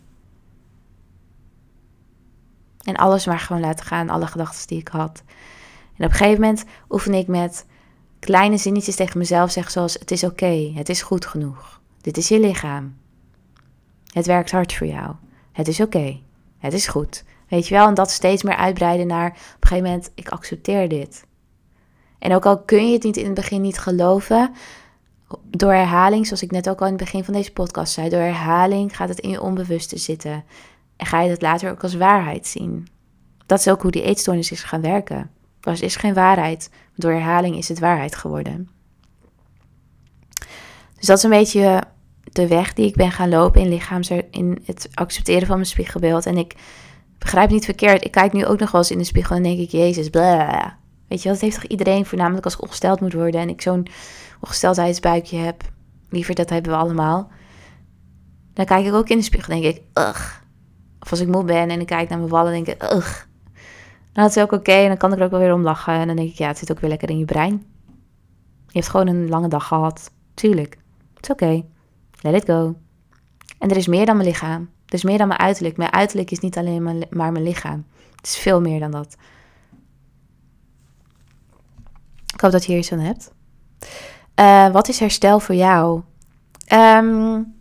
En 2.92 2.98
alles 2.98 3.26
maar 3.26 3.38
gewoon 3.38 3.62
laten 3.62 3.86
gaan, 3.86 4.08
alle 4.08 4.26
gedachten 4.26 4.66
die 4.66 4.78
ik 4.78 4.88
had. 4.88 5.22
En 5.96 6.04
op 6.04 6.10
een 6.10 6.16
gegeven 6.16 6.40
moment 6.40 6.64
oefen 6.90 7.14
ik 7.14 7.26
met 7.26 7.66
kleine 8.18 8.56
zinnetjes 8.56 8.96
tegen 8.96 9.18
mezelf 9.18 9.50
zeggen 9.50 9.72
zoals... 9.72 9.94
Het 9.94 10.10
is 10.10 10.24
oké, 10.24 10.72
het 10.74 10.88
is 10.88 11.02
goed 11.02 11.26
genoeg. 11.26 11.80
Dit 12.00 12.16
is 12.16 12.28
je 12.28 12.40
lichaam. 12.40 12.96
Het 14.12 14.26
werkt 14.26 14.50
hard 14.50 14.72
voor 14.72 14.86
jou. 14.86 15.14
Het 15.52 15.68
is 15.68 15.80
oké, 15.80 16.20
het 16.58 16.72
is 16.72 16.86
goed. 16.86 17.24
Weet 17.48 17.68
je 17.68 17.74
wel, 17.74 17.88
en 17.88 17.94
dat 17.94 18.10
steeds 18.10 18.42
meer 18.42 18.56
uitbreiden 18.56 19.06
naar 19.06 19.28
op 19.28 19.36
een 19.36 19.68
gegeven 19.68 19.90
moment, 19.90 20.10
ik 20.14 20.28
accepteer 20.28 20.88
dit. 20.88 21.24
En 22.18 22.34
ook 22.34 22.46
al 22.46 22.62
kun 22.62 22.86
je 22.86 22.92
het 22.92 23.02
niet 23.02 23.16
in 23.16 23.24
het 23.24 23.34
begin 23.34 23.60
niet 23.60 23.78
geloven, 23.78 24.52
door 25.48 25.72
herhaling, 25.72 26.26
zoals 26.26 26.42
ik 26.42 26.50
net 26.50 26.68
ook 26.68 26.80
al 26.80 26.86
in 26.86 26.92
het 26.92 27.02
begin 27.02 27.24
van 27.24 27.34
deze 27.34 27.52
podcast 27.52 27.92
zei, 27.92 28.08
door 28.08 28.20
herhaling 28.20 28.96
gaat 28.96 29.08
het 29.08 29.20
in 29.20 29.30
je 29.30 29.40
onbewuste 29.40 29.98
zitten. 29.98 30.44
En 31.02 31.08
ga 31.08 31.20
je 31.20 31.30
het 31.30 31.42
later 31.42 31.70
ook 31.70 31.82
als 31.82 31.94
waarheid 31.94 32.46
zien. 32.46 32.88
Dat 33.46 33.58
is 33.58 33.68
ook 33.68 33.82
hoe 33.82 33.90
die 33.90 34.02
eetstoornis 34.02 34.50
is 34.50 34.62
gaan 34.62 34.80
werken. 34.80 35.30
Er 35.60 35.82
is 35.82 35.96
geen 35.96 36.14
waarheid. 36.14 36.70
Door 36.94 37.12
herhaling 37.12 37.56
is 37.56 37.68
het 37.68 37.78
waarheid 37.78 38.14
geworden. 38.14 38.68
Dus 40.96 41.06
dat 41.06 41.16
is 41.16 41.22
een 41.22 41.30
beetje 41.30 41.82
de 42.24 42.46
weg 42.46 42.72
die 42.72 42.86
ik 42.86 42.94
ben 42.94 43.12
gaan 43.12 43.28
lopen 43.28 43.60
in 43.60 43.68
lichaams, 43.68 44.10
in 44.30 44.62
het 44.64 44.88
accepteren 44.94 45.46
van 45.46 45.56
mijn 45.56 45.68
spiegelbeeld. 45.68 46.26
En 46.26 46.36
ik 46.36 46.54
begrijp 47.18 47.50
niet 47.50 47.64
verkeerd. 47.64 48.04
Ik 48.04 48.10
kijk 48.10 48.32
nu 48.32 48.46
ook 48.46 48.58
nog 48.58 48.70
wel 48.70 48.80
eens 48.80 48.90
in 48.90 48.98
de 48.98 49.04
spiegel 49.04 49.36
en 49.36 49.42
denk 49.42 49.58
ik, 49.58 49.70
Jezus, 49.70 50.08
bla. 50.08 50.78
Weet 51.08 51.22
je, 51.22 51.28
dat 51.28 51.40
heeft 51.40 51.60
toch 51.60 51.70
iedereen, 51.70 52.06
voornamelijk 52.06 52.44
als 52.44 52.54
ik 52.54 52.62
ongesteld 52.62 53.00
moet 53.00 53.12
worden 53.12 53.40
en 53.40 53.48
ik 53.48 53.62
zo'n 53.62 53.86
ongesteldheidsbuikje 54.40 55.38
heb. 55.38 55.62
Liever 56.10 56.34
dat 56.34 56.50
hebben 56.50 56.72
we 56.72 56.78
allemaal. 56.78 57.30
Dan 58.52 58.64
kijk 58.64 58.86
ik 58.86 58.92
ook 58.92 59.08
in 59.08 59.18
de 59.18 59.24
spiegel 59.24 59.54
en 59.54 59.60
denk 59.60 59.76
ik, 59.76 59.82
ugh. 59.94 60.41
Of 61.02 61.10
als 61.10 61.20
ik 61.20 61.28
moe 61.28 61.44
ben 61.44 61.70
en 61.70 61.80
ik 61.80 61.86
kijk 61.86 62.08
naar 62.08 62.18
mijn 62.18 62.30
wallen, 62.30 62.52
denk 62.52 62.66
ik, 62.66 62.82
ugh. 62.92 63.24
Dan 64.12 64.24
is 64.24 64.34
het 64.34 64.44
ook 64.44 64.52
oké 64.52 64.72
en 64.72 64.88
dan 64.88 64.96
kan 64.96 65.12
ik 65.12 65.18
er 65.18 65.24
ook 65.24 65.30
wel 65.30 65.40
weer 65.40 65.54
om 65.54 65.62
lachen. 65.62 65.94
En 65.94 66.06
dan 66.06 66.16
denk 66.16 66.28
ik, 66.28 66.38
ja, 66.38 66.46
het 66.46 66.58
zit 66.58 66.70
ook 66.70 66.80
weer 66.80 66.90
lekker 66.90 67.10
in 67.10 67.18
je 67.18 67.24
brein. 67.24 67.66
Je 68.66 68.78
hebt 68.78 68.88
gewoon 68.88 69.06
een 69.06 69.28
lange 69.28 69.48
dag 69.48 69.66
gehad. 69.66 70.10
Tuurlijk. 70.34 70.78
Het 71.14 71.22
is 71.24 71.30
oké. 71.30 71.64
Let 72.20 72.34
it 72.34 72.44
go. 72.44 72.76
En 73.58 73.70
er 73.70 73.76
is 73.76 73.86
meer 73.86 74.06
dan 74.06 74.16
mijn 74.16 74.28
lichaam. 74.28 74.70
Er 74.86 74.94
is 74.94 75.04
meer 75.04 75.18
dan 75.18 75.28
mijn 75.28 75.40
uiterlijk. 75.40 75.76
Mijn 75.76 75.92
uiterlijk 75.92 76.30
is 76.30 76.38
niet 76.38 76.58
alleen 76.58 76.82
maar 77.10 77.32
mijn 77.32 77.44
lichaam. 77.44 77.86
Het 78.16 78.26
is 78.26 78.36
veel 78.36 78.60
meer 78.60 78.80
dan 78.80 78.90
dat. 78.90 79.16
Ik 82.34 82.40
hoop 82.40 82.52
dat 82.52 82.64
je 82.64 82.70
hier 82.70 82.80
iets 82.80 82.92
aan 82.92 82.98
hebt. 82.98 83.32
Uh, 84.40 84.68
wat 84.72 84.88
is 84.88 84.98
herstel 84.98 85.40
voor 85.40 85.54
jou? 85.54 86.02
Um, 86.72 87.54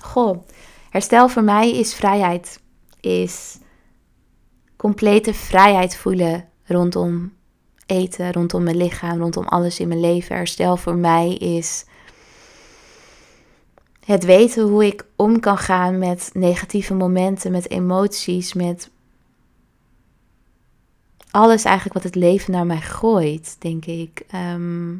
goh, 0.00 0.48
herstel 0.90 1.28
voor 1.28 1.42
mij 1.44 1.70
is 1.78 1.94
vrijheid. 1.94 2.60
Is 3.00 3.58
complete 4.76 5.34
vrijheid 5.34 5.96
voelen 5.96 6.48
rondom 6.64 7.32
eten, 7.86 8.32
rondom 8.32 8.62
mijn 8.62 8.76
lichaam, 8.76 9.18
rondom 9.18 9.44
alles 9.44 9.80
in 9.80 9.88
mijn 9.88 10.00
leven. 10.00 10.36
Herstel 10.36 10.76
voor 10.76 10.96
mij 10.96 11.34
is 11.34 11.84
het 14.04 14.24
weten 14.24 14.62
hoe 14.62 14.86
ik 14.86 15.06
om 15.16 15.40
kan 15.40 15.58
gaan 15.58 15.98
met 15.98 16.30
negatieve 16.32 16.94
momenten, 16.94 17.52
met 17.52 17.70
emoties, 17.70 18.52
met 18.52 18.90
alles 21.30 21.64
eigenlijk 21.64 21.94
wat 21.94 22.04
het 22.04 22.14
leven 22.14 22.52
naar 22.52 22.66
mij 22.66 22.80
gooit, 22.80 23.56
denk 23.58 23.84
ik. 23.84 24.22
Ehm, 24.28 24.94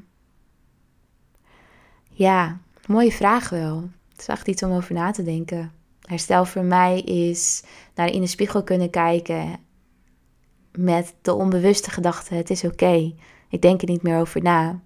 ja, 2.11 2.59
mooie 2.87 3.13
vraag 3.13 3.49
wel. 3.49 3.89
Het 4.17 4.29
is 4.29 4.43
iets 4.45 4.63
om 4.63 4.73
over 4.73 4.95
na 4.95 5.11
te 5.11 5.23
denken. 5.23 5.73
Herstel 6.09 6.45
voor 6.45 6.65
mij 6.65 7.01
is 7.01 7.63
naar 7.95 8.13
in 8.13 8.21
de 8.21 8.27
spiegel 8.27 8.63
kunnen 8.63 8.91
kijken 8.91 9.59
met 10.73 11.15
de 11.23 11.35
onbewuste 11.35 11.91
gedachte: 11.91 12.35
het 12.35 12.51
is 12.51 12.65
oké. 12.65 13.15
Ik 13.49 13.63
denk 13.63 13.83
er 13.83 13.89
niet 13.89 14.03
meer 14.03 14.19
over 14.19 14.43
na. 14.43 14.81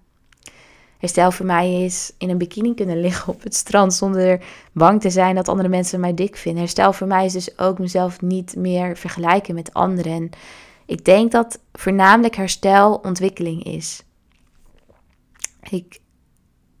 Herstel 0.97 1.31
voor 1.31 1.45
mij 1.45 1.83
is 1.83 2.13
in 2.17 2.29
een 2.29 2.37
bikini 2.37 2.73
kunnen 2.73 3.01
liggen 3.01 3.33
op 3.33 3.43
het 3.43 3.55
strand 3.55 3.93
zonder 3.93 4.43
bang 4.71 5.01
te 5.01 5.09
zijn 5.09 5.35
dat 5.35 5.47
andere 5.47 5.69
mensen 5.69 5.99
mij 5.99 6.13
dik 6.13 6.35
vinden. 6.35 6.61
Herstel 6.61 6.93
voor 6.93 7.07
mij 7.07 7.25
is 7.25 7.33
dus 7.33 7.57
ook 7.59 7.79
mezelf 7.79 8.21
niet 8.21 8.55
meer 8.55 8.97
vergelijken 8.97 9.55
met 9.55 9.73
anderen. 9.73 10.29
ik 10.85 11.05
denk 11.05 11.31
dat 11.31 11.59
voornamelijk 11.73 12.35
herstel 12.35 12.95
ontwikkeling 12.95 13.63
is. 13.63 14.03
Ik 15.69 15.99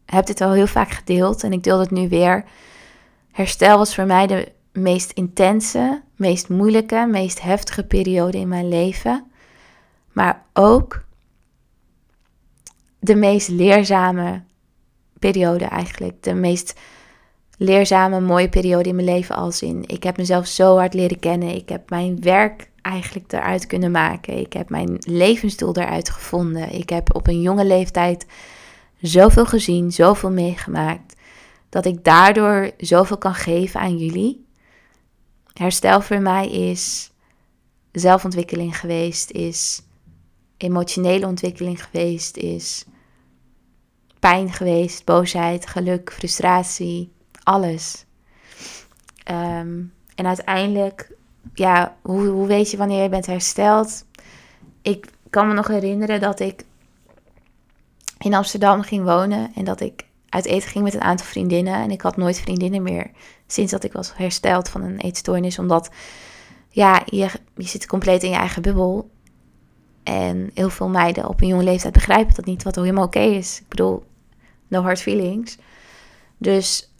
heb 0.05 0.25
dit 0.25 0.41
al 0.41 0.51
heel 0.51 0.67
vaak 0.67 0.89
gedeeld 0.89 1.43
en 1.43 1.53
ik 1.53 1.63
deel 1.63 1.79
het 1.79 1.91
nu 1.91 2.09
weer. 2.09 2.45
Herstel 3.33 3.77
was 3.77 3.95
voor 3.95 4.05
mij 4.05 4.27
de 4.27 4.51
meest 4.71 5.11
intense, 5.11 6.01
meest 6.15 6.49
moeilijke, 6.49 7.07
meest 7.09 7.41
heftige 7.41 7.83
periode 7.83 8.37
in 8.37 8.47
mijn 8.47 8.67
leven. 8.69 9.31
Maar 10.11 10.45
ook 10.53 11.03
de 12.99 13.15
meest 13.15 13.47
leerzame 13.47 14.43
periode 15.19 15.65
eigenlijk. 15.65 16.23
De 16.23 16.33
meest 16.33 16.79
leerzame, 17.57 18.19
mooie 18.19 18.49
periode 18.49 18.89
in 18.89 18.95
mijn 18.95 19.07
leven 19.07 19.35
als 19.35 19.61
in. 19.61 19.83
Ik 19.87 20.03
heb 20.03 20.17
mezelf 20.17 20.47
zo 20.47 20.77
hard 20.77 20.93
leren 20.93 21.19
kennen. 21.19 21.55
Ik 21.55 21.69
heb 21.69 21.89
mijn 21.89 22.21
werk 22.21 22.69
eigenlijk 22.81 23.33
eruit 23.33 23.67
kunnen 23.67 23.91
maken. 23.91 24.37
Ik 24.37 24.53
heb 24.53 24.69
mijn 24.69 24.97
levensdoel 24.99 25.77
eruit 25.77 26.09
gevonden. 26.09 26.71
Ik 26.71 26.89
heb 26.89 27.15
op 27.15 27.27
een 27.27 27.41
jonge 27.41 27.65
leeftijd 27.65 28.25
zoveel 29.01 29.45
gezien, 29.45 29.91
zoveel 29.91 30.31
meegemaakt. 30.31 31.15
Dat 31.73 31.85
ik 31.85 32.03
daardoor 32.03 32.71
zoveel 32.77 33.17
kan 33.17 33.33
geven 33.35 33.79
aan 33.79 33.97
jullie. 33.97 34.45
Herstel 35.53 36.01
voor 36.01 36.21
mij 36.21 36.49
is 36.49 37.11
zelfontwikkeling 37.91 38.79
geweest, 38.79 39.31
is 39.31 39.81
emotionele 40.57 41.25
ontwikkeling 41.25 41.83
geweest, 41.83 42.37
is 42.37 42.85
pijn 44.19 44.51
geweest, 44.53 45.05
boosheid, 45.05 45.67
geluk, 45.67 46.11
frustratie, 46.11 47.11
alles. 47.43 48.05
Ehm, 49.23 49.81
en 50.15 50.25
uiteindelijk, 50.25 51.11
ja, 51.53 51.97
hoe, 52.01 52.27
hoe 52.27 52.47
weet 52.47 52.71
je 52.71 52.77
wanneer 52.77 53.03
je 53.03 53.09
bent 53.09 53.25
hersteld? 53.25 54.05
Ik 54.81 55.09
kan 55.29 55.47
me 55.47 55.53
nog 55.53 55.67
herinneren 55.67 56.19
dat 56.19 56.39
ik 56.39 56.65
in 58.19 58.33
Amsterdam 58.33 58.81
ging 58.81 59.03
wonen 59.03 59.51
en 59.55 59.63
dat 59.63 59.79
ik 59.79 60.11
uit 60.33 60.45
eten 60.45 60.69
ging 60.69 60.83
met 60.83 60.93
een 60.93 61.01
aantal 61.01 61.25
vriendinnen. 61.25 61.73
En 61.73 61.91
ik 61.91 62.01
had 62.01 62.17
nooit 62.17 62.39
vriendinnen 62.39 62.83
meer 62.83 63.11
sinds 63.47 63.71
dat 63.71 63.83
ik 63.83 63.93
was 63.93 64.15
hersteld 64.15 64.69
van 64.69 64.81
een 64.81 64.99
eetstoornis. 64.99 65.59
Omdat 65.59 65.89
ja, 66.69 67.01
je, 67.05 67.29
je 67.55 67.67
zit 67.67 67.87
compleet 67.87 68.23
in 68.23 68.29
je 68.29 68.35
eigen 68.35 68.61
bubbel. 68.61 69.09
En 70.03 70.51
heel 70.53 70.69
veel 70.69 70.89
meiden 70.89 71.27
op 71.27 71.41
een 71.41 71.47
jonge 71.47 71.63
leeftijd 71.63 71.93
begrijpen 71.93 72.35
dat 72.35 72.45
niet, 72.45 72.63
wat 72.63 72.75
helemaal 72.75 73.05
oké 73.05 73.19
is. 73.19 73.59
Ik 73.59 73.67
bedoel, 73.67 74.03
no 74.67 74.81
hard 74.81 75.01
feelings. 75.01 75.57
Dus 76.37 76.93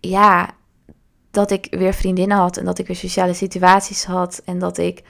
ja, 0.00 0.50
dat 1.30 1.50
ik 1.50 1.66
weer 1.70 1.94
vriendinnen 1.94 2.36
had 2.36 2.56
en 2.56 2.64
dat 2.64 2.78
ik 2.78 2.86
weer 2.86 2.96
sociale 2.96 3.34
situaties 3.34 4.04
had 4.04 4.42
en 4.44 4.58
dat 4.58 4.78
ik 4.78 5.02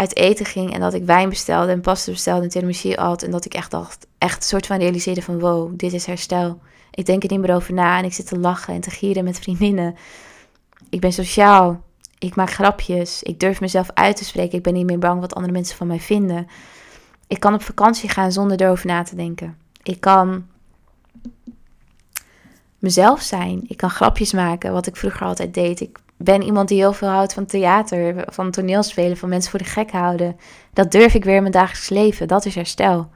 uit 0.00 0.16
eten 0.16 0.46
ging 0.46 0.72
en 0.72 0.80
dat 0.80 0.94
ik 0.94 1.04
wijn 1.04 1.28
bestelde 1.28 1.72
en 1.72 1.80
pasta 1.80 2.10
bestelde 2.10 2.42
en 2.42 2.48
tiramisu 2.48 2.94
had 2.94 3.22
en 3.22 3.30
dat 3.30 3.44
ik 3.44 3.54
echt 3.54 3.70
dacht, 3.70 4.06
echt 4.18 4.36
een 4.36 4.42
soort 4.42 4.66
van 4.66 4.78
realiseerde 4.78 5.22
van 5.22 5.40
wow, 5.40 5.70
dit 5.72 5.92
is 5.92 6.06
herstel. 6.06 6.60
Ik 6.90 7.06
denk 7.06 7.22
er 7.22 7.30
niet 7.30 7.40
meer 7.40 7.54
over 7.54 7.74
na 7.74 7.98
en 7.98 8.04
ik 8.04 8.12
zit 8.12 8.26
te 8.26 8.38
lachen 8.38 8.74
en 8.74 8.80
te 8.80 8.90
gieren 8.90 9.24
met 9.24 9.38
vriendinnen. 9.38 9.96
Ik 10.88 11.00
ben 11.00 11.12
sociaal. 11.12 11.82
Ik 12.18 12.34
maak 12.34 12.50
grapjes. 12.50 13.22
Ik 13.22 13.40
durf 13.40 13.60
mezelf 13.60 13.90
uit 13.94 14.16
te 14.16 14.24
spreken. 14.24 14.58
Ik 14.58 14.62
ben 14.62 14.74
niet 14.74 14.86
meer 14.86 14.98
bang 14.98 15.20
wat 15.20 15.34
andere 15.34 15.52
mensen 15.52 15.76
van 15.76 15.86
mij 15.86 16.00
vinden. 16.00 16.46
Ik 17.26 17.40
kan 17.40 17.54
op 17.54 17.62
vakantie 17.62 18.08
gaan 18.08 18.32
zonder 18.32 18.60
erover 18.60 18.86
na 18.86 19.02
te 19.02 19.16
denken. 19.16 19.56
Ik 19.82 20.00
kan 20.00 20.46
mezelf 22.78 23.20
zijn. 23.20 23.64
Ik 23.66 23.76
kan 23.76 23.90
grapjes 23.90 24.32
maken, 24.32 24.72
wat 24.72 24.86
ik 24.86 24.96
vroeger 24.96 25.26
altijd 25.26 25.54
deed. 25.54 25.80
Ik 25.80 25.98
ben 26.22 26.42
iemand 26.42 26.68
die 26.68 26.78
heel 26.78 26.92
veel 26.92 27.08
houdt 27.08 27.32
van 27.32 27.46
theater, 27.46 28.24
van 28.26 28.50
toneelspelen, 28.50 29.16
van 29.16 29.28
mensen 29.28 29.50
voor 29.50 29.58
de 29.58 29.64
gek 29.64 29.90
houden. 29.90 30.36
Dat 30.72 30.92
durf 30.92 31.14
ik 31.14 31.24
weer 31.24 31.34
in 31.34 31.40
mijn 31.40 31.52
dagelijks 31.52 31.88
leven. 31.88 32.28
Dat 32.28 32.44
is 32.44 32.54
herstel. 32.54 33.10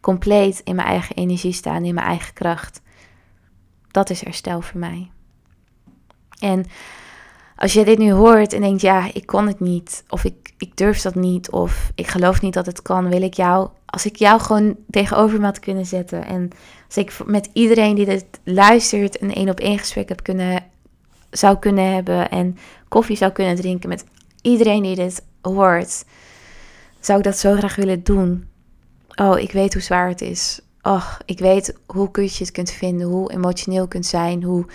Compleet 0.00 0.60
in 0.64 0.74
mijn 0.74 0.88
eigen 0.88 1.16
energie 1.16 1.52
staan, 1.52 1.84
in 1.84 1.94
mijn 1.94 2.06
eigen 2.06 2.32
kracht. 2.32 2.80
Dat 3.90 4.10
is 4.10 4.24
herstel 4.24 4.60
voor 4.60 4.80
mij. 4.80 5.10
En 6.38 6.66
als 7.56 7.72
je 7.72 7.84
dit 7.84 7.98
nu 7.98 8.12
hoort 8.12 8.52
en 8.52 8.60
denkt, 8.60 8.80
ja, 8.80 9.10
ik 9.12 9.26
kon 9.26 9.46
het 9.46 9.60
niet, 9.60 10.04
of 10.08 10.24
ik, 10.24 10.54
ik 10.58 10.76
durf 10.76 11.00
dat 11.00 11.14
niet, 11.14 11.50
of 11.50 11.90
ik 11.94 12.06
geloof 12.06 12.40
niet 12.40 12.54
dat 12.54 12.66
het 12.66 12.82
kan, 12.82 13.08
wil 13.08 13.22
ik 13.22 13.34
jou, 13.34 13.68
als 13.86 14.06
ik 14.06 14.16
jou 14.16 14.40
gewoon 14.40 14.76
tegenover 14.90 15.38
me 15.38 15.44
had 15.44 15.58
kunnen 15.58 15.86
zetten 15.86 16.26
en 16.26 16.50
als 16.86 16.96
ik 16.96 17.26
met 17.26 17.50
iedereen 17.52 17.94
die 17.94 18.04
dit 18.04 18.26
luistert 18.44 19.22
een 19.22 19.34
één 19.34 19.48
op 19.48 19.60
één 19.60 19.78
gesprek 19.78 20.08
heb 20.08 20.22
kunnen, 20.22 20.64
zou 21.30 21.58
kunnen 21.58 21.92
hebben 21.92 22.30
en 22.30 22.58
koffie 22.88 23.16
zou 23.16 23.32
kunnen 23.32 23.56
drinken 23.56 23.88
met 23.88 24.04
iedereen 24.42 24.82
die 24.82 24.94
dit 24.94 25.22
hoort, 25.40 26.04
zou 27.00 27.18
ik 27.18 27.24
dat 27.24 27.38
zo 27.38 27.54
graag 27.54 27.76
willen 27.76 28.04
doen. 28.04 28.48
Oh, 29.14 29.38
ik 29.38 29.52
weet 29.52 29.72
hoe 29.72 29.82
zwaar 29.82 30.08
het 30.08 30.20
is. 30.20 30.60
Och, 30.82 31.18
ik 31.24 31.38
weet 31.38 31.78
hoe 31.86 32.10
kut 32.10 32.36
je 32.36 32.44
het 32.44 32.52
kunt 32.52 32.70
vinden, 32.70 33.06
hoe 33.06 33.32
emotioneel 33.32 33.88
kunt 33.88 34.06
zijn, 34.06 34.42
hoe 34.42 34.66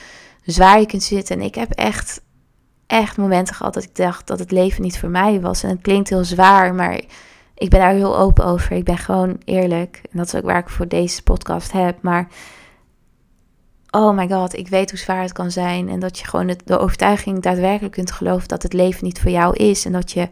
zwaar 0.43 0.79
je 0.79 0.85
kunt 0.85 1.03
zitten. 1.03 1.39
En 1.39 1.45
ik 1.45 1.55
heb 1.55 1.71
echt, 1.71 2.21
echt 2.87 3.17
momenten 3.17 3.55
gehad 3.55 3.73
dat 3.73 3.83
ik 3.83 3.95
dacht 3.95 4.27
dat 4.27 4.39
het 4.39 4.51
leven 4.51 4.81
niet 4.81 4.99
voor 4.99 5.09
mij 5.09 5.41
was. 5.41 5.63
En 5.63 5.69
het 5.69 5.81
klinkt 5.81 6.09
heel 6.09 6.23
zwaar, 6.23 6.75
maar 6.75 7.01
ik 7.55 7.69
ben 7.69 7.79
daar 7.79 7.93
heel 7.93 8.17
open 8.17 8.45
over. 8.45 8.71
Ik 8.71 8.83
ben 8.83 8.97
gewoon 8.97 9.37
eerlijk. 9.45 10.01
En 10.11 10.17
dat 10.17 10.25
is 10.27 10.35
ook 10.35 10.43
waar 10.43 10.59
ik 10.59 10.69
voor 10.69 10.87
deze 10.87 11.23
podcast 11.23 11.71
heb. 11.71 12.01
Maar 12.01 12.27
oh 13.91 14.15
my 14.15 14.27
god, 14.27 14.55
ik 14.55 14.67
weet 14.67 14.89
hoe 14.89 14.99
zwaar 14.99 15.21
het 15.21 15.31
kan 15.31 15.51
zijn. 15.51 15.89
En 15.89 15.99
dat 15.99 16.19
je 16.19 16.25
gewoon 16.25 16.55
de 16.65 16.77
overtuiging 16.79 17.41
daadwerkelijk 17.41 17.93
kunt 17.93 18.11
geloven 18.11 18.47
dat 18.47 18.63
het 18.63 18.73
leven 18.73 19.05
niet 19.05 19.21
voor 19.21 19.31
jou 19.31 19.55
is. 19.55 19.85
En 19.85 19.91
dat 19.91 20.11
je, 20.11 20.29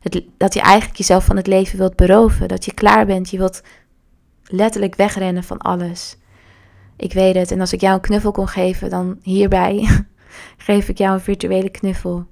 het, 0.00 0.22
dat 0.36 0.54
je 0.54 0.60
eigenlijk 0.60 0.98
jezelf 0.98 1.24
van 1.24 1.36
het 1.36 1.46
leven 1.46 1.78
wilt 1.78 1.96
beroven. 1.96 2.48
Dat 2.48 2.64
je 2.64 2.74
klaar 2.74 3.06
bent. 3.06 3.30
Je 3.30 3.38
wilt 3.38 3.62
letterlijk 4.44 4.94
wegrennen 4.94 5.44
van 5.44 5.58
alles. 5.58 6.16
Ik 6.96 7.12
weet 7.12 7.34
het. 7.34 7.50
En 7.50 7.60
als 7.60 7.72
ik 7.72 7.80
jou 7.80 7.94
een 7.94 8.00
knuffel 8.00 8.32
kon 8.32 8.48
geven, 8.48 8.90
dan 8.90 9.18
hierbij 9.22 10.04
geef 10.56 10.88
ik 10.88 10.98
jou 10.98 11.12
een 11.12 11.20
virtuele 11.20 11.70
knuffel. 11.70 12.26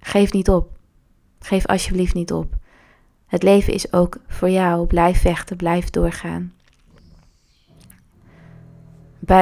Geef 0.00 0.32
niet 0.32 0.48
op. 0.48 0.68
Geef 1.40 1.66
alsjeblieft 1.66 2.14
niet 2.14 2.32
op. 2.32 2.54
Het 3.26 3.42
leven 3.42 3.72
is 3.72 3.92
ook 3.92 4.16
voor 4.28 4.50
jou. 4.50 4.86
Blijf 4.86 5.20
vechten, 5.20 5.56
blijf 5.56 5.90
doorgaan. 5.90 6.52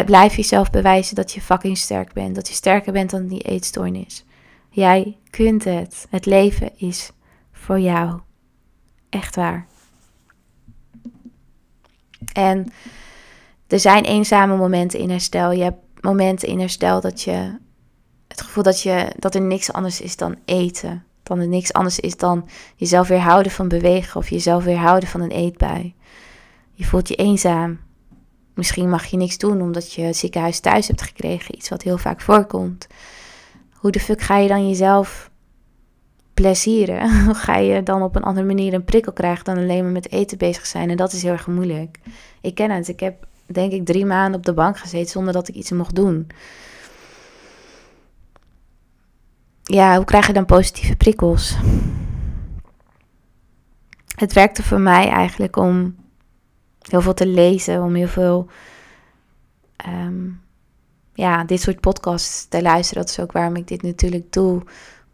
Blijf 0.04 0.36
jezelf 0.36 0.70
bewijzen 0.70 1.14
dat 1.14 1.32
je 1.32 1.40
fucking 1.40 1.78
sterk 1.78 2.12
bent. 2.12 2.34
Dat 2.34 2.48
je 2.48 2.54
sterker 2.54 2.92
bent 2.92 3.10
dan 3.10 3.26
die 3.26 3.40
eetstoornis. 3.40 4.24
Jij 4.70 5.18
kunt 5.30 5.64
het. 5.64 6.06
Het 6.10 6.26
leven 6.26 6.70
is 6.76 7.10
voor 7.52 7.80
jou. 7.80 8.20
Echt 9.08 9.36
waar. 9.36 9.66
En 12.32 12.72
er 13.66 13.80
zijn 13.80 14.04
eenzame 14.04 14.56
momenten 14.56 14.98
in 14.98 15.10
herstel. 15.10 15.52
Je 15.52 15.62
hebt 15.62 15.82
momenten 16.00 16.48
in 16.48 16.60
herstel 16.60 17.00
dat 17.00 17.22
je 17.22 17.58
het 18.28 18.40
gevoel 18.40 18.62
dat, 18.62 18.82
je, 18.82 19.12
dat 19.18 19.34
er 19.34 19.40
niks 19.40 19.72
anders 19.72 20.00
is 20.00 20.16
dan 20.16 20.36
eten 20.44 21.02
dan 21.28 21.38
er 21.38 21.48
niks 21.48 21.72
anders 21.72 22.00
is 22.00 22.16
dan 22.16 22.48
jezelf 22.76 23.08
weerhouden 23.08 23.52
van 23.52 23.68
bewegen 23.68 24.20
of 24.20 24.28
jezelf 24.28 24.64
weerhouden 24.64 25.08
van 25.08 25.20
een 25.20 25.30
eetbui. 25.30 25.94
Je 26.72 26.84
voelt 26.84 27.08
je 27.08 27.14
eenzaam. 27.14 27.80
Misschien 28.58 28.88
mag 28.88 29.04
je 29.04 29.16
niks 29.16 29.38
doen 29.38 29.60
omdat 29.60 29.92
je 29.92 30.02
het 30.02 30.16
ziekenhuis 30.16 30.60
thuis 30.60 30.86
hebt 30.88 31.02
gekregen, 31.02 31.56
iets 31.56 31.68
wat 31.68 31.82
heel 31.82 31.98
vaak 31.98 32.20
voorkomt. 32.20 32.86
Hoe 33.72 33.90
de 33.90 34.00
fuck 34.00 34.20
ga 34.20 34.36
je 34.36 34.48
dan 34.48 34.68
jezelf 34.68 35.30
plezieren? 36.34 37.10
Hoe 37.24 37.34
ga 37.34 37.56
je 37.56 37.82
dan 37.82 38.02
op 38.02 38.16
een 38.16 38.22
andere 38.22 38.46
manier 38.46 38.74
een 38.74 38.84
prikkel 38.84 39.12
krijgen 39.12 39.44
dan 39.44 39.56
alleen 39.56 39.82
maar 39.82 39.92
met 39.92 40.12
eten 40.12 40.38
bezig 40.38 40.66
zijn? 40.66 40.90
En 40.90 40.96
dat 40.96 41.12
is 41.12 41.22
heel 41.22 41.32
erg 41.32 41.46
moeilijk. 41.46 41.98
Ik 42.40 42.54
ken 42.54 42.70
het. 42.70 42.88
Ik 42.88 43.00
heb 43.00 43.26
denk 43.46 43.72
ik 43.72 43.84
drie 43.84 44.06
maanden 44.06 44.38
op 44.38 44.46
de 44.46 44.54
bank 44.54 44.78
gezeten 44.78 45.10
zonder 45.10 45.32
dat 45.32 45.48
ik 45.48 45.54
iets 45.54 45.70
mocht 45.70 45.94
doen. 45.94 46.26
ja, 49.62 49.96
hoe 49.96 50.04
krijg 50.04 50.26
je 50.26 50.32
dan 50.32 50.46
positieve 50.46 50.96
prikkels? 50.96 51.56
Het 54.14 54.32
werkte 54.32 54.62
voor 54.62 54.80
mij 54.80 55.08
eigenlijk 55.08 55.56
om 55.56 55.96
heel 56.90 57.00
veel 57.00 57.14
te 57.14 57.26
lezen, 57.26 57.82
om 57.82 57.94
heel 57.94 58.08
veel, 58.08 58.46
ehm, 59.76 60.26
ja, 61.14 61.44
dit 61.44 61.60
soort 61.60 61.80
podcasts 61.80 62.46
te 62.48 62.62
luisteren. 62.62 63.02
Dat 63.02 63.10
is 63.10 63.20
ook 63.20 63.32
waarom 63.32 63.56
ik 63.56 63.68
dit 63.68 63.82
natuurlijk 63.82 64.32
doe. 64.32 64.62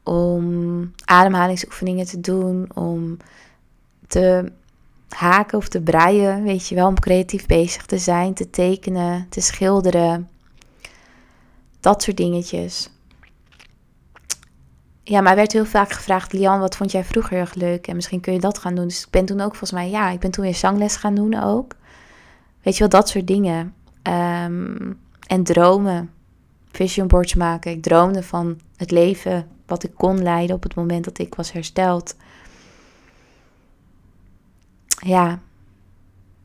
Om 0.02 0.92
ademhalingsoefeningen 1.04 2.06
te 2.06 2.20
doen, 2.20 2.68
om 2.74 3.16
te 4.06 4.52
haken 5.08 5.58
of 5.58 5.68
te 5.68 5.80
breien, 5.80 6.42
weet 6.42 6.68
je 6.68 6.74
wel, 6.74 6.86
om 6.86 7.00
creatief 7.00 7.46
bezig 7.46 7.86
te 7.86 7.98
zijn, 7.98 8.34
te 8.34 8.50
tekenen, 8.50 9.26
te 9.28 9.40
schilderen. 9.40 10.28
Dat 11.80 12.02
soort 12.02 12.16
dingetjes 12.16 12.90
ja, 15.04 15.20
maar 15.20 15.36
werd 15.36 15.52
heel 15.52 15.64
vaak 15.64 15.92
gevraagd, 15.92 16.32
Lian, 16.32 16.60
wat 16.60 16.76
vond 16.76 16.90
jij 16.90 17.04
vroeger 17.04 17.36
heel 17.36 17.46
leuk? 17.52 17.86
En 17.86 17.94
misschien 17.94 18.20
kun 18.20 18.32
je 18.32 18.40
dat 18.40 18.58
gaan 18.58 18.74
doen. 18.74 18.88
Dus 18.88 19.02
ik 19.02 19.10
ben 19.10 19.24
toen 19.24 19.40
ook 19.40 19.50
volgens 19.50 19.72
mij, 19.72 19.90
ja, 19.90 20.10
ik 20.10 20.20
ben 20.20 20.30
toen 20.30 20.44
weer 20.44 20.54
zangles 20.54 20.96
gaan 20.96 21.14
doen 21.14 21.42
ook. 21.42 21.74
Weet 22.62 22.74
je 22.74 22.78
wel, 22.78 22.88
dat 22.88 23.08
soort 23.08 23.26
dingen. 23.26 23.74
Ehm, 24.02 24.92
en 25.26 25.42
dromen. 25.42 26.10
Vision 26.70 27.06
boards 27.06 27.34
maken. 27.34 27.70
Ik 27.70 27.82
droomde 27.82 28.22
van 28.22 28.60
het 28.76 28.90
leven 28.90 29.48
wat 29.66 29.84
ik 29.84 29.94
kon 29.94 30.22
leiden 30.22 30.56
op 30.56 30.62
het 30.62 30.74
moment 30.74 31.04
dat 31.04 31.18
ik 31.18 31.34
was 31.34 31.52
hersteld. 31.52 32.16
Ja, 34.86 35.38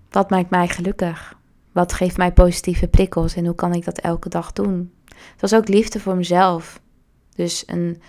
wat 0.09 0.29
maakt 0.29 0.49
mij 0.49 0.67
gelukkig? 0.67 1.37
Wat 1.71 1.93
geeft 1.93 2.17
mij 2.17 2.33
positieve 2.33 2.87
prikkels 2.87 3.35
en 3.35 3.45
hoe 3.45 3.55
kan 3.55 3.73
ik 3.73 3.85
dat 3.85 3.97
elke 3.97 4.29
dag 4.29 4.53
doen? 4.53 4.93
Het 5.05 5.41
was 5.41 5.55
ook 5.55 5.67
liefde 5.67 5.99
voor 5.99 6.15
mezelf. 6.15 6.81
Dus 7.35 7.63
een 7.67 8.01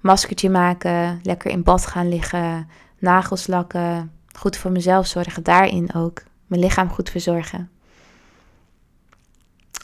maskertje 0.00 0.50
maken, 0.50 1.20
lekker 1.22 1.50
in 1.50 1.62
bad 1.62 1.86
gaan 1.86 2.08
liggen, 2.08 2.68
nagels 2.98 3.46
lakken, 3.46 4.12
goed 4.32 4.56
voor 4.56 4.70
mezelf 4.70 5.06
zorgen, 5.06 5.42
daarin 5.42 5.94
ook. 5.94 6.22
Mijn 6.46 6.62
lichaam 6.62 6.88
goed 6.88 7.10
verzorgen. 7.10 7.70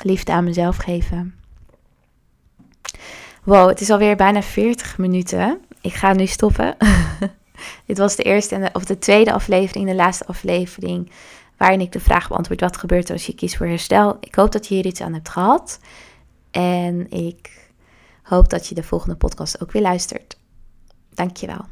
Liefde 0.02 0.32
aan 0.32 0.44
mezelf 0.44 0.76
geven. 0.76 1.34
Wow, 3.42 3.68
het 3.68 3.80
is 3.80 3.90
alweer 3.90 4.16
bijna 4.16 4.42
40 4.42 4.98
minuten. 4.98 5.60
Ik 5.80 5.94
ga 5.94 6.12
nu 6.12 6.26
stoppen. 6.26 6.76
Dit 7.86 7.98
was 7.98 8.16
de 8.16 8.22
eerste 8.22 8.70
of 8.72 8.84
de 8.84 8.98
tweede 8.98 9.32
aflevering, 9.32 9.86
de 9.86 9.94
laatste 9.94 10.26
aflevering, 10.26 11.10
waarin 11.56 11.80
ik 11.80 11.92
de 11.92 12.00
vraag 12.00 12.28
beantwoord: 12.28 12.60
wat 12.60 12.76
gebeurt 12.76 13.08
er 13.08 13.12
als 13.12 13.26
je 13.26 13.34
kiest 13.34 13.56
voor 13.56 13.66
herstel? 13.66 14.16
Ik 14.20 14.34
hoop 14.34 14.52
dat 14.52 14.66
je 14.66 14.74
hier 14.74 14.86
iets 14.86 15.00
aan 15.00 15.12
hebt 15.12 15.28
gehad. 15.28 15.80
En 16.50 17.10
ik 17.10 17.65
hoop 18.26 18.50
dat 18.50 18.66
je 18.66 18.74
de 18.74 18.82
volgende 18.82 19.16
podcast 19.16 19.62
ook 19.62 19.72
weer 19.72 19.82
luistert. 19.82 20.38
Dankjewel. 21.14 21.64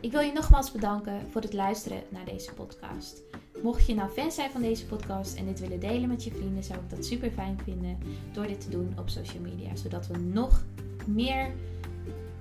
Ik 0.00 0.12
wil 0.12 0.20
je 0.20 0.32
nogmaals 0.34 0.72
bedanken 0.72 1.30
voor 1.30 1.40
het 1.40 1.52
luisteren 1.52 2.02
naar 2.08 2.24
deze 2.24 2.52
podcast. 2.52 3.22
Mocht 3.62 3.86
je 3.86 3.94
nou 3.94 4.10
fan 4.10 4.30
zijn 4.32 4.50
van 4.50 4.60
deze 4.60 4.86
podcast 4.86 5.36
en 5.36 5.46
dit 5.46 5.60
willen 5.60 5.80
delen 5.80 6.08
met 6.08 6.24
je 6.24 6.30
vrienden, 6.30 6.64
zou 6.64 6.78
ik 6.78 6.90
dat 6.90 7.04
super 7.04 7.30
fijn 7.30 7.58
vinden 7.64 7.98
door 8.32 8.46
dit 8.46 8.60
te 8.60 8.68
doen 8.68 8.94
op 8.98 9.08
social 9.08 9.42
media, 9.42 9.76
zodat 9.76 10.06
we 10.06 10.18
nog 10.18 10.64
meer 11.06 11.50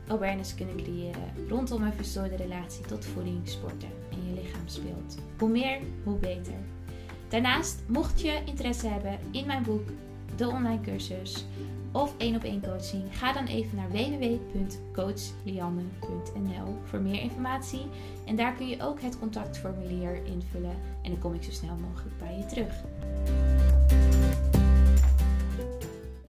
awareness 0.07 0.55
kunnen 0.55 0.75
creëren 0.75 1.47
rondom 1.49 1.83
een 1.83 1.93
verstoorde 1.93 2.35
relatie 2.35 2.85
tot 2.85 3.05
voeding, 3.05 3.47
sporten 3.47 3.89
en 4.11 4.27
je 4.27 4.41
lichaam 4.41 4.67
speelt. 4.67 5.15
Hoe 5.37 5.49
meer, 5.49 5.79
hoe 6.03 6.17
beter. 6.17 6.72
Daarnaast, 7.33 7.83
mocht 7.87 8.21
je 8.21 8.41
interesse 8.45 8.87
hebben 8.87 9.19
in 9.31 9.45
mijn 9.45 9.63
boek, 9.63 9.87
de 10.35 10.47
online 10.47 10.81
cursus 10.81 11.45
of 11.91 12.13
één 12.17 12.35
op 12.35 12.43
één 12.43 12.61
coaching, 12.61 13.17
ga 13.17 13.33
dan 13.33 13.45
even 13.45 13.75
naar 13.75 13.91
www.coachlianne.nl 13.91 16.77
voor 16.83 17.01
meer 17.01 17.21
informatie. 17.21 17.85
En 18.25 18.35
daar 18.35 18.53
kun 18.53 18.67
je 18.67 18.81
ook 18.81 19.01
het 19.01 19.19
contactformulier 19.19 20.25
invullen 20.25 20.77
en 21.01 21.11
dan 21.11 21.19
kom 21.19 21.33
ik 21.33 21.43
zo 21.43 21.51
snel 21.51 21.75
mogelijk 21.75 22.17
bij 22.17 22.37
je 22.37 22.45
terug. 22.45 22.83